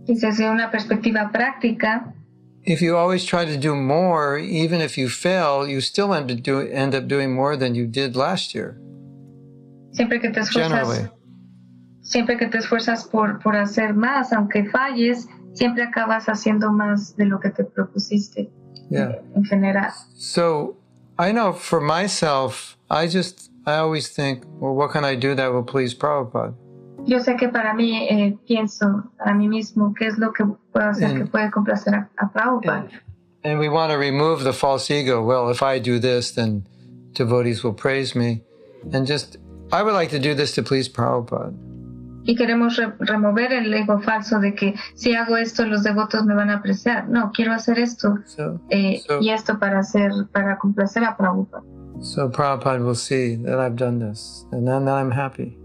Y 0.06 0.14
desde 0.18 0.48
una 0.48 0.70
perspectiva 0.70 1.30
práctica, 1.30 2.14
if 2.64 2.80
you 2.82 2.96
always 2.96 3.24
try 3.24 3.44
to 3.44 3.56
do 3.56 3.74
more, 3.74 4.38
even 4.38 4.80
if 4.80 4.98
you 4.98 5.08
fail, 5.08 5.66
you 5.66 5.80
still 5.80 6.12
end 6.12 6.30
up, 6.30 6.42
do, 6.42 6.60
end 6.60 6.94
up 6.94 7.06
doing 7.08 7.32
more 7.34 7.56
than 7.56 7.74
you 7.74 7.86
did 7.86 8.16
last 8.16 8.54
year. 8.54 8.78
siempre 9.92 10.20
que 10.20 10.30
te 10.30 10.42
Generally. 10.44 11.08
siempre 12.02 12.36
que 12.36 12.46
te 12.48 12.58
esfuerzas 12.58 13.04
por, 13.10 13.38
por 13.40 13.56
hacer 13.56 13.94
más, 13.94 14.32
aunque 14.32 14.64
falles, 14.70 15.26
siempre 15.54 15.82
acabas 15.82 16.26
haciendo 16.28 16.70
más 16.70 17.16
de 17.16 17.24
lo 17.24 17.40
que 17.40 17.50
te 17.50 17.64
propusiste 17.64 18.50
Yeah. 18.90 19.18
en 19.34 19.44
general. 19.44 19.92
So 20.16 20.76
I 21.18 21.32
know 21.32 21.52
for 21.52 21.80
myself, 21.80 22.76
I 22.90 23.06
just, 23.08 23.50
I 23.66 23.76
always 23.76 24.08
think, 24.08 24.44
well, 24.60 24.74
what 24.74 24.92
can 24.92 25.04
I 25.04 25.14
do 25.16 25.34
that 25.34 25.52
will 25.52 25.64
please 25.64 25.94
Prabhupada? 25.94 26.54
Yo 27.08 27.20
sé 27.20 27.36
que 27.36 27.48
para 27.48 27.72
mí 27.72 28.06
eh, 28.10 28.36
pienso 28.46 29.04
a 29.18 29.32
mí 29.32 29.48
mismo 29.48 29.94
qué 29.94 30.06
es 30.08 30.18
lo 30.18 30.32
que 30.32 30.44
puedo 30.72 30.86
hacer 30.90 31.14
que 31.16 31.24
Mm. 31.24 31.28
puede 31.30 31.50
complacer 31.50 31.94
a, 31.94 32.10
a 32.18 32.30
Prabhupada. 32.30 32.80
And, 32.80 32.90
and 33.44 33.58
we 33.58 33.70
want 33.70 33.90
to 33.92 33.96
remove 33.98 34.44
the 34.44 34.52
false 34.52 34.90
ego. 34.90 35.22
Well, 35.24 35.48
if 35.50 35.62
I 35.62 35.78
do 35.80 35.98
this, 35.98 36.32
then 36.34 36.64
devotees 37.14 37.64
will 37.64 37.72
praise 37.74 38.14
me. 38.14 38.42
And 38.92 39.06
just, 39.06 39.38
I 39.72 39.82
would 39.82 39.94
like 39.94 40.10
to 40.10 40.18
do 40.18 40.34
this 40.34 40.54
to 40.56 40.62
please 40.62 40.86
Prabhupada. 40.88 41.54
Y 42.26 42.34
queremos 42.36 42.76
re- 42.76 42.92
remover 43.00 43.54
el 43.54 43.72
ego 43.72 44.02
falso 44.02 44.38
de 44.38 44.54
que 44.54 44.74
si 44.94 45.14
hago 45.14 45.38
esto 45.38 45.64
los 45.64 45.82
devotos 45.82 46.26
me 46.26 46.34
van 46.34 46.50
a 46.50 46.56
apreciar. 46.58 47.08
No, 47.08 47.30
quiero 47.32 47.54
hacer 47.54 47.78
esto 47.78 48.18
So, 48.26 48.60
eh, 48.68 49.00
So- 49.06 49.20
y 49.22 49.30
esto 49.30 49.58
para 49.58 49.78
hacer, 49.78 50.10
para 50.30 50.58
complacer 50.58 51.04
a 51.04 51.16
Prabhupada. 51.16 51.62
so 52.02 52.28
Prabhupada 52.30 52.84
will 52.84 52.94
see 52.94 53.36
that 53.44 53.58
I've 53.58 53.76
done 53.76 53.98
this, 53.98 54.44
and 54.52 54.66
then 54.68 54.88
I'm 54.88 55.10
happy. 55.10 55.56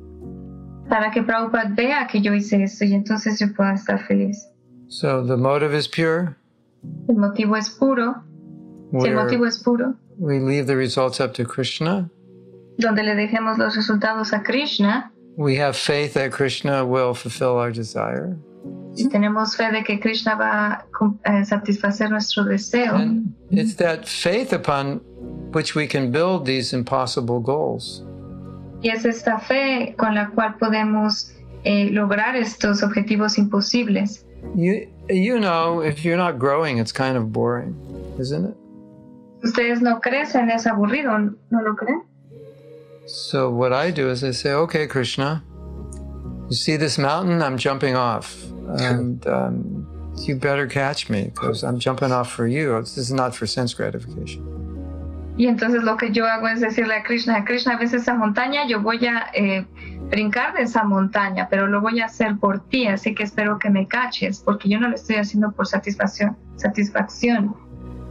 Para 0.90 1.12
que 1.12 1.24
Prabhupada 1.24 1.70
vea 1.76 2.08
que 2.08 2.22
yo 2.22 2.34
hice 2.34 2.64
esto 2.64 2.86
y 2.86 2.94
entonces 2.94 3.40
yo 3.40 3.54
pueda 3.54 3.74
estar 3.74 4.06
feliz. 4.06 4.48
So 4.88 5.26
the 5.26 5.38
motive 5.38 5.74
is 5.76 5.88
pure. 5.88 6.36
El 7.08 7.16
motivo 7.16 7.56
es 7.56 7.70
puro. 7.70 8.16
Si 8.92 9.08
el 9.08 9.16
motivo 9.16 9.48
es 9.48 9.58
puro, 9.58 9.96
we 10.20 10.40
leave 10.40 10.68
the 10.68 10.76
results 10.76 11.20
up 11.20 11.34
to 11.34 11.46
Krishna. 11.46 12.10
donde 12.78 13.04
le 13.04 13.16
dejemos 13.16 13.58
los 13.58 13.76
resultados 13.76 14.34
a 14.34 14.44
Krishna 14.44 15.12
We 15.36 15.56
have 15.58 15.76
faith 15.76 16.14
that 16.14 16.32
Krishna 16.32 16.86
will 16.86 17.14
fulfill 17.16 17.58
our 17.58 17.72
desire. 17.72 18.38
y 18.96 19.08
tenemos 19.10 19.56
fe 19.56 19.72
de 19.72 19.84
que 19.84 20.00
Krishna 20.00 20.36
va 20.36 20.86
a 21.24 21.44
satisfacer 21.46 22.12
nuestro 22.12 22.44
deseo. 22.44 22.96
And 22.96 23.34
it's 23.50 23.76
that 23.78 24.06
faith 24.06 24.54
upon 24.54 25.02
which 25.52 25.74
we 25.76 25.88
can 25.88 26.12
build 26.12 26.46
these 26.46 26.74
impossible 26.74 27.40
goals. 27.40 28.04
Y 28.84 28.90
es 28.90 29.06
esta 29.06 29.40
fe 29.40 29.96
con 29.98 30.14
la 30.14 30.30
cual 30.32 30.58
podemos 30.60 31.32
eh, 31.64 31.90
lograr 31.90 32.36
estos 32.36 32.84
objetivos 32.84 33.38
imposibles. 33.38 34.26
You, 34.56 34.88
you 35.10 35.40
know, 35.40 35.80
if 35.80 36.04
you're 36.04 36.18
not 36.18 36.38
growing, 36.38 36.78
it's 36.80 36.92
kind 36.92 37.16
of 37.16 37.32
boring, 37.32 37.74
isn't 38.20 38.46
it? 38.46 38.58
Ustedes 39.42 39.82
no 39.82 40.02
crecen, 40.02 40.50
es 40.52 40.68
aburrido, 40.68 41.18
¿no 41.50 41.62
lo 41.62 41.76
creen? 41.76 42.04
So 43.06 43.50
what 43.50 43.72
I 43.74 43.92
do 43.92 44.10
is 44.10 44.24
I 44.24 44.32
say, 44.32 44.52
okay, 44.52 44.86
Krishna, 44.86 45.44
you 46.50 46.56
see 46.56 46.78
this 46.78 46.98
mountain? 46.98 47.42
I'm 47.42 47.58
jumping 47.58 47.96
off, 47.96 48.44
and 48.80 49.26
um, 49.28 49.88
you 50.18 50.36
better 50.36 50.68
catch 50.68 51.10
me 51.10 51.32
because 51.34 51.64
I'm 51.64 51.80
jumping 51.80 52.12
off 52.12 52.32
for 52.32 52.48
you. 52.48 52.80
This 52.82 52.98
is 52.98 53.12
not 53.12 53.34
for 53.36 53.48
sense 53.48 53.74
gratification. 53.74 54.53
Y 55.36 55.48
entonces 55.48 55.84
lo 55.84 55.98
que 55.98 56.12
yo 56.12 56.28
hago 56.28 56.48
es 56.48 56.62
decirle 56.62 56.96
a 56.96 57.04
Krishna, 57.04 57.44
Krishna, 57.44 57.78
ves 57.78 57.94
esa 57.94 58.14
montaña, 58.14 58.68
yo 58.68 58.82
voy 58.82 59.06
a 59.08 59.26
eh, 59.34 59.66
brincar 60.12 60.54
de 60.54 60.64
esa 60.64 60.84
montaña, 60.84 61.48
pero 61.50 61.66
lo 61.66 61.82
voy 61.82 62.02
a 62.02 62.06
hacer 62.06 62.38
por 62.38 62.60
ti, 62.68 62.88
así 62.88 63.16
que 63.16 63.24
espero 63.24 63.58
que 63.58 63.70
me 63.70 63.88
caches, 63.88 64.42
porque 64.46 64.70
yo 64.70 64.80
no 64.80 64.90
lo 64.90 64.96
estoy 64.96 65.16
haciendo 65.16 65.52
por 65.52 65.66
satisfacción, 65.66 66.38
satisfacción 66.56 67.56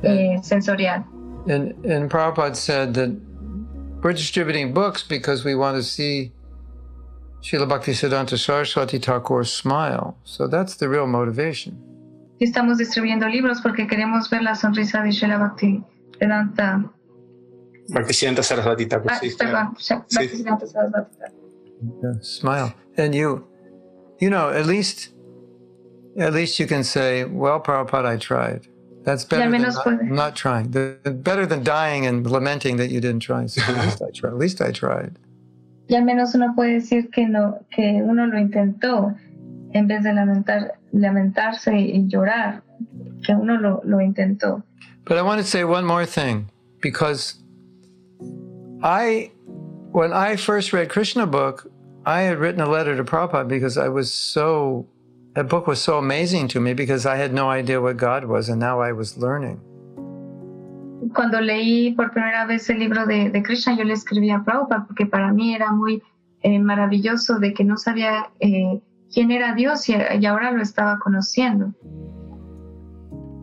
eh, 0.03 0.37
sensorial. 0.43 1.05
And 1.49 1.75
and 1.85 2.11
Prabhupada 2.11 2.57
said 2.57 2.95
that 2.95 3.11
we're 4.03 4.13
distributing 4.13 4.73
books 4.73 5.03
because 5.03 5.45
we 5.45 5.55
want 5.55 5.77
to 5.77 5.83
see 5.83 6.33
Srila 7.41 7.69
Bhaktisiddhanta 7.69 8.37
Saraswati 8.39 8.99
Thakur 8.99 9.45
smile. 9.45 10.17
So 10.25 10.47
that's 10.47 10.77
the 10.77 10.89
real 10.89 11.07
motivation. 11.07 11.77
Estamos 12.41 12.79
distribuyendo 12.79 13.29
libros 13.29 13.61
porque 13.61 13.87
queremos 13.87 14.29
ver 14.29 14.43
la 14.43 14.55
sonrisa 14.55 15.03
de 15.03 15.13
Srila 15.13 15.39
Bhakti 15.39 15.83
Vedanta. 16.19 16.85
Bhaktisiddhanta 17.93 18.43
Saraswati 18.43 18.87
Thakur, 18.87 19.11
Ah, 19.11 19.19
sí, 19.21 19.31
perdón, 19.37 19.75
Bhaktisiddhanta 19.75 20.67
Saraswati 20.67 21.17
Thakur. 21.21 22.23
Smile. 22.23 22.75
And 22.97 23.15
you, 23.15 23.45
you 24.21 24.31
know, 24.31 24.51
at 24.51 24.67
least, 24.67 25.11
at 26.19 26.33
least 26.33 26.59
you 26.61 26.67
can 26.67 26.85
say, 26.85 27.25
"Well, 27.25 27.61
Prabhupada, 27.61 28.07
I 28.07 28.17
tried." 28.19 28.69
That's 29.05 29.25
better 29.25 29.51
than 29.51 29.63
not, 29.63 30.05
not 30.05 30.37
trying. 30.37 30.71
The, 30.71 30.97
better 31.11 31.45
than 31.45 31.65
dying 31.65 32.07
and 32.07 32.25
lamenting 32.25 32.77
that 32.77 32.91
you 32.91 33.01
didn't 33.01 33.21
try. 33.21 33.47
So 33.47 33.61
at 33.63 33.85
least 33.85 34.01
I 34.03 34.11
tried. 34.15 34.33
At 34.33 34.39
least 34.39 34.61
I 34.61 34.71
tried. 34.71 35.19
Y 35.89 35.97
al 35.97 36.05
menos 36.05 36.35
uno 36.35 36.55
puede 36.55 36.75
decir 36.75 37.11
que 37.11 37.27
no, 37.27 37.67
que 37.71 38.01
uno 38.03 38.27
lo 38.27 38.39
intentó 38.39 39.15
en 39.75 39.89
vez 39.89 40.05
de 40.05 40.13
lamentar, 40.13 40.79
lamentarse 40.93 41.77
y 41.77 42.07
llorar, 42.07 42.63
que 43.25 43.35
uno 43.35 43.59
lo, 43.59 43.81
lo 43.85 44.01
intentó. 44.01 44.63
But 45.05 45.19
I 45.19 45.23
want 45.23 45.41
to 45.41 45.47
say 45.47 45.65
one 45.65 45.85
more 45.85 46.07
thing 46.07 46.49
because 46.81 47.42
I, 48.83 49.31
when 49.93 50.13
I 50.13 50.37
first 50.37 50.73
read 50.73 50.89
Krishna 50.89 51.27
book, 51.27 51.71
I 52.05 52.23
had 52.23 52.39
written 52.39 52.61
a 52.61 52.69
letter 52.69 52.97
to 52.97 53.05
Prabhupada 53.05 53.49
because 53.49 53.79
I 53.79 53.89
was 53.89 54.13
so, 54.13 54.87
that 55.35 55.49
book 55.49 55.67
was 55.67 55.81
so 55.81 55.99
amazing 55.99 56.49
to 56.49 56.61
me 56.61 56.75
because 56.75 57.07
I 57.07 57.17
had 57.17 57.33
no 57.33 57.49
idea 57.49 57.81
what 57.81 57.97
God 57.97 58.25
was 58.25 58.49
and 58.49 58.59
now 58.59 58.81
I 58.81 58.93
was 58.93 59.17
learning. 59.17 59.61
Cuando 61.15 61.39
leí 61.39 61.95
por 61.95 62.11
primera 62.11 62.47
vez 62.47 62.69
el 62.71 62.79
libro 62.79 63.07
de, 63.07 63.29
de 63.29 63.43
Krishna, 63.43 63.77
yo 63.77 63.85
le 63.85 63.93
escribí 63.93 64.31
a 64.31 64.43
Prabhupada 64.43 64.87
porque 64.87 65.07
para 65.07 65.33
mí 65.33 65.55
era 65.55 65.71
muy 65.73 66.03
eh, 66.43 66.59
maravilloso 66.59 67.39
de 67.39 67.53
que 67.53 67.65
no 67.65 67.77
sabía 67.77 68.31
eh, 68.41 68.81
quién 69.13 69.31
era 69.31 69.55
Dios 69.55 69.89
y, 69.89 69.95
y 70.21 70.27
ahora 70.27 70.51
lo 70.51 70.63
estaba 70.63 70.99
conociendo. 70.99 71.73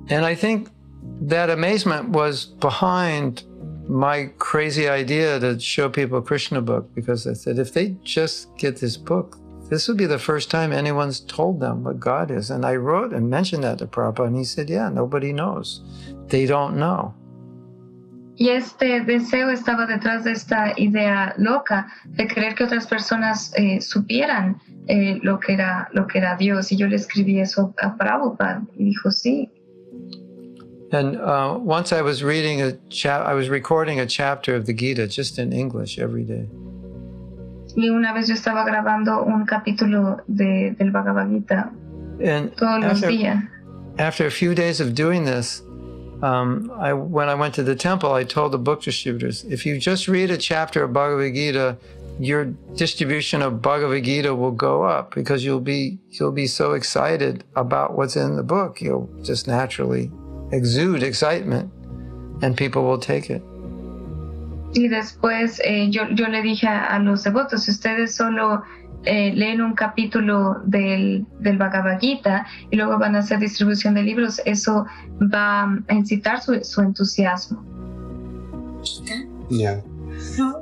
And 0.10 0.26
I 0.26 0.36
think 0.36 0.70
that 1.28 1.50
amazement 1.50 2.10
was 2.10 2.46
behind 2.46 3.44
my 3.90 4.28
crazy 4.38 4.88
idea 4.88 5.40
to 5.40 5.60
show 5.60 5.90
people 5.90 6.20
a 6.20 6.22
Krishna 6.22 6.62
book 6.62 6.94
because 6.94 7.26
I 7.26 7.34
said 7.34 7.58
if 7.58 7.74
they 7.74 7.96
just 8.04 8.56
get 8.56 8.78
this 8.78 8.96
book, 8.96 9.38
this 9.70 9.88
would 9.88 9.98
be 9.98 10.06
the 10.06 10.20
first 10.20 10.52
time 10.52 10.72
anyone's 10.72 11.20
told 11.20 11.60
them 11.60 11.84
what 11.84 12.00
God 12.00 12.32
is. 12.32 12.52
And 12.52 12.66
I 12.66 12.76
wrote 12.76 13.14
and 13.14 13.30
mentioned 13.30 13.64
that 13.64 13.80
to 13.80 13.88
Prabhupada, 13.88 14.28
and 14.28 14.38
he 14.38 14.44
said, 14.44 14.70
Yeah, 14.70 14.90
nobody 14.90 15.34
knows. 15.34 15.82
They 16.28 16.46
don't 16.46 16.78
know. 16.78 17.14
Y 18.36 18.50
este 18.50 19.02
deseo 19.02 19.50
estaba 19.50 19.86
detrás 19.86 20.24
de 20.24 20.32
esta 20.32 20.74
idea 20.78 21.34
loca 21.38 21.88
de 22.06 22.26
querer 22.26 22.56
que 22.56 22.64
otras 22.64 22.88
personas 22.88 23.52
eh, 23.58 23.82
supieran 23.82 24.62
eh, 24.88 25.20
lo, 25.24 25.40
que 25.42 25.54
era, 25.54 25.90
lo 25.92 26.08
que 26.08 26.20
era 26.20 26.38
Dios. 26.38 26.72
Y 26.72 26.78
yo 26.78 26.88
le 26.88 26.96
escribí 26.96 27.40
eso 27.42 27.74
a 27.82 27.98
Prabhupada 27.98 28.62
y 28.78 28.86
dijo 28.86 29.12
sí. 29.12 29.52
And 30.92 31.18
uh, 31.18 31.58
once 31.60 31.94
I 31.94 32.02
was 32.02 32.24
reading 32.24 32.62
a 32.62 32.74
chap, 32.90 33.26
I 33.26 33.34
was 33.34 33.48
recording 33.50 34.00
a 34.00 34.08
chapter 34.08 34.56
of 34.56 34.66
the 34.66 34.74
Gita 34.74 35.08
just 35.08 35.38
in 35.38 35.54
English 35.54 36.00
every 36.00 36.24
day. 36.24 36.48
Y 37.76 37.90
una 37.90 38.14
vez 38.14 38.28
yo 38.28 38.34
estaba 38.34 38.66
grabando 38.66 39.24
un 39.24 39.46
capítulo 39.46 40.22
de, 40.28 40.72
del 40.72 40.92
Bhagavad 40.92 41.30
Gita 41.30 41.72
And 42.22 42.52
todos 42.58 42.82
los 42.84 42.92
after, 42.94 43.10
días. 43.10 43.48
after 44.00 44.26
a 44.26 44.32
few 44.32 44.56
days 44.56 44.82
of 44.82 44.96
doing 44.96 45.24
this, 45.26 45.62
um, 46.24 46.72
I, 46.80 46.94
when 46.94 47.30
I 47.30 47.36
went 47.36 47.54
to 47.56 47.64
the 47.64 47.76
temple, 47.76 48.12
I 48.12 48.24
told 48.24 48.52
the 48.52 48.58
book 48.58 48.82
distributors, 48.82 49.46
if 49.46 49.66
you 49.66 49.80
just 49.80 50.08
read 50.08 50.32
a 50.32 50.38
chapter 50.38 50.84
of 50.84 50.92
Bhagavad 50.92 51.34
Gita, 51.34 51.78
your 52.20 52.46
distribution 52.76 53.42
of 53.42 53.62
Bhagavad 53.62 54.04
Gita 54.04 54.36
will 54.36 54.52
go 54.52 54.84
up 54.84 55.16
because 55.16 55.46
you'll 55.46 55.62
be 55.62 56.00
you'll 56.10 56.34
be 56.34 56.48
so 56.48 56.74
excited 56.74 57.46
about 57.56 57.96
what's 57.96 58.18
in 58.18 58.36
the 58.36 58.44
book. 58.44 58.82
You'll 58.82 59.08
just 59.24 59.48
naturally 59.48 60.12
exude 60.52 61.04
excitement, 61.04 61.72
and 62.42 62.56
people 62.56 62.82
will 62.84 63.00
take 63.00 63.30
it. 63.34 63.42
Y 64.74 64.88
después 64.88 65.60
eh, 65.66 65.90
yo, 65.90 66.04
yo 66.14 66.28
le 66.28 66.42
dije 66.44 66.68
a, 66.68 66.86
a 66.96 67.00
los 67.00 67.24
devotos, 67.24 67.64
si 67.64 67.72
ustedes 67.72 68.14
solo 68.16 68.62
eh, 69.06 69.32
leen 69.34 69.62
un 69.62 69.74
capítulo 69.74 70.62
del, 70.66 71.26
del 71.40 71.58
Bhagavad 71.58 72.00
Gita 72.00 72.46
y 72.70 72.76
luego 72.76 73.00
van 73.00 73.16
a 73.16 73.20
hacer 73.20 73.40
distribución 73.40 73.96
de 73.96 74.04
libros, 74.04 74.40
eso 74.46 74.86
va 75.34 75.64
a 75.88 75.94
incitar 75.94 76.42
su, 76.42 76.60
su 76.64 76.82
entusiasmo. 76.82 77.64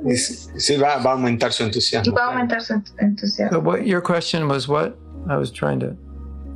Es- 0.06 0.50
Sí, 0.56 0.76
va, 0.76 0.96
va 0.98 1.10
a 1.10 1.14
aumentar 1.14 1.52
su 1.52 1.62
Y 1.64 1.66
entusiasmo. 1.66 2.14
va 2.14 2.24
a 2.24 2.26
aumentar 2.28 2.62
su 2.62 2.74
ent- 2.74 2.92
entusiasmo. 2.98 3.58
So, 3.58 3.62
what 3.64 3.80
your 3.84 4.02
question 4.02 4.48
was? 4.48 4.66
What 4.68 4.94
I 5.28 5.36
was 5.36 5.52
trying 5.52 5.80
to. 5.80 5.94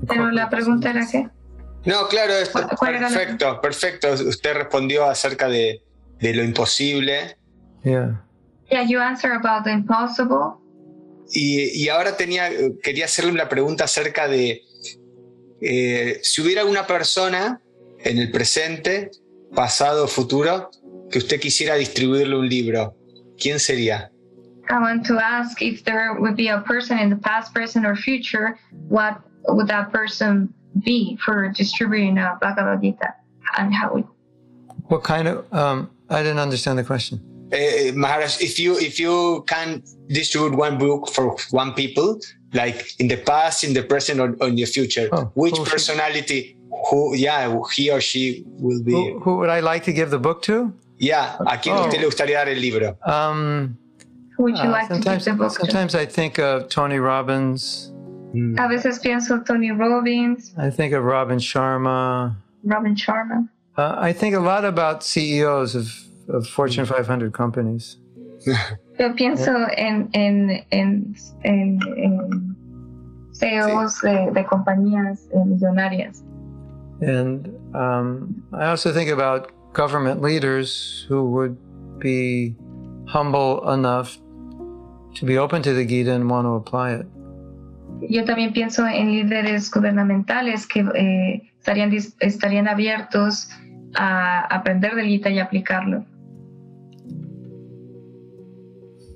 Pero 0.08 0.30
la 0.30 0.48
pregunta 0.48 0.90
era 0.90 1.06
qué? 1.10 1.28
No, 1.84 2.06
claro, 2.08 2.32
es 2.34 2.50
¿Cuál- 2.50 2.68
cuál 2.78 2.94
era 2.94 3.10
la- 3.10 3.16
perfecto, 3.16 3.60
perfecto. 3.60 4.12
Usted 4.12 4.54
respondió 4.54 5.04
acerca 5.04 5.48
de, 5.48 5.82
de 6.20 6.34
lo 6.34 6.44
imposible. 6.44 7.36
Yeah. 7.84 8.24
Yeah, 8.70 8.84
you 8.84 9.00
answer 9.00 9.32
about 9.32 9.64
the 9.64 9.72
impossible. 9.72 10.58
Y, 11.32 11.82
y 11.84 11.88
ahora 11.88 12.16
tenía, 12.16 12.50
quería 12.82 13.06
hacerle 13.06 13.32
una 13.32 13.48
pregunta 13.48 13.84
acerca 13.84 14.28
de 14.28 14.62
eh, 15.60 16.20
si 16.22 16.42
hubiera 16.42 16.64
una 16.64 16.86
persona 16.86 17.60
en 17.98 18.18
el 18.18 18.30
presente, 18.30 19.10
pasado 19.54 20.04
o 20.04 20.08
futuro, 20.08 20.70
que 21.10 21.18
usted 21.18 21.40
quisiera 21.40 21.74
distribuirle 21.76 22.36
un 22.36 22.48
libro, 22.48 22.96
¿quién 23.38 23.58
sería? 23.60 24.10
I 24.70 24.74
want 24.74 25.06
to 25.06 25.18
ask 25.18 25.60
if 25.60 25.82
there 25.84 26.12
would 26.18 26.36
be 26.36 26.48
a 26.48 26.62
person 26.64 26.98
in 26.98 27.10
the 27.10 27.16
past, 27.16 27.52
present, 27.52 27.84
or 27.86 27.96
future, 27.96 28.56
what 28.88 29.18
would 29.48 29.68
that 29.68 29.90
person 29.90 30.48
be 30.84 31.16
for 31.24 31.48
distributing 31.48 32.18
a 32.18 32.38
Bhagavad 32.40 32.80
Gita? 32.82 33.14
And 33.58 33.74
how 33.74 33.94
would 33.94 34.04
What 34.88 35.02
kind 35.04 35.28
of? 35.28 35.44
Um, 35.52 35.90
I 36.08 36.22
didn't 36.22 36.38
understand 36.40 36.78
the 36.78 36.84
question. 36.84 37.20
Eh, 37.52 37.92
Maharaj, 37.94 38.40
if 38.40 38.58
you 38.58 38.78
if 38.78 38.98
you 38.98 39.44
can 39.46 39.82
distribute 40.08 40.54
one 40.56 40.78
book 40.78 41.08
for 41.12 41.36
one 41.50 41.72
people, 41.74 42.18
like 42.54 42.98
in 42.98 43.08
the 43.08 43.16
past, 43.18 43.62
in 43.64 43.74
the 43.74 43.82
present, 43.82 44.20
or, 44.20 44.34
or 44.40 44.48
in 44.48 44.56
the 44.56 44.64
future, 44.64 45.08
Oh, 45.12 45.30
which 45.34 45.56
who 45.56 45.64
personality, 45.64 46.56
who, 46.90 47.14
yeah, 47.14 47.54
he 47.74 47.90
or 47.90 48.00
she 48.00 48.44
will 48.58 48.82
be, 48.82 48.92
Who, 48.92 49.20
who 49.20 49.36
would 49.38 49.50
I 49.50 49.60
like 49.60 49.84
to 49.84 49.92
give 49.92 50.08
the 50.10 50.18
book 50.18 50.42
to? 50.42 50.72
yeah, 50.98 51.36
a 51.40 51.56
quién 51.58 51.76
Oh. 51.76 51.84
usted 51.88 52.00
le 52.00 52.06
gustaría 52.06 52.36
dar 52.38 52.48
el 52.48 52.60
libro? 52.60 52.96
Um, 53.04 53.76
who 54.36 54.44
would 54.44 54.56
you 54.56 54.64
uh, 54.64 54.70
like 54.72 54.88
to 54.88 54.94
give 54.94 55.02
sometimes, 55.04 55.24
the 55.24 55.32
book 55.34 55.52
to? 55.52 55.58
sometimes 55.60 55.94
I 55.94 56.06
think 56.06 56.38
of 56.38 56.68
Tony 56.70 56.98
Robbins. 56.98 57.92
Mm. 58.34 58.58
A 58.58 58.68
veces 58.68 58.98
pienso 58.98 59.44
Tony 59.44 59.70
Robbins, 59.70 60.54
I 60.56 60.70
think 60.70 60.94
of 60.94 61.04
Robin 61.04 61.38
Sharma. 61.38 62.34
Robin 62.64 62.94
Sharma. 62.94 63.48
Uh, 63.76 63.94
I 63.98 64.12
think 64.12 64.34
a 64.34 64.40
lot 64.40 64.64
about 64.64 65.02
CEOs 65.02 65.74
of, 65.74 65.88
of 66.28 66.46
Fortune 66.46 66.84
500 66.84 67.32
companies. 67.32 67.96
Yo 68.98 69.14
pienso 69.14 69.68
en, 69.76 70.10
en, 70.14 70.64
en, 70.70 71.14
en, 71.44 71.80
en 71.96 72.56
CEOs 73.32 74.00
de, 74.02 74.30
de 74.32 74.44
compañías 74.44 75.28
eh, 75.32 75.44
millonarias. 75.44 76.22
And 77.00 77.48
um, 77.74 78.44
I 78.52 78.66
also 78.66 78.92
think 78.92 79.10
about 79.10 79.50
government 79.72 80.22
leaders 80.22 81.04
who 81.08 81.30
would 81.30 81.56
be 81.98 82.54
humble 83.06 83.68
enough 83.70 84.18
to 85.14 85.24
be 85.24 85.38
open 85.38 85.62
to 85.62 85.74
the 85.74 85.84
Gita 85.84 86.12
and 86.12 86.30
want 86.30 86.46
to 86.46 86.54
apply 86.54 86.92
it. 86.92 87.06
Yo 88.08 88.24
también 88.24 88.52
pienso 88.52 88.86
en 88.86 89.12
líderes 89.12 89.70
gubernamentales 89.70 90.66
que 90.66 90.80
eh, 90.94 91.42
estarían, 91.58 91.92
estarían 92.20 92.68
abiertos 92.68 93.48
a 93.94 94.40
aprender 94.54 94.94
del 94.94 95.06
Gita 95.06 95.30
y 95.30 95.38
aplicarlo. 95.38 96.04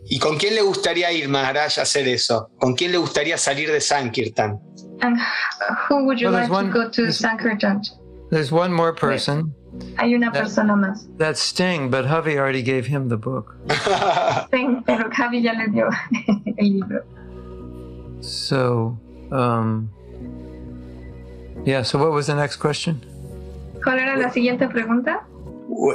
¿Y 0.09 0.19
con 0.21 0.37
quién 0.37 0.55
le 0.55 0.63
gustaría 0.63 1.11
ir, 1.13 1.29
Maharaj, 1.29 1.79
a 1.79 1.83
hacer 1.83 2.07
eso? 2.07 2.49
¿Con 2.59 2.75
quién 2.75 2.93
le 2.93 2.99
gustaría 2.99 3.37
salir 3.37 3.71
de 3.73 3.81
Sankirtan? 3.81 4.61
And 5.01 5.19
who 5.89 6.05
would 6.05 6.19
you 6.19 6.29
Well, 6.31 6.35
like 6.41 6.47
there's 6.47 6.49
to 6.49 6.55
one- 6.55 6.71
go 6.71 6.91
to 6.91 7.03
there's- 7.03 7.17
Sankirtan? 7.19 7.83
There's 8.31 8.53
one 8.53 8.73
more 8.73 8.93
person. 8.95 9.53
Hay 9.99 10.15
una 10.15 10.31
That- 10.33 10.43
persona 10.45 10.77
más. 10.77 11.09
That's 11.19 11.41
Sting, 11.41 11.91
but 11.91 12.07
Hovey 12.07 12.39
already 12.39 12.63
gave 12.63 12.87
him 12.87 13.09
the 13.09 13.17
book. 13.17 13.57
Sí, 14.53 14.79
pero 14.87 15.11
Javi 15.11 15.43
ya 15.43 15.53
le 15.55 15.69
dio 15.69 15.89
el 16.57 16.67
libro. 16.73 17.03
So, 18.27 18.99
um, 19.31 19.89
yeah, 21.65 21.83
so 21.83 21.99
what 21.99 22.11
was 22.13 22.27
the 22.27 22.35
next 22.35 22.57
question? 22.57 23.01
¿Cuál 23.83 23.99
era 24.01 24.17
la 24.17 24.31
siguiente 24.33 24.69
pregunta? 24.69 25.25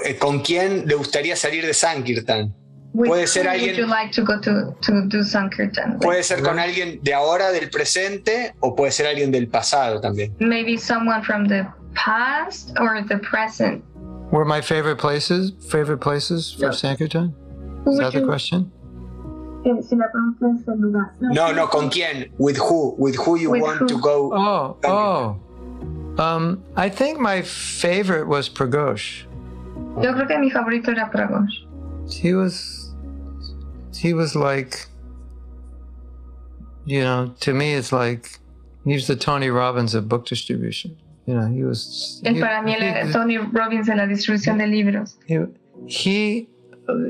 Eh, 0.06 0.18
¿Con 0.18 0.40
quién 0.42 0.86
le 0.88 0.96
gustaría 0.96 1.36
salir 1.36 1.66
de 1.66 1.74
Sankirtan? 1.74 2.54
With 2.94 3.08
Puede 3.10 3.28
ser 3.28 3.48
alguien- 3.48 3.76
Would 3.76 3.78
you 3.78 3.88
like 3.88 4.12
to 4.14 4.24
go 4.24 4.40
to, 4.40 4.76
to 4.82 5.02
do 5.08 5.24
Sankirtan? 5.24 6.00
Puede 6.00 6.24
ser 6.24 6.42
con 6.42 6.60
alguien 6.60 7.00
de 7.04 7.14
ahora, 7.14 7.52
del 7.52 7.70
presente, 7.70 8.54
o 8.60 8.76
puede 8.76 8.92
ser 8.92 9.08
alguien 9.08 9.32
del 9.32 9.48
pasado 9.48 10.00
también. 10.02 10.34
Maybe 10.40 10.78
someone 10.78 11.22
from 11.24 11.48
the 11.48 11.66
past 11.96 12.72
or 12.80 13.02
the 13.08 13.18
present. 13.20 13.84
Were 14.32 14.46
my 14.46 14.62
favorite 14.62 14.98
places 14.98 15.54
favorite 15.70 16.00
places 16.02 16.54
for 16.58 16.68
No. 16.68 16.74
Sankirtan? 16.74 17.34
Who 17.86 17.92
Is 17.92 17.98
would 17.98 18.06
that 18.06 18.12
the 18.14 18.20
you- 18.22 18.26
question? 18.28 18.72
Eh, 19.66 19.82
si 19.82 19.96
la 19.96 20.10
pregunta 20.12 20.48
es 20.62 20.68
el 20.68 20.80
lugar. 20.80 21.12
No, 21.20 21.52
no, 21.54 21.68
¿con 21.68 21.90
quién? 21.90 22.32
With 22.38 22.58
who? 22.58 22.96
With 22.98 23.16
who 23.18 23.38
you 23.38 23.52
With 23.52 23.62
want 23.62 23.80
who? 23.80 23.88
to 23.88 23.98
go? 24.00 24.32
Oh, 24.34 24.78
oh. 24.86 25.40
Um, 26.22 26.64
I 26.76 26.90
think 26.90 27.20
my 27.20 27.42
favorite 27.42 28.28
was 28.28 28.50
Pragosh. 28.50 29.24
Yo 30.02 30.14
creo 30.14 30.28
que 30.28 30.38
mi 30.40 30.50
favorito 30.52 30.90
era 30.90 31.10
Pragosh. 31.14 31.66
He 32.12 32.34
was, 32.34 32.92
he 33.94 34.14
was 34.14 34.36
like, 34.36 34.88
you 36.86 37.02
know, 37.02 37.34
to 37.42 37.54
me 37.54 37.74
it's 37.74 37.92
like, 37.92 38.40
he 38.86 38.94
was 38.94 39.08
the 39.08 39.16
Tony 39.16 39.50
Robbins 39.50 39.94
of 39.96 40.10
book 40.10 40.26
distribution. 40.26 40.98
You 41.28 41.36
know, 41.36 41.48
he 41.48 41.64
was. 41.64 42.22
Él 42.26 42.36
he- 42.36 42.42
para 42.42 42.62
mí 42.64 42.74
él 42.76 42.82
era 42.82 43.06
he- 43.08 43.14
Tony 43.14 43.38
Robbins 43.38 43.88
en 43.90 43.98
la 43.98 44.06
distribución 44.08 44.58
de 44.58 44.68
libros. 44.68 45.18
he, 45.28 45.38
he 45.88 46.50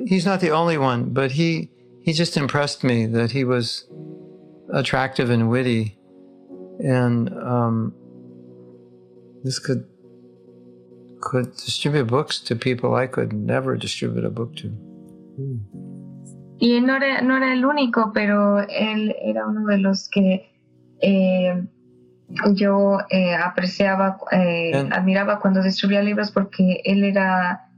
he's 0.06 0.26
not 0.26 0.42
the 0.42 0.52
only 0.52 0.78
one, 0.78 1.06
but 1.14 1.32
he 1.32 1.70
he 2.04 2.14
just 2.14 2.38
impressed 2.38 2.84
me 2.84 3.06
that 3.08 3.32
he 3.32 3.44
was 3.44 3.86
attractive 4.74 5.30
and 5.30 5.50
witty, 5.50 5.98
and 6.80 7.30
um, 7.30 7.94
this 9.44 9.60
could 9.60 9.86
could 11.22 11.56
distribute 11.56 12.06
books 12.06 12.40
to 12.40 12.56
people 12.56 12.96
I 12.96 13.08
could 13.08 13.32
never 13.32 13.78
distribute 13.78 14.26
a 14.26 14.30
book 14.30 14.56
to. 14.58 14.72
Y 16.60 16.74
él 16.78 16.86
no 16.86 16.96
era, 16.96 17.22
no 17.22 17.38
era 17.38 17.54
el 17.54 17.66
único, 17.66 18.12
pero 18.14 18.60
él 18.60 19.16
era 19.24 19.48
uno 19.48 19.66
de 19.66 19.78
los 19.80 20.08
que 20.10 20.52
eh, 21.02 21.64
yo 22.54 23.00
eh, 23.10 23.36
apreciaba, 23.36 24.18
eh, 24.32 24.88
admiraba 24.92 25.40
cuando 25.40 25.64
distribuía 25.64 26.04
libros 26.04 26.32
porque 26.32 26.82
él 26.86 27.04
era, 27.04 27.71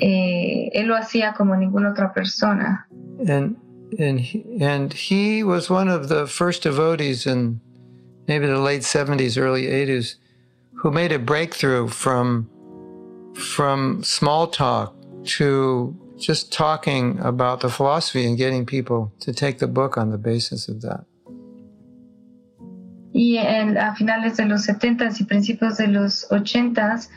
eh, 0.00 0.70
él 0.74 0.86
lo 0.86 0.96
hacía 0.96 1.34
como 1.34 1.54
ninguna 1.56 1.90
otra 1.92 2.12
persona. 2.12 2.86
and 3.28 3.56
and 3.98 4.20
he, 4.20 4.44
and 4.60 4.92
he 4.92 5.42
was 5.42 5.68
one 5.68 5.88
of 5.88 6.08
the 6.08 6.26
first 6.26 6.62
devotees 6.62 7.26
in 7.26 7.60
maybe 8.28 8.46
the 8.46 8.58
late 8.58 8.82
70s 8.82 9.36
early 9.36 9.66
80s 9.66 10.14
who 10.74 10.90
made 10.90 11.12
a 11.12 11.18
breakthrough 11.18 11.88
from 11.88 12.48
from 13.34 14.02
small 14.04 14.46
talk 14.46 14.94
to 15.24 15.94
just 16.18 16.52
talking 16.52 17.18
about 17.20 17.60
the 17.60 17.68
philosophy 17.68 18.24
and 18.26 18.36
getting 18.38 18.64
people 18.64 19.12
to 19.20 19.32
take 19.32 19.58
the 19.58 19.66
book 19.66 19.96
on 19.98 20.10
the 20.10 20.18
basis 20.18 20.68
of 20.68 20.80
that 20.82 21.04
Y 23.12 23.36
en- 23.38 23.76
a 23.76 23.94
finales 23.96 24.36
de 24.36 24.46
los 24.46 24.66
70s 24.66 25.20
y 25.20 25.24
principios 25.24 25.78
de 25.78 25.88
los 25.88 26.26
80s, 26.30 27.08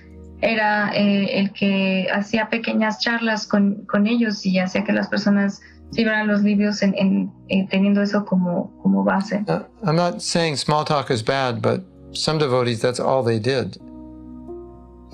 era 0.43 0.91
eh, 0.93 1.39
el 1.39 1.53
que 1.53 2.07
hacía 2.13 2.49
pequeñas 2.49 2.99
charlas 2.99 3.47
con, 3.47 3.85
con, 3.85 4.07
ellos 4.07 4.45
y 4.45 4.59
hacía 4.59 4.83
que 4.83 4.91
las 4.91 5.07
personas 5.07 5.61
llevaran 5.91 6.27
los 6.27 6.41
libros 6.41 6.81
en, 6.81 6.93
en, 6.97 7.31
en 7.47 7.67
teniendo 7.69 8.01
eso 8.01 8.25
como, 8.25 8.77
como 8.81 9.03
base. 9.05 9.43
Uh, 9.47 9.63
I'm 9.87 9.95
not 9.95 10.21
saying 10.21 10.57
small 10.57 10.83
talk 10.83 11.09
is 11.09 11.23
bad, 11.23 11.61
but 11.61 11.81
some 12.11 12.39
devotees, 12.39 12.81
that's 12.81 12.99
all 12.99 13.23
they 13.23 13.39
did. 13.39 13.77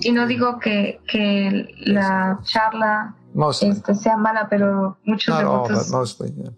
Y 0.00 0.10
no 0.12 0.26
digo 0.26 0.58
que, 0.58 0.98
que 1.06 1.68
la 1.86 2.40
charla 2.42 3.14
este, 3.62 3.94
sea 3.94 4.16
mala, 4.16 4.48
pero 4.48 4.96
muchos 5.04 5.34
not 5.34 5.44
devotos, 5.44 5.92
all, 5.92 6.00
mostly, 6.00 6.32
yeah. 6.32 6.50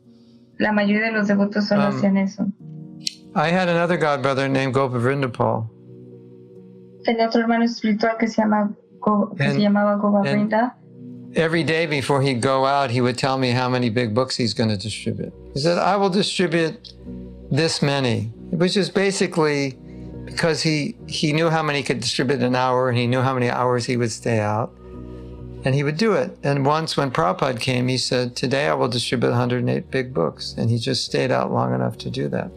la 0.58 0.72
mayoría 0.72 1.06
de 1.06 1.12
los 1.12 1.28
devotos 1.28 1.66
solo 1.66 1.88
Um, 1.88 1.96
hacían 1.96 2.16
eso. 2.16 2.46
I 3.34 3.48
had 3.48 3.68
another 3.68 3.98
godbrother 3.98 4.48
named 4.48 4.74
Gopavrindapal. 4.74 5.68
Tenía 7.04 7.26
otro 7.28 7.40
hermano 7.40 7.64
espiritual 7.64 8.16
que 8.18 8.28
se, 8.28 8.42
llama, 8.42 8.72
Go- 9.00 9.34
que 9.36 9.44
And- 9.44 9.54
se 9.54 9.60
llamaba. 9.60 10.74
Every 11.34 11.64
day 11.64 11.86
before 11.86 12.20
he'd 12.20 12.42
go 12.42 12.66
out, 12.66 12.90
he 12.90 13.00
would 13.00 13.16
tell 13.16 13.38
me 13.38 13.50
how 13.52 13.68
many 13.68 13.88
big 13.88 14.14
books 14.14 14.36
he's 14.36 14.52
going 14.52 14.68
to 14.68 14.76
distribute. 14.76 15.32
He 15.54 15.60
said, 15.60 15.78
I 15.78 15.96
will 15.96 16.10
distribute 16.10 16.92
this 17.50 17.80
many, 17.80 18.30
which 18.50 18.76
is 18.76 18.90
basically 18.90 19.78
because 20.26 20.60
he, 20.62 20.94
he 21.08 21.32
knew 21.32 21.48
how 21.48 21.62
many 21.62 21.78
he 21.78 21.84
could 21.84 22.00
distribute 22.00 22.36
in 22.36 22.42
an 22.42 22.54
hour 22.54 22.90
and 22.90 22.98
he 22.98 23.06
knew 23.06 23.22
how 23.22 23.32
many 23.32 23.48
hours 23.48 23.86
he 23.86 23.96
would 23.96 24.12
stay 24.12 24.40
out. 24.40 24.72
And 25.64 25.74
he 25.74 25.84
would 25.84 25.96
do 25.96 26.12
it. 26.14 26.36
And 26.42 26.66
once 26.66 26.96
when 26.96 27.10
Prabhupada 27.10 27.58
came, 27.60 27.88
he 27.88 27.96
said, 27.96 28.34
Today 28.36 28.68
I 28.68 28.74
will 28.74 28.88
distribute 28.88 29.30
108 29.30 29.90
big 29.90 30.12
books. 30.12 30.54
And 30.58 30.68
he 30.68 30.76
just 30.78 31.04
stayed 31.04 31.30
out 31.30 31.50
long 31.52 31.72
enough 31.74 31.96
to 31.98 32.10
do 32.10 32.28
that. 32.28 32.50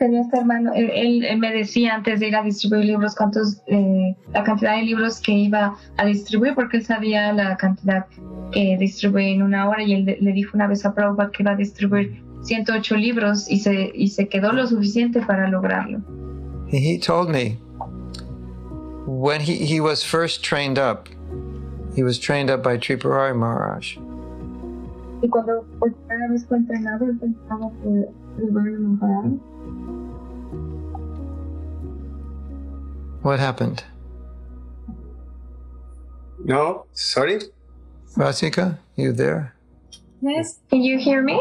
Tenía 0.00 0.22
este 0.22 0.38
hermano, 0.38 0.72
él, 0.74 0.88
él- 0.94 1.24
él 1.26 1.38
me 1.38 1.52
decía 1.52 1.94
antes 1.94 2.20
de 2.20 2.28
ir 2.28 2.34
a 2.34 2.42
distribuir 2.42 2.86
libros 2.86 3.14
cuántos, 3.14 3.60
eh, 3.66 4.16
la 4.32 4.42
cantidad 4.44 4.76
de 4.76 4.82
libros 4.84 5.20
que 5.20 5.32
iba 5.32 5.76
a 5.98 6.04
distribuir, 6.06 6.54
porque 6.54 6.78
él 6.78 6.84
sabía 6.86 7.34
la 7.34 7.54
cantidad 7.58 8.06
que 8.50 8.78
distribuye 8.78 9.34
en 9.34 9.42
una 9.42 9.68
hora 9.68 9.82
y 9.82 9.92
él 9.92 10.06
de- 10.06 10.16
le 10.22 10.32
dijo 10.32 10.56
una 10.56 10.66
vez 10.68 10.86
a 10.86 10.94
Prabhupada 10.94 11.30
que 11.30 11.42
iba 11.42 11.52
a 11.52 11.56
distribuir 11.56 12.22
108 12.40 12.96
libros 12.96 13.46
y 13.50 13.58
se, 13.58 13.92
y 13.94 14.08
se 14.08 14.26
quedó 14.26 14.52
lo 14.52 14.66
suficiente 14.66 15.20
para 15.20 15.46
lograrlo. 15.50 15.98
He 16.72 16.98
told 16.98 17.28
me 17.28 17.58
when 19.06 19.42
he, 19.42 19.52
he 19.66 19.80
was 19.80 20.02
first 20.02 20.42
trained 20.42 20.78
up, 20.78 21.10
he 21.94 22.02
was 22.02 22.18
trained 22.18 22.50
up 22.50 22.62
by 22.62 22.78
Tripurari 22.78 23.34
Maharaj. 23.36 23.98
Y 25.22 25.28
cuando 25.28 25.62
por 25.78 25.92
primera 25.92 26.28
vez 26.32 26.46
fue 26.46 26.56
entrenado, 26.56 27.04
él 27.04 27.18
pensaba 27.18 27.70
que 27.82 28.06
iba 28.42 28.62
a 28.62 29.24
What 33.22 33.38
happened? 33.38 33.84
No, 36.42 36.86
sorry. 36.92 37.40
Rasika, 38.16 38.78
you 38.96 39.12
there? 39.12 39.54
Yes. 40.22 40.60
Can 40.70 40.80
you 40.80 40.98
hear 40.98 41.22
me? 41.22 41.40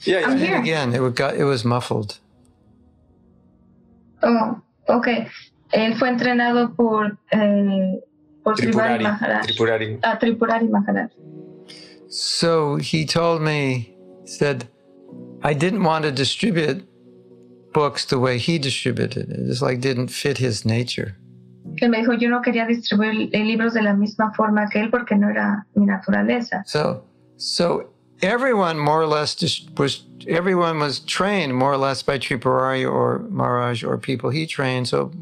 Yeah, 0.00 0.24
I'm 0.26 0.38
yeah. 0.38 0.46
here. 0.46 0.60
Again, 0.60 0.94
it, 0.94 1.14
got, 1.14 1.36
it 1.36 1.44
was 1.44 1.64
muffled. 1.64 2.18
Oh, 4.22 4.60
ok. 4.88 5.28
Él 5.72 5.98
fue 5.98 6.08
entrenado 6.08 6.74
por, 6.74 7.18
eh, 7.30 8.00
por 8.42 8.54
Tripurari 8.54 8.98
Tripurari. 8.98 9.02
Maharaj. 9.02 9.46
Tripurari. 9.46 9.98
Ah, 10.02 10.18
Tripurari 10.18 10.68
Maharaj. 10.68 11.10
So 12.08 12.76
he 12.76 13.04
told 13.04 13.42
me, 13.42 13.94
he 14.22 14.26
said, 14.26 14.68
I 15.42 15.52
didn't 15.52 15.84
want 15.84 16.04
to 16.04 16.10
distribute 16.10 16.87
books 17.72 18.04
the 18.06 18.18
way 18.18 18.38
he 18.38 18.58
distributed 18.58 19.30
it. 19.30 19.40
It 19.40 19.46
just 19.46 19.62
like 19.62 19.80
didn't 19.80 20.08
fit 20.08 20.38
his 20.38 20.64
nature. 20.64 21.16
Él 21.80 21.90
me 21.90 21.98
dijo, 21.98 22.18
yo 22.20 22.28
no 22.28 22.40
quería 22.40 22.66
distribuir 22.66 23.30
libros 23.32 23.74
de 23.74 23.82
la 23.82 23.94
misma 23.94 24.32
forma 24.34 24.68
que 24.70 24.80
él 24.80 24.90
porque 24.90 25.16
no 25.16 25.28
era 25.28 25.64
mi 25.76 25.86
naturaleza. 25.86 26.62
So, 26.66 27.04
so 27.36 27.90
everyone 28.22 28.78
more 28.78 29.02
or 29.02 29.06
less 29.06 29.34
just 29.34 29.78
was 29.78 30.02
everyone 30.26 30.78
was 30.78 31.00
trained 31.00 31.54
more 31.54 31.72
or 31.72 31.76
less 31.76 32.02
by 32.02 32.18
Tripurari 32.18 32.90
or 32.90 33.20
Maharaj 33.30 33.84
or 33.84 33.98
people 33.98 34.30
he 34.30 34.46
trained. 34.46 34.88
So 34.88 35.12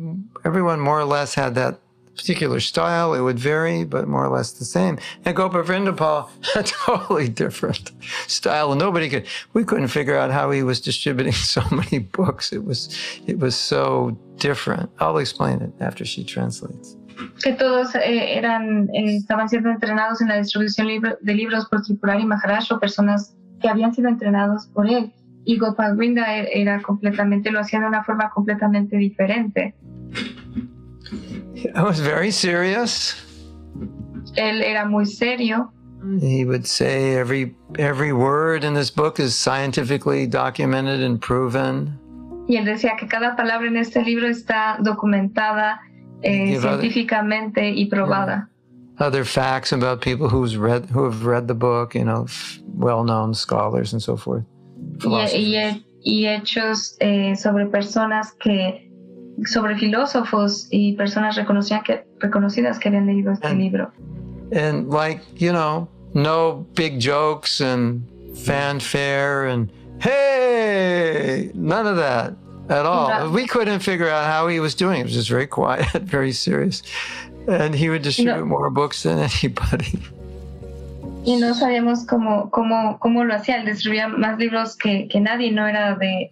everyone 0.44 0.80
more 0.80 1.00
or 1.00 1.04
less 1.04 1.34
had 1.34 1.54
that 1.56 1.80
particular 2.16 2.60
style. 2.60 3.14
It 3.14 3.20
would 3.20 3.38
vary, 3.38 3.84
but 3.84 4.08
more 4.08 4.24
or 4.24 4.28
less 4.36 4.52
the 4.52 4.64
same. 4.64 4.98
And 5.24 5.36
Gopavrindapal 5.36 6.28
had 6.54 6.66
a 6.66 6.68
totally 6.68 7.28
different 7.28 7.92
style, 8.26 8.74
nobody 8.74 9.08
could. 9.08 9.26
We 9.52 9.64
couldn't 9.64 9.88
figure 9.88 10.16
out 10.16 10.30
how 10.30 10.50
he 10.50 10.62
was 10.62 10.80
distributing 10.80 11.32
so 11.56 11.62
many 11.70 11.98
books. 12.00 12.52
It 12.52 12.64
was, 12.64 12.88
it 13.26 13.38
was 13.38 13.54
so 13.56 14.16
different. 14.38 14.90
I'll 14.98 15.18
explain 15.18 15.60
it 15.62 15.72
after 15.80 16.04
she 16.04 16.24
translates. 16.24 16.96
Que 17.42 17.52
todos 17.54 17.94
eh, 17.94 18.36
eran, 18.36 18.88
eh, 18.94 19.16
estaban 19.16 19.48
siendo 19.48 19.70
entrenados 19.70 20.20
en 20.20 20.28
la 20.28 20.36
distribución 20.36 20.86
libro- 20.86 21.16
de 21.22 21.34
libros 21.34 21.64
por 21.70 21.80
Tripurari 21.82 22.24
Maharaj 22.26 22.70
o 22.72 22.78
personas 22.78 23.34
que 23.62 23.68
habían 23.70 23.94
sido 23.94 24.08
entrenados 24.08 24.66
por 24.74 24.86
él. 24.86 25.12
Y 25.46 25.56
Gopal 25.58 25.96
Vrinda 25.96 26.36
e- 26.36 26.60
era 26.60 26.82
completamente, 26.82 27.50
lo 27.50 27.60
hacía 27.60 27.80
de 27.80 27.86
una 27.86 28.04
forma 28.04 28.28
completamente 28.30 28.96
diferente. 28.98 29.74
I 31.74 31.82
was 31.82 32.00
very 32.00 32.30
serious. 32.30 33.14
Él 34.36 34.62
era 34.62 34.86
muy 34.86 35.06
serio. 35.06 35.72
He 36.20 36.44
would 36.44 36.66
say 36.66 37.14
every 37.16 37.54
every 37.78 38.12
word 38.12 38.62
in 38.64 38.74
this 38.74 38.90
book 38.90 39.18
is 39.18 39.34
scientifically 39.34 40.26
documented 40.26 41.00
and 41.02 41.20
proven. 41.20 41.98
Y 42.48 42.56
él 42.56 42.64
decía 42.64 42.96
que 42.98 43.08
cada 43.08 43.34
palabra 43.36 43.66
en 43.66 43.76
este 43.76 44.04
libro 44.04 44.28
está 44.28 44.78
documentada 44.80 45.80
eh, 46.22 46.46
Give 46.46 46.64
other- 46.64 46.80
y 47.74 47.86
probada. 47.90 48.48
Other 48.98 49.24
facts 49.24 49.72
about 49.72 50.00
people 50.00 50.28
who's 50.28 50.56
read 50.56 50.86
who 50.90 51.04
have 51.04 51.24
read 51.26 51.48
the 51.48 51.54
book, 51.54 51.94
you 51.94 52.04
know, 52.04 52.26
well-known 52.66 53.34
scholars 53.34 53.92
and 53.92 54.00
so 54.02 54.16
forth. 54.16 54.44
Y, 55.04 55.08
y- 55.34 55.82
y 56.04 56.26
hechos 56.26 56.96
eh, 57.00 57.34
sobre 57.36 57.66
personas 57.66 58.32
que, 58.38 58.85
sobre 59.44 59.76
filósofos 59.76 60.66
y 60.70 60.94
personas 60.96 61.36
reconocidas 61.36 61.82
que, 61.84 62.04
reconocidas 62.20 62.78
que 62.78 62.88
habían 62.88 63.06
leído 63.06 63.32
este 63.32 63.48
And- 63.48 63.58
libro. 63.60 63.90
and 64.52 64.88
like 64.90 65.20
you 65.36 65.52
know, 65.52 65.88
no 66.14 66.64
big 66.74 66.98
jokes 67.00 67.60
and 67.60 68.02
fanfare 68.44 69.46
and 69.48 69.70
hey, 70.00 71.50
none 71.54 71.86
of 71.86 71.96
that 71.96 72.34
at 72.68 72.86
all. 72.86 73.08
No. 73.08 73.30
We 73.30 73.46
couldn't 73.46 73.80
figure 73.80 74.08
out 74.08 74.26
how 74.26 74.48
he 74.48 74.60
was 74.60 74.74
doing. 74.74 75.00
It 75.00 75.04
was 75.04 75.12
just 75.14 75.28
very 75.28 75.46
quiet, 75.46 75.86
very 76.02 76.32
serious, 76.32 76.82
and 77.48 77.74
he 77.74 77.88
would 77.88 78.02
distribute 78.02 78.38
No. 78.38 78.44
more 78.46 78.70
books 78.70 79.02
than 79.02 79.18
anybody. 79.18 79.98
Y 81.24 81.36
no 81.40 81.54
sabíamos 81.54 82.06
cómo, 82.06 82.50
cómo, 82.50 82.98
cómo 83.00 83.24
lo 83.24 83.34
hacía. 83.34 83.56
Él 83.60 83.66
distribuía 83.66 84.06
más 84.08 84.38
libros 84.38 84.76
que, 84.76 85.08
que 85.08 85.18
nadie. 85.20 85.50
No 85.50 85.66
era 85.66 85.96
de 85.96 86.30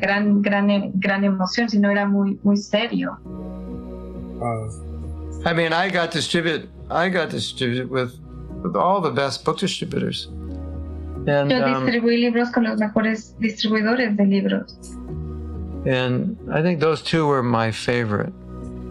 gran, 0.00 0.42
gran, 0.42 0.92
gran 0.94 1.24
emoción, 1.24 1.68
sino 1.68 1.90
era 1.90 2.06
muy, 2.06 2.38
muy 2.42 2.56
serio. 2.56 3.18
I 5.44 5.52
mean, 5.52 5.72
I 5.72 5.90
got 5.90 6.10
distributed. 6.10 6.68
I 6.90 7.08
got 7.08 7.30
distributed 7.30 7.90
with 7.90 8.18
with 8.62 8.76
all 8.76 9.00
the 9.00 9.10
best 9.10 9.44
book 9.44 9.58
distributors, 9.58 10.28
and 11.26 11.50
Yo 11.50 11.62
um, 11.64 11.86
libros 11.86 12.50
con 12.50 12.64
los 12.64 12.78
mejores 12.80 13.34
distribuidores 13.38 14.16
de 14.16 14.24
libros. 14.24 14.76
and 15.86 16.36
I 16.52 16.62
think 16.62 16.80
those 16.80 17.02
two 17.02 17.26
were 17.26 17.42
my 17.42 17.70
favorite. 17.70 18.32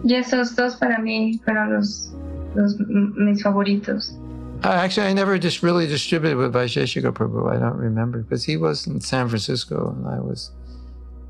Y 0.04 0.14
esos 0.14 0.54
dos 0.54 0.76
para 0.76 0.98
mí 1.00 1.40
fueron 1.44 1.74
los, 1.74 2.12
los 2.54 2.78
mis 2.78 3.42
favoritos. 3.42 4.16
I, 4.62 4.84
actually, 4.84 5.08
I 5.08 5.12
never 5.12 5.38
just 5.38 5.62
really 5.62 5.86
distributed 5.86 6.36
with 6.36 6.52
Vaisheshika 6.52 7.12
Prabhu. 7.12 7.54
I 7.54 7.58
don't 7.58 7.76
remember 7.76 8.22
because 8.22 8.44
he 8.44 8.56
was 8.56 8.86
in 8.86 9.00
San 9.00 9.28
Francisco 9.28 9.94
and 9.96 10.06
I 10.08 10.20
was 10.20 10.50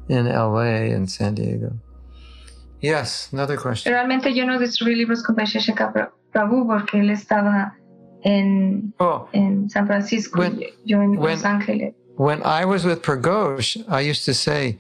in 0.09 0.27
L.A. 0.27 0.91
and 0.93 1.11
San 1.11 1.35
Diego. 1.35 1.73
Yes, 2.81 3.29
another 3.33 3.57
question. 3.57 3.93
Realmente 3.93 4.35
yo 4.35 4.45
no 4.47 4.59
distribuí 4.59 4.95
libros 4.97 5.23
con 5.23 5.35
Prabhu 6.33 6.67
porque 6.67 7.01
él 7.01 7.11
estaba 7.11 7.73
en, 8.23 8.93
Oh, 9.01 9.29
en 9.33 9.69
San 9.71 9.87
Francisco, 9.87 10.41
When- 10.41 10.61
yo 10.85 11.01
en 11.01 11.17
when- 11.19 11.35
Los 11.37 11.45
Ángeles. 11.45 11.95
when 12.17 12.43
I 12.45 12.65
was 12.65 12.85
with 12.85 13.03
Pragosh, 13.03 13.77
I 13.89 14.01
used 14.01 14.25
to 14.27 14.35
say 14.35 14.79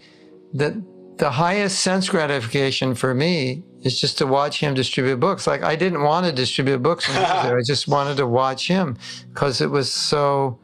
that 0.55 0.74
the 1.18 1.31
highest 1.31 1.81
sense 1.81 2.09
gratification 2.09 2.95
for 2.95 3.14
me 3.14 3.64
is 3.83 4.01
just 4.01 4.18
to 4.18 4.26
watch 4.26 4.61
him 4.61 4.74
distribute 4.74 5.18
books. 5.18 5.47
Like 5.47 5.62
I 5.64 5.74
didn't 5.76 6.03
want 6.03 6.26
to 6.26 6.33
distribute 6.33 6.83
books 6.83 7.09
when 7.09 7.16
he 7.16 7.22
was 7.22 7.43
there. 7.45 7.59
I 7.59 7.62
just 7.62 7.89
wanted 7.89 8.16
to 8.18 8.26
watch 8.26 8.68
him 8.68 8.97
because 9.35 9.61
it 9.61 9.70
was 9.70 9.91
so 9.91 10.59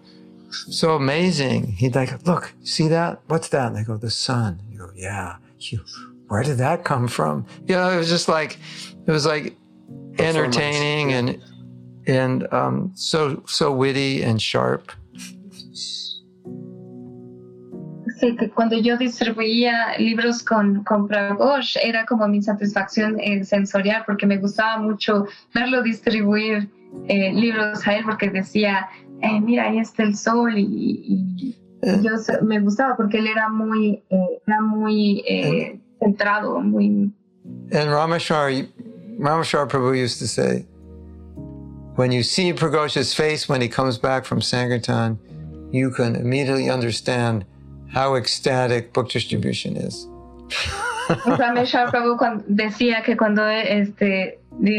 so 0.71 0.95
amazing. 0.95 1.73
He'd 1.73 1.95
like, 1.95 2.27
look, 2.27 2.55
see 2.63 2.89
that? 2.89 3.21
What's 3.27 3.49
that? 3.49 3.69
And 3.69 3.79
I 3.79 3.83
go, 3.83 3.97
the 3.97 4.11
sun. 4.11 4.61
You 4.71 4.79
go, 4.79 4.91
yeah. 4.95 5.37
You, 5.59 5.81
where 6.29 6.43
did 6.43 6.59
that 6.59 6.85
come 6.85 7.09
from? 7.09 7.47
You 7.67 7.77
know, 7.77 7.91
it 7.91 7.97
was 7.97 8.09
just 8.09 8.29
like 8.29 8.59
it 9.07 9.11
was 9.11 9.27
like 9.27 9.57
entertaining 10.19 11.11
yeah. 11.11 11.17
and 11.19 11.43
and 12.07 12.53
um, 12.53 12.93
so 12.95 13.43
so 13.47 13.73
witty 13.73 14.23
and 14.23 14.41
sharp. 14.41 14.93
Sí, 18.21 18.37
que, 18.37 18.37
que 18.37 18.51
cuando 18.51 18.77
yo 18.77 18.97
distribuía 18.97 19.99
libros 19.99 20.43
con, 20.43 20.85
con 20.85 21.09
Pragosh 21.09 21.77
era 21.83 22.07
como 22.07 22.29
mi 22.29 22.41
satisfacción 22.43 23.19
eh, 23.21 23.45
sensorial 23.45 24.05
porque 24.07 24.27
me 24.27 24.37
gustaba 24.37 24.81
mucho 24.81 25.27
verlo 25.53 25.83
distribuir 25.83 26.71
eh, 27.09 27.33
libros 27.33 27.87
a 27.87 27.97
él 27.97 28.05
porque 28.05 28.31
decía, 28.31 28.89
eh, 29.25 29.41
mira, 29.41 29.69
ahí 29.69 29.79
está 29.79 30.03
el 30.03 30.17
sol 30.17 30.57
y, 30.57 30.63
y 30.63 31.57
yo 32.03 32.13
me 32.43 32.61
gustaba 32.61 32.97
porque 32.97 33.19
él 33.19 33.27
era 33.27 33.49
muy, 33.49 34.03
eh, 34.09 34.41
era 34.47 34.61
muy 34.61 35.25
eh, 35.29 35.81
centrado, 36.01 36.61
muy... 36.61 37.13
And 37.73 37.91
Rameshwar 37.91 38.67
Prabhu 39.69 39.99
used 39.99 40.19
to 40.19 40.27
say, 40.27 40.67
when 41.97 42.11
you 42.11 42.23
see 42.23 42.53
Pragosha's 42.53 43.15
face 43.15 43.49
when 43.49 43.61
he 43.61 43.69
comes 43.69 43.99
back 43.99 44.25
from 44.25 44.41
Sankirtan, 44.41 45.19
you 45.73 45.91
can 45.91 46.17
immediately 46.17 46.71
understand 46.71 47.45
how 47.93 48.15
ecstatic 48.15 48.93
book 48.93 49.11
distribution 49.11 49.77
is. 49.77 50.09
Rameshwar 51.27 51.91
Prabhu 51.91 52.17
cuan- 52.17 52.43
decía 52.47 53.03
que 53.03 53.17
cuando 53.17 53.49
este 53.49 54.39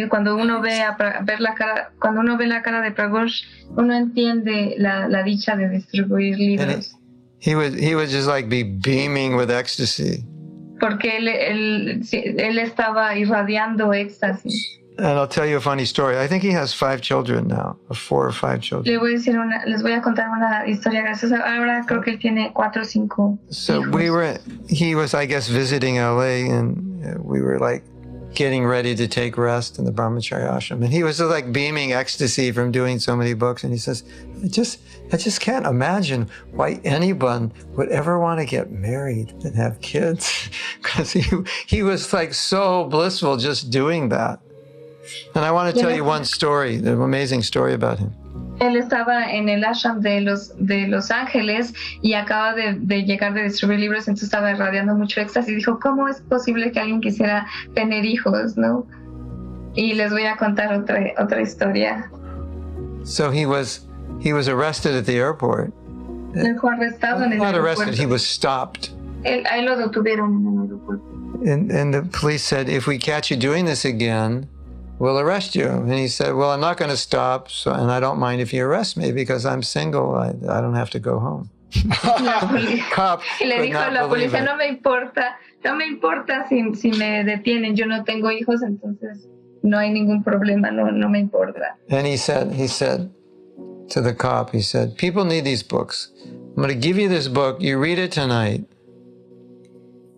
cuando 0.09 0.35
uno 0.37 0.61
ve 0.61 0.81
a 0.81 0.95
ver 1.23 1.41
la 1.41 1.53
cara 1.55 1.91
cuando 1.99 2.21
uno 2.21 2.37
ve 2.37 2.47
la 2.47 2.61
cara 2.61 2.81
de 2.81 2.91
Pragosh 2.91 3.43
uno 3.75 3.93
entiende 3.93 4.75
la, 4.77 5.07
la 5.07 5.23
dicha 5.23 5.55
de 5.55 5.69
distribuir 5.69 6.37
libros 6.37 6.95
He 7.41 7.53
would 7.55 7.75
he 7.77 7.93
would 7.95 8.09
just 8.09 8.27
like 8.27 8.47
be 8.49 8.63
beaming 8.63 9.35
with 9.35 9.51
ecstasy. 9.51 10.23
porque 10.79 11.17
él, 11.17 11.27
él, 11.27 12.01
él 12.11 12.59
estaba 12.59 13.15
irradiando 13.17 13.93
éxtasis 13.93 14.79
And 14.97 15.07
I'll 15.19 15.27
tell 15.27 15.45
you 15.45 15.57
a 15.57 15.61
funny 15.61 15.85
story. 15.85 16.17
I 16.17 16.27
think 16.27 16.41
he 16.41 16.51
has 16.51 16.73
five 16.73 17.01
children 17.01 17.47
now, 17.47 17.77
four 17.93 18.25
or 18.25 18.31
five 18.31 18.61
children. 18.61 18.93
Le 18.93 18.99
voy 18.99 19.13
a 19.13 19.17
decir 19.17 19.35
una, 19.35 19.61
les 19.67 19.81
voy 19.81 19.91
a 19.91 20.01
contar 20.01 20.29
una 20.29 20.63
historia 20.67 21.01
graciosa. 21.01 21.41
Ahora 21.43 21.85
creo 21.85 22.01
que 22.01 22.13
él 22.13 22.19
tiene 22.19 22.53
cuatro 22.53 22.81
o 22.81 22.85
cinco. 22.85 23.37
So 23.49 23.81
hijos. 23.81 23.93
we 23.93 24.09
were, 24.09 24.37
he 24.69 24.95
was, 24.95 25.13
I 25.13 25.25
guess, 25.25 25.49
visiting 25.49 25.97
LA, 25.97 26.47
and 26.49 27.05
uh, 27.05 27.21
we 27.21 27.41
were 27.41 27.59
like 27.59 27.83
getting 28.35 28.65
ready 28.65 28.93
to 28.95 29.07
take 29.07 29.37
rest 29.37 29.79
in 29.79 29.85
the 29.85 29.91
Brahmacharya 29.91 30.49
ashram. 30.49 30.83
And 30.83 30.93
he 30.93 31.03
was 31.03 31.19
like 31.19 31.51
beaming 31.51 31.93
ecstasy 31.93 32.51
from 32.51 32.71
doing 32.71 32.99
so 32.99 33.15
many 33.15 33.33
books. 33.33 33.63
And 33.63 33.73
he 33.73 33.79
says, 33.79 34.03
I 34.43 34.47
just, 34.47 34.79
I 35.11 35.17
just 35.17 35.39
can't 35.39 35.65
imagine 35.65 36.29
why 36.51 36.81
anyone 36.83 37.53
would 37.75 37.89
ever 37.89 38.19
want 38.19 38.39
to 38.41 38.45
get 38.45 38.71
married 38.71 39.31
and 39.43 39.55
have 39.55 39.81
kids. 39.81 40.49
Because 40.81 41.11
he, 41.11 41.23
he 41.65 41.81
was 41.81 42.13
like 42.13 42.33
so 42.33 42.85
blissful 42.85 43.37
just 43.37 43.71
doing 43.71 44.09
that. 44.09 44.39
And 45.35 45.45
I 45.45 45.51
want 45.51 45.73
to 45.73 45.81
tell 45.81 45.93
you 45.93 46.03
one 46.03 46.25
story, 46.25 46.77
an 46.77 47.01
amazing 47.01 47.43
story 47.43 47.73
about 47.73 47.99
him. 47.99 48.13
Él 48.59 48.77
estaba 48.77 49.31
en 49.31 49.49
el 49.49 49.65
ashram 49.65 49.99
de 49.99 50.21
los, 50.21 50.53
de 50.57 50.87
Los 50.87 51.11
Ángeles 51.11 51.73
y 52.01 52.13
acaba 52.13 52.53
de, 52.53 52.75
de 52.79 53.03
llegar 53.03 53.33
de 53.33 53.43
distribuir 53.43 53.79
libros, 53.79 54.07
entonces 54.07 54.27
estaba 54.27 54.51
irradiando 54.51 54.95
mucho 54.95 55.19
éxtasis 55.19 55.51
y 55.51 55.55
dijo, 55.55 55.79
¿cómo 55.79 56.07
es 56.07 56.21
posible 56.21 56.71
que 56.71 56.79
alguien 56.79 57.01
quisiera 57.01 57.45
tener 57.73 58.05
hijos? 58.05 58.55
¿no? 58.55 58.87
Y 59.73 59.93
les 59.93 60.11
voy 60.11 60.25
a 60.25 60.37
contar 60.37 60.73
otra, 60.73 61.01
otra 61.19 61.41
historia. 61.41 62.09
So 63.03 63.29
he 63.29 63.45
was, 63.45 63.87
he 64.21 64.31
was 64.31 64.47
arrested 64.47 64.95
at 64.95 65.05
the 65.05 65.17
airport. 65.17 65.73
Él 66.33 66.57
fue 66.59 66.73
arrestado 66.73 67.23
en 67.25 67.33
el 67.33 67.37
Not 67.39 67.55
arrested, 67.55 67.93
he 67.93 68.05
was 68.05 68.23
stopped. 68.23 68.89
Él, 69.23 69.45
a 69.47 69.57
él 69.57 69.65
lo 69.65 69.75
detuvieron 69.75 70.31
en 70.31 70.53
el 70.53 70.67
aeropuerto. 70.67 71.03
And, 71.45 71.71
and 71.71 71.93
the 71.93 72.03
police 72.03 72.43
said, 72.43 72.69
if 72.69 72.87
we 72.87 72.97
catch 72.97 73.29
you 73.29 73.37
doing 73.37 73.65
this 73.65 73.83
again, 73.83 74.47
we'll 74.99 75.19
arrest 75.19 75.55
you. 75.55 75.67
And 75.67 75.93
he 75.93 76.07
said, 76.07 76.33
well, 76.35 76.51
I'm 76.51 76.61
not 76.61 76.77
going 76.77 76.91
to 76.91 76.97
stop, 76.97 77.49
so, 77.49 77.71
and 77.71 77.91
I 77.91 77.99
don't 77.99 78.19
mind 78.19 78.41
if 78.41 78.53
you 78.53 78.65
arrest 78.65 78.97
me 78.97 79.11
because 79.11 79.45
I'm 79.45 79.63
single. 79.63 80.15
I, 80.15 80.29
I 80.49 80.61
don't 80.61 80.75
have 80.75 80.89
to 80.91 80.99
go 80.99 81.19
home. 81.19 81.49
Cop 82.93 83.21
Y 83.41 83.47
le 83.47 83.61
dijo 83.61 83.79
a 83.79 83.91
la 83.91 84.07
policía, 84.07 84.41
no 84.45 84.55
me 84.55 84.67
importa, 84.67 85.37
no 85.63 85.75
me 85.75 85.85
importa 85.85 86.47
si, 86.47 86.73
si 86.75 86.91
me 86.91 87.23
detienen, 87.25 87.75
yo 87.75 87.85
no 87.85 88.05
tengo 88.05 88.31
hijos, 88.31 88.63
entonces 88.63 89.27
no 89.61 89.77
hay 89.77 89.89
ningún 89.89 90.23
problema, 90.23 90.71
no, 90.71 90.91
no 90.91 91.09
me 91.09 91.19
importa. 91.19 91.75
And 91.89 92.07
he 92.07 92.17
said, 92.17 92.53
he 92.53 92.67
said 92.67 93.11
to 93.89 94.01
the 94.01 94.13
cop, 94.13 94.51
he 94.51 94.61
said, 94.61 94.97
people 94.97 95.25
need 95.25 95.43
these 95.43 95.63
books. 95.63 96.11
I'm 96.23 96.63
going 96.63 96.69
to 96.69 96.75
give 96.75 96.97
you 96.97 97.09
this 97.09 97.27
book. 97.27 97.61
You 97.61 97.77
read 97.77 97.99
it 97.99 98.13
tonight. 98.13 98.63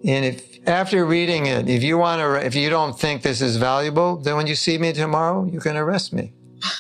And 0.06 0.26
if 0.26 0.57
after 0.68 1.06
reading 1.06 1.46
it, 1.48 1.68
if 1.70 1.82
you 1.84 1.98
want 1.98 2.20
to, 2.22 2.46
if 2.46 2.56
you 2.56 2.70
don't 2.70 2.98
think 3.00 3.22
this 3.22 3.42
is 3.42 3.58
valuable, 3.58 4.18
then 4.18 4.36
when 4.36 4.48
you 4.48 4.56
see 4.56 4.78
me 4.78 4.94
tomorrow, 4.94 5.46
you 5.46 5.60
can 5.60 5.76
arrest 5.78 6.14
me. 6.14 6.34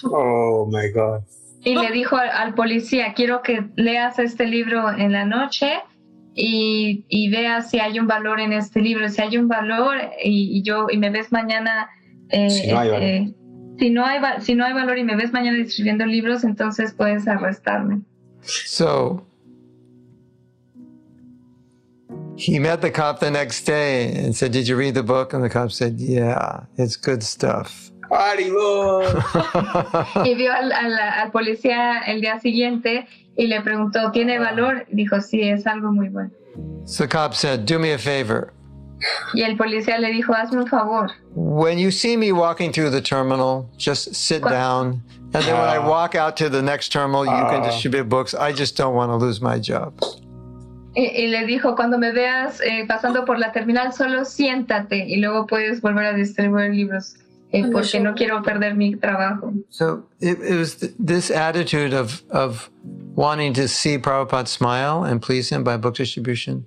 Oh 0.04 0.66
my 0.70 0.88
God. 0.94 1.24
Y 1.64 1.76
le 1.76 1.92
dijo 1.92 2.16
al, 2.18 2.30
al 2.30 2.54
policía, 2.54 3.14
quiero 3.14 3.42
que 3.42 3.62
leas 3.76 4.20
este 4.20 4.46
libro 4.46 4.90
en 4.90 5.12
la 5.12 5.26
noche 5.26 5.80
y, 6.34 7.06
y 7.10 7.30
veas 7.30 7.70
si 7.70 7.80
hay 7.80 8.00
un 8.00 8.08
valor 8.08 8.40
en 8.40 8.54
este 8.54 8.80
libro, 8.82 9.10
si 9.10 9.22
hay 9.22 9.38
un 9.38 9.48
valor 9.48 9.98
y, 10.24 10.58
y 10.58 10.64
yo 10.64 10.88
y 10.90 10.98
me 10.98 11.10
ves 11.10 11.32
mañana. 11.32 11.90
eh, 12.30 12.50
Si 12.50 12.68
no 12.72 12.80
hay 12.80 12.90
valor. 12.90 13.04
eh, 13.04 13.34
si 13.80 13.90
no 13.90 14.06
hay, 14.06 14.20
si 14.42 14.56
no 14.56 14.66
hay 14.66 14.74
valor 14.74 14.98
y 14.98 15.04
me 15.04 15.16
ves 15.16 15.32
mañana 15.34 15.58
distribuyendo 15.58 16.06
libros, 16.06 16.44
entonces 16.44 16.94
puedes 16.94 17.28
arrestarme. 17.28 18.02
So 18.42 19.27
he 22.38 22.60
met 22.60 22.82
the 22.82 22.92
cop 22.92 23.20
the 23.20 23.32
next 23.32 23.64
day 23.66 24.14
and 24.16 24.36
said, 24.36 24.52
Did 24.52 24.68
you 24.68 24.76
read 24.78 24.94
the 24.94 25.04
book? 25.04 25.34
And 25.34 25.44
the 25.44 25.50
cop 25.50 25.72
said, 25.72 26.00
Yeah, 26.00 26.64
it's 26.78 26.96
good 26.96 27.24
stuff. 27.24 27.92
¡Haribol! 28.12 29.04
Y 30.26 30.34
vio 30.36 30.54
al, 30.54 30.72
al- 30.72 31.00
al 31.00 31.32
policía 31.32 32.00
el 32.08 32.22
día 32.22 32.40
siguiente 32.40 33.06
y 33.36 33.48
le 33.48 33.62
preguntó, 33.62 34.12
¿tiene 34.12 34.40
valor? 34.40 34.86
Dijo, 34.92 35.20
sí, 35.22 35.42
es 35.50 35.66
algo 35.68 35.92
muy 35.92 36.10
bueno. 36.10 36.32
so 36.86 37.04
the 37.04 37.08
cop 37.10 37.34
said, 37.34 37.66
Do 37.66 37.78
me 37.80 37.92
a 37.94 37.98
favor. 37.98 38.54
Y 39.36 39.44
el 39.44 39.58
policía 39.58 40.00
le 40.00 40.12
dijo, 40.12 40.34
hazme 40.34 40.62
un 40.62 40.68
favor. 40.68 41.12
When 41.36 41.78
you 41.78 41.92
see 41.92 42.16
me 42.18 42.32
walking 42.32 42.72
through 42.72 42.90
the 42.92 43.02
terminal, 43.02 43.70
just 43.78 44.16
sit 44.16 44.42
What? 44.42 44.52
down. 44.52 45.04
And 45.34 45.44
then 45.44 45.54
when 45.60 45.70
I 45.70 45.78
Ah. 45.78 45.88
walk 45.88 46.16
out 46.16 46.36
to 46.38 46.50
the 46.50 46.62
next 46.64 46.92
terminal, 46.92 47.26
you 47.26 47.32
can 47.50 47.62
Ah. 47.62 47.66
distribute 47.70 48.08
books. 48.10 48.34
I 48.34 48.52
just 48.54 48.76
don't 48.78 48.96
want 48.96 49.12
to 49.12 49.18
lose 49.18 49.40
my 49.42 49.60
job. 49.60 49.94
Y, 51.00 51.06
y 51.26 51.28
le 51.28 51.46
dijo, 51.46 51.76
cuando 51.76 52.00
me 52.00 52.12
veas 52.12 52.60
eh, 52.62 52.84
pasando 52.88 53.24
por 53.24 53.38
la 53.38 53.52
terminal, 53.52 53.94
solo 53.94 54.26
siéntate 54.26 55.06
y 55.08 55.18
luego 55.18 55.46
puedes 55.46 55.80
volver 55.80 56.06
a 56.06 56.14
distribuir 56.14 56.72
libros, 56.74 57.14
eh, 57.52 57.64
porque 57.72 58.00
no 58.00 58.16
quiero 58.16 58.42
perder 58.42 58.74
mi 58.76 58.96
trabajo. 58.96 59.54
So 59.70 60.08
it, 60.20 60.40
it 60.42 60.58
was 60.58 60.78
th- 60.78 60.94
this 60.98 61.30
attitude 61.30 61.94
of, 61.94 62.24
of 62.32 62.72
wanting 63.16 63.54
to 63.54 63.68
see 63.68 64.00
Prabhupada 64.00 64.48
smile 64.48 65.04
and 65.04 65.22
please 65.22 65.50
him 65.52 65.64
by 65.64 65.78
book 65.78 65.94
distribution 65.94 66.66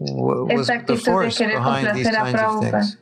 wa- 0.00 0.42
was 0.52 0.68
Esta 0.68 0.72
the 0.72 0.94
actitud 0.94 1.04
de 1.04 1.10
force 1.12 1.38
querer 1.38 1.54
behind 1.54 1.94
these 1.94 2.08
complacer 2.08 2.10
a 2.10 2.24
kinds 2.24 2.34
of 2.34 2.40
Prabhupada, 2.40 2.70
things. 2.82 2.96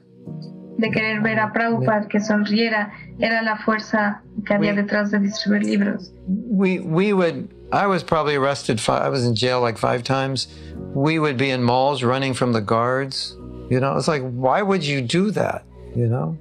De 0.82 0.90
querer 0.90 1.22
ver 1.22 1.38
a 1.38 1.52
Prabhupada 1.52 2.08
que 2.08 2.20
sonriera, 2.20 2.92
era 3.18 3.42
la 3.42 3.56
fuerza 3.56 4.20
que 4.44 4.54
había 4.54 4.74
detrás 4.74 5.10
de 5.10 5.20
distribuir 5.20 5.64
libros. 5.64 6.12
We, 6.26 6.80
we 6.80 7.12
would, 7.12 7.48
I 7.72 7.86
was 7.86 8.02
probably 8.02 8.34
arrested, 8.34 8.80
five, 8.80 9.02
I 9.02 9.08
was 9.08 9.24
in 9.24 9.34
jail 9.34 9.60
like 9.60 9.78
five 9.78 10.02
times. 10.02 10.48
We 10.94 11.18
would 11.18 11.36
be 11.36 11.50
in 11.50 11.62
malls 11.62 12.02
running 12.02 12.34
from 12.34 12.52
the 12.52 12.60
guards. 12.60 13.36
You 13.70 13.80
know, 13.80 13.96
it's 13.96 14.08
like, 14.08 14.22
why 14.22 14.60
would 14.60 14.84
you 14.84 15.00
do 15.00 15.30
that? 15.30 15.64
You 15.94 16.08
know, 16.08 16.36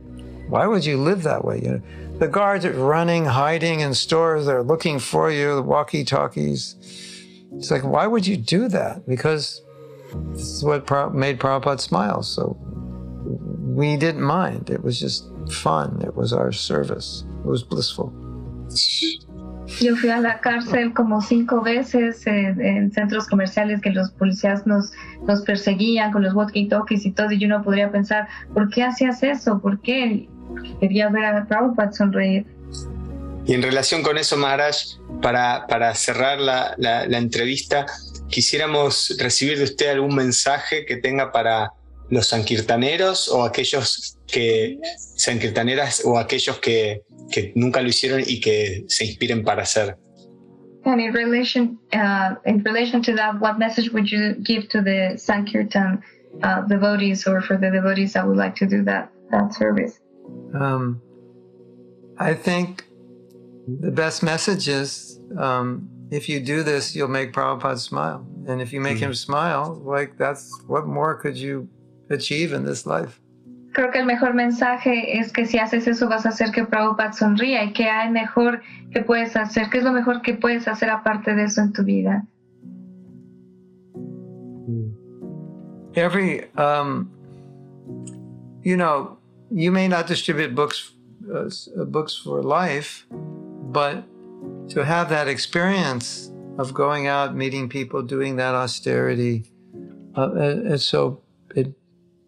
why 0.49 0.65
would 0.65 0.83
you 0.83 0.97
live 0.97 1.23
that 1.23 1.45
way? 1.45 1.61
You 1.61 1.69
know, 1.69 1.81
the 2.17 2.27
guards 2.27 2.65
are 2.65 2.73
running, 2.73 3.25
hiding 3.25 3.81
in 3.81 3.93
stores, 3.93 4.47
they're 4.47 4.63
looking 4.63 4.99
for 4.99 5.31
you, 5.31 5.55
the 5.55 5.61
walkie 5.61 6.03
talkies. 6.03 6.75
It's 7.53 7.69
like, 7.69 7.83
why 7.83 8.07
would 8.07 8.25
you 8.25 8.37
do 8.37 8.67
that? 8.69 9.07
Because 9.07 9.61
this 10.33 10.41
is 10.41 10.63
what 10.63 10.89
made 11.13 11.39
Prabhupada 11.39 11.79
smile. 11.79 12.23
So 12.23 12.57
we 13.75 13.97
didn't 13.97 14.21
mind. 14.23 14.69
It 14.69 14.83
was 14.83 14.99
just 14.99 15.25
fun. 15.49 15.99
It 16.03 16.15
was 16.15 16.33
our 16.33 16.51
service. 16.51 17.25
It 17.43 17.47
was 17.47 17.63
blissful. 17.63 18.11
Yo 19.79 19.95
fui 19.95 20.09
a 20.09 20.19
la 20.19 20.39
cárcel 20.41 20.93
como 20.93 21.21
cinco 21.21 21.61
veces 21.61 22.25
eh, 22.27 22.53
en 22.59 22.91
centros 22.91 23.27
comerciales 23.27 23.79
que 23.81 23.91
los 23.91 24.11
policías 24.11 24.67
nos, 24.67 24.91
nos 25.27 25.41
perseguían 25.43 26.11
con 26.11 26.23
los 26.23 26.33
walkie-talkies 26.33 27.05
y 27.05 27.11
todo, 27.11 27.31
y 27.31 27.45
uno 27.45 27.61
podría 27.63 27.89
pensar, 27.91 28.27
¿por 28.53 28.69
qué 28.69 28.83
hacías 28.83 29.23
eso? 29.23 29.59
¿Por 29.61 29.79
qué? 29.81 30.27
Porque 30.49 30.75
quería 30.79 31.09
ver 31.09 31.25
a 31.25 31.45
Prabhupada 31.47 31.93
sonreír. 31.93 32.45
Y 33.45 33.53
en 33.53 33.61
relación 33.61 34.03
con 34.03 34.17
eso, 34.17 34.35
Maharaj, 34.35 34.75
para, 35.21 35.65
para 35.67 35.95
cerrar 35.95 36.39
la, 36.39 36.75
la- 36.77 37.07
la 37.07 37.17
entrevista, 37.17 37.85
quisiéramos 38.27 39.15
recibir 39.19 39.57
de 39.57 39.63
usted 39.63 39.89
algún 39.91 40.15
mensaje 40.15 40.85
que 40.85 40.97
tenga 40.97 41.31
para 41.31 41.71
los 42.11 42.27
sankirtaneros 42.27 43.29
o 43.29 43.43
aquellos 43.43 44.19
que 44.27 44.77
sankirtaneras 45.15 46.03
o 46.05 46.19
aquellos 46.19 46.59
que, 46.59 47.01
que 47.31 47.53
nunca 47.55 47.81
lo 47.81 47.87
hicieron 47.87 48.21
y 48.27 48.39
que 48.39 48.85
se 48.87 49.05
inspiren 49.05 49.43
para 49.43 49.63
hacer. 49.63 49.97
And 50.83 50.99
in 50.99 51.13
relation, 51.13 51.77
uh, 51.93 52.35
in 52.45 52.63
relation 52.63 53.01
to 53.03 53.13
that, 53.13 53.39
what 53.39 53.59
message 53.59 53.91
would 53.91 54.11
you 54.11 54.33
give 54.43 54.67
to 54.69 54.81
the 54.81 55.15
Sankirtan 55.15 56.01
uh, 56.43 56.61
devotees 56.61 57.27
or 57.27 57.39
for 57.41 57.55
the 57.55 57.69
devotees 57.69 58.13
that 58.13 58.27
would 58.27 58.37
like 58.37 58.55
to 58.55 58.65
do 58.65 58.83
that, 58.85 59.11
that 59.29 59.53
service? 59.53 59.99
Um, 60.55 60.99
I 62.17 62.33
think 62.33 62.83
the 63.67 63.91
best 63.91 64.23
message 64.23 64.67
is 64.67 65.19
um, 65.37 65.87
if 66.09 66.27
you 66.27 66.39
do 66.39 66.63
this, 66.63 66.95
you'll 66.95 67.07
make 67.07 67.31
Prabhupada 67.31 67.77
smile. 67.77 68.25
And 68.47 68.59
if 68.59 68.73
you 68.73 68.81
make 68.81 68.97
him 68.97 69.13
smile, 69.13 69.79
like 69.85 70.17
that's 70.17 70.49
what 70.65 70.87
more 70.87 71.15
could 71.15 71.37
you 71.37 71.69
achieve 72.13 72.53
in 72.53 72.65
this 72.65 72.85
life? 72.85 73.19
Creo 73.73 73.89
que 73.91 73.99
el 73.99 74.05
mejor 74.05 74.33
mensaje 74.33 75.17
es 75.19 75.31
que 75.31 75.45
si 75.45 75.57
haces 75.57 75.87
eso 75.87 76.09
vas 76.09 76.25
a 76.25 76.29
hacer 76.29 76.51
que 76.51 76.65
Prabhupada 76.65 77.13
sonría 77.13 77.63
y 77.63 77.71
que 77.71 77.89
hay 77.89 78.11
mejor 78.11 78.61
que 78.91 79.01
puedes 79.01 79.35
hacer, 79.37 79.69
qué 79.69 79.77
es 79.77 79.83
lo 79.83 79.93
mejor 79.93 80.21
que 80.21 80.33
puedes 80.33 80.67
hacer 80.67 80.89
aparte 80.89 81.33
de 81.33 81.43
eso 81.43 81.61
en 81.61 81.71
tu 81.71 81.83
vida. 81.83 82.25
Every, 85.95 86.45
um, 86.57 87.09
you 88.63 88.75
know, 88.75 89.17
you 89.49 89.71
may 89.71 89.87
not 89.87 90.07
distribute 90.07 90.53
books, 90.53 90.91
uh, 91.33 91.85
books 91.85 92.17
for 92.17 92.41
life, 92.43 93.05
but 93.71 94.03
to 94.69 94.83
have 94.83 95.09
that 95.09 95.27
experience 95.27 96.31
of 96.57 96.73
going 96.73 97.07
out, 97.07 97.35
meeting 97.35 97.69
people, 97.69 98.01
doing 98.01 98.37
that 98.37 98.53
austerity, 98.53 99.43
uh, 100.15 100.31
it's 100.35 100.85
so 100.85 101.21
it, 101.55 101.73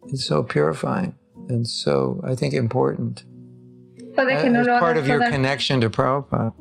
it's 0.07 0.25
so 0.25 0.43
purifying 0.43 1.13
and 1.49 1.65
so 1.67 2.21
I 2.23 2.35
think 2.35 2.53
important. 2.53 3.23
Puede 4.15 4.41
que 4.41 4.49
no 4.49 4.61
As 4.61 4.67
lo 4.67 4.79
part 4.79 4.95
hagas 4.97 5.01
of 5.03 5.07
your 5.07 5.19
toda- 5.19 5.31
connection 5.31 5.81
to 5.81 5.89
Prabhupada. 5.89 6.53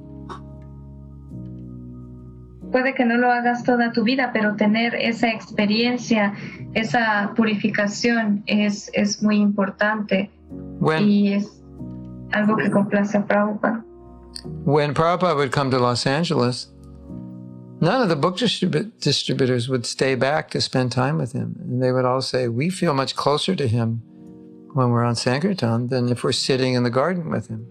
puede 2.70 2.94
que 2.94 3.04
no 3.04 3.16
lo 3.18 3.30
hagas 3.30 3.62
toda 3.64 3.92
tu 3.92 4.02
vida, 4.02 4.30
pero 4.32 4.56
tener 4.56 4.94
esa 4.94 5.28
experiencia, 5.30 6.32
esa 6.74 7.32
purificación 7.36 8.42
es, 8.46 8.90
es 8.94 9.22
muy 9.22 9.36
importante 9.36 10.30
When 10.80 11.04
y 11.06 11.34
es 11.34 11.62
algo 12.32 12.56
que 12.56 12.70
complace 12.70 13.14
a 13.16 13.26
Prabhupada. 13.26 13.84
when 14.64 14.94
Prabhupada 14.94 15.36
would 15.36 15.52
come 15.52 15.70
to 15.70 15.78
Los 15.78 16.06
Angeles, 16.06 16.68
none 17.82 18.00
of 18.00 18.08
the 18.08 18.16
book 18.16 18.36
distribu- 18.38 18.90
distributors 19.00 19.68
would 19.68 19.84
stay 19.84 20.14
back 20.14 20.48
to 20.50 20.60
spend 20.60 20.92
time 20.92 21.18
with 21.18 21.32
him. 21.32 21.56
And 21.60 21.82
they 21.82 21.92
would 21.92 22.06
all 22.06 22.22
say, 22.22 22.48
We 22.48 22.70
feel 22.70 22.94
much 22.94 23.14
closer 23.14 23.54
to 23.56 23.66
him 23.68 24.00
when 24.72 24.88
we're 24.90 25.04
on 25.04 25.16
Sankirtan 25.16 25.88
than 25.88 26.08
if 26.08 26.22
we're 26.24 26.32
sitting 26.32 26.72
in 26.74 26.82
the 26.84 26.90
garden 26.90 27.28
with 27.28 27.48
him. 27.48 27.66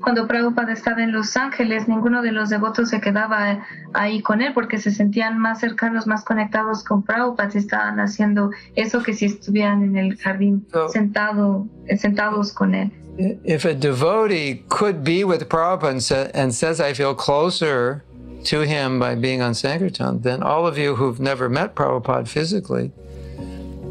Cuando 0.00 0.28
Prabhupada 0.28 0.72
estaba 0.72 1.02
en 1.02 1.10
Los 1.12 1.36
Ángeles, 1.36 1.88
ninguno 1.88 2.22
de 2.22 2.30
los 2.30 2.50
devotos 2.50 2.90
se 2.90 3.00
quedaba 3.00 3.64
ahí 3.94 4.22
con 4.22 4.40
él 4.40 4.52
porque 4.54 4.78
se 4.78 4.92
sentían 4.92 5.38
más 5.40 5.58
cercanos, 5.58 6.06
más 6.06 6.24
conectados 6.24 6.84
con 6.84 7.02
Prabhupada, 7.02 7.50
si 7.50 7.58
estaban 7.58 7.98
haciendo 7.98 8.50
eso 8.76 9.02
que 9.02 9.12
si 9.12 9.24
estuvieran 9.26 9.82
en 9.82 9.96
el 9.96 10.16
jardín 10.16 10.64
So- 10.72 10.88
sentado, 10.88 11.66
eh, 11.88 11.96
sentados 11.96 12.52
con 12.52 12.74
él. 12.76 12.92
If 13.44 13.64
a 13.64 13.74
devotee 13.74 14.62
could 14.68 15.02
be 15.02 15.24
with 15.24 15.48
Prabhupada 15.48 15.90
and, 15.90 16.00
sa- 16.00 16.28
and 16.32 16.52
says, 16.54 16.78
I 16.80 16.94
feel 16.94 17.16
closer 17.16 18.04
to 18.44 18.60
him 18.60 18.98
by 18.98 19.14
being 19.14 19.42
on 19.42 19.52
Sankirtan, 19.54 20.22
then 20.22 20.42
all 20.42 20.66
of 20.66 20.78
you 20.78 20.96
who've 20.96 21.20
never 21.20 21.48
met 21.48 21.74
Prabhupada 21.74 22.28
physically, 22.28 22.92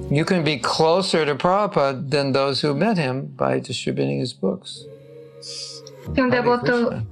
you 0.10 0.24
can 0.26 0.44
be 0.44 0.58
closer 0.58 1.26
to 1.26 1.36
Prabhupada 1.36 2.10
than 2.10 2.32
those 2.32 2.62
who 2.62 2.74
met 2.74 2.98
him 2.98 3.28
by 3.36 3.60
distributing 3.60 4.20
his 4.20 4.34
books. 4.34 4.86
Si 5.42 6.22
un 6.22 6.30
devoto 6.30 7.04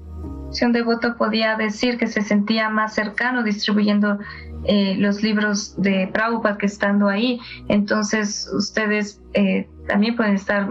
si 0.52 0.64
un 0.64 0.72
devoto 0.72 1.18
podía 1.18 1.58
decir 1.58 1.98
que 1.98 2.08
se 2.08 2.22
sentía 2.22 2.70
más 2.70 2.94
cercano 2.94 3.44
distribuyendo 3.44 4.20
eh, 4.64 4.96
los 4.98 5.22
libros 5.22 5.76
de 5.78 6.10
Prabhupada 6.14 6.58
que 6.58 6.66
estando 6.66 7.10
ahí, 7.10 7.40
entonces 7.68 8.50
ustedes 8.54 9.22
eh, 9.34 9.68
también 9.88 10.16
pueden 10.16 10.36
estar 10.36 10.70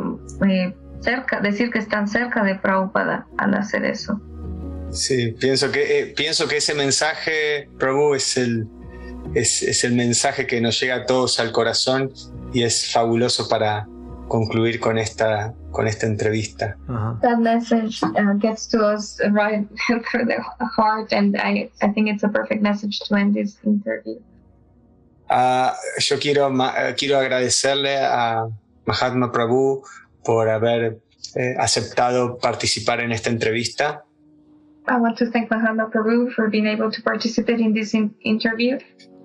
eh, 0.48 0.74
cerca, 1.00 1.40
decir 1.40 1.70
que 1.70 1.78
están 1.78 2.08
cerca 2.08 2.42
de 2.42 2.54
Prabhupada 2.54 3.26
al 3.36 3.54
hacer 3.54 3.84
eso. 3.84 4.20
Sí, 4.94 5.32
pienso 5.32 5.72
que, 5.72 5.98
eh, 5.98 6.06
pienso 6.06 6.46
que 6.46 6.58
ese 6.58 6.72
mensaje, 6.72 7.68
Prabhu, 7.78 8.14
es 8.14 8.36
el, 8.36 8.68
es, 9.34 9.62
es 9.62 9.82
el 9.82 9.94
mensaje 9.94 10.46
que 10.46 10.60
nos 10.60 10.80
llega 10.80 10.94
a 10.94 11.06
todos 11.06 11.40
al 11.40 11.50
corazón 11.50 12.12
y 12.52 12.62
es 12.62 12.92
fabuloso 12.92 13.48
para 13.48 13.88
concluir 14.28 14.78
con 14.78 14.96
esta, 14.96 15.52
con 15.72 15.88
esta 15.88 16.06
entrevista. 16.06 16.76
Uh-huh. 16.88 17.18
That 17.22 17.38
message 17.38 18.02
uh, 18.04 18.34
gets 18.38 18.68
to 18.68 18.78
us 18.78 19.20
right 19.32 19.66
through 20.10 20.26
the 20.26 20.40
heart 20.76 21.12
and 21.12 21.36
I, 21.36 21.70
I 21.82 21.88
think 21.92 22.08
it's 22.08 22.22
a 22.22 22.28
perfect 22.28 22.62
message 22.62 23.00
to 23.08 23.16
end 23.16 23.34
this 23.34 23.58
interview. 23.64 24.20
Ah, 25.28 25.74
yo 25.98 26.18
quiero, 26.20 26.50
ma- 26.50 26.74
eh, 26.76 26.94
quiero 26.96 27.18
agradecerle 27.18 27.98
a 27.98 28.46
Mahatma 28.86 29.32
Prabhu 29.32 29.82
por 30.22 30.48
haber 30.48 30.98
eh, 31.34 31.56
aceptado 31.58 32.38
participar 32.38 33.00
en 33.00 33.10
esta 33.10 33.30
entrevista 33.30 34.04
I 34.86 34.96
want 34.98 35.16
to 35.18 35.30
thank 35.30 35.50
Mahatma 35.50 35.90
Prabhu 35.90 36.30
for 36.34 36.48
being 36.50 36.66
able 36.66 36.90
to 36.90 37.02
participate 37.02 37.60
in 37.60 37.72
this 37.72 37.94
in- 37.94 38.14
interview 38.22 38.78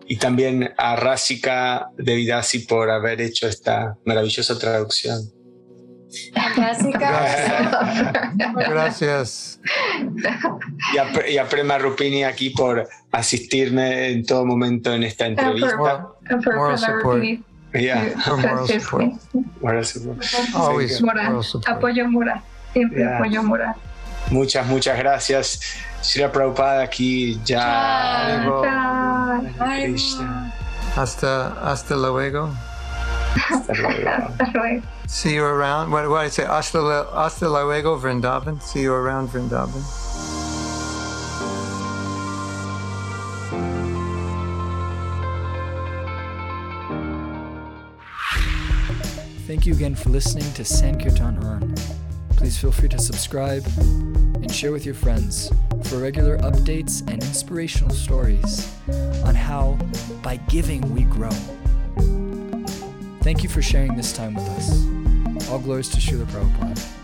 y 0.07 0.15
también 0.17 0.71
a 0.77 0.95
Rasika 0.95 1.87
Devidasi 1.97 2.59
por 2.67 2.89
haber 2.89 3.21
hecho 3.21 3.47
esta 3.47 3.95
maravillosa 4.05 4.57
traducción. 4.57 5.19
Gracias. 8.55 9.59
Y 10.93 10.97
a, 10.97 11.29
y 11.29 11.37
a 11.37 11.47
Prema 11.47 11.77
Rupini 11.77 12.23
aquí 12.23 12.49
por 12.49 12.87
asistirme 13.11 14.09
en 14.09 14.25
todo 14.25 14.45
momento 14.45 14.93
en 14.93 15.03
esta 15.03 15.27
entrevista. 15.27 15.75
Moral, 15.77 16.07
And 16.29 16.43
for 16.43 16.55
Yeah, 17.75 18.15
moral 18.27 18.67
support. 18.67 19.13
moral 19.61 19.85
support. 19.85 20.23
Always 20.55 20.99
Moral, 21.01 21.25
moral 21.27 21.43
support. 21.43 21.67
apoyo 21.77 22.09
moral, 22.09 22.41
siempre 22.73 22.99
Yeah. 23.01 23.17
apoyo 23.17 23.43
moral. 23.43 23.75
Muchas, 24.31 24.65
muchas 24.67 24.97
gracias. 24.99 25.59
Srila 26.01 26.31
Prabhupada 26.31 26.83
aquí 26.83 27.39
ya. 27.45 27.61
Haribol. 28.37 28.61
Bye. 28.61 29.53
Hare 29.59 29.87
Krishna. 29.89 30.53
Hasta, 30.95 31.53
hasta 31.63 31.95
luego. 31.95 32.49
Hasta 33.49 33.73
luego. 33.73 34.09
Hasta 34.39 34.51
luego. 34.53 34.81
See 35.07 35.33
you 35.35 35.43
around. 35.45 35.91
What, 35.91 36.07
what 36.09 36.25
I 36.25 36.29
say? 36.29 36.45
Hasta, 36.45 36.79
lu- 36.79 37.07
hasta 37.13 37.47
luego, 37.47 37.97
Vrindavan. 37.99 38.61
See 38.61 38.81
you 38.81 38.93
around 38.93 39.29
Vrindavan. 39.29 39.83
Thank 49.47 49.65
you 49.65 49.73
again 49.73 49.95
for 49.95 50.09
listening 50.09 50.51
to 50.53 50.63
Sankirtan 50.63 51.43
On. 51.43 51.98
Please 52.39 52.57
feel 52.57 52.71
free 52.71 52.87
to 52.87 52.97
subscribe 52.97 53.67
and 53.77 54.49
share 54.49 54.71
with 54.71 54.85
your 54.85 54.95
friends 54.95 55.51
for 55.83 55.97
regular 55.97 56.37
updates 56.37 57.01
and 57.01 57.21
inspirational 57.21 57.89
stories 57.89 58.73
on 59.25 59.35
how, 59.35 59.77
by 60.23 60.37
giving, 60.47 60.81
we 60.95 61.03
grow. 61.03 61.29
Thank 63.23 63.43
you 63.43 63.49
for 63.49 63.61
sharing 63.61 63.97
this 63.97 64.13
time 64.13 64.35
with 64.35 64.47
us. 64.51 65.49
All 65.49 65.59
glories 65.59 65.89
to 65.89 65.97
Srila 65.97 66.27
Prabhupada. 66.27 66.98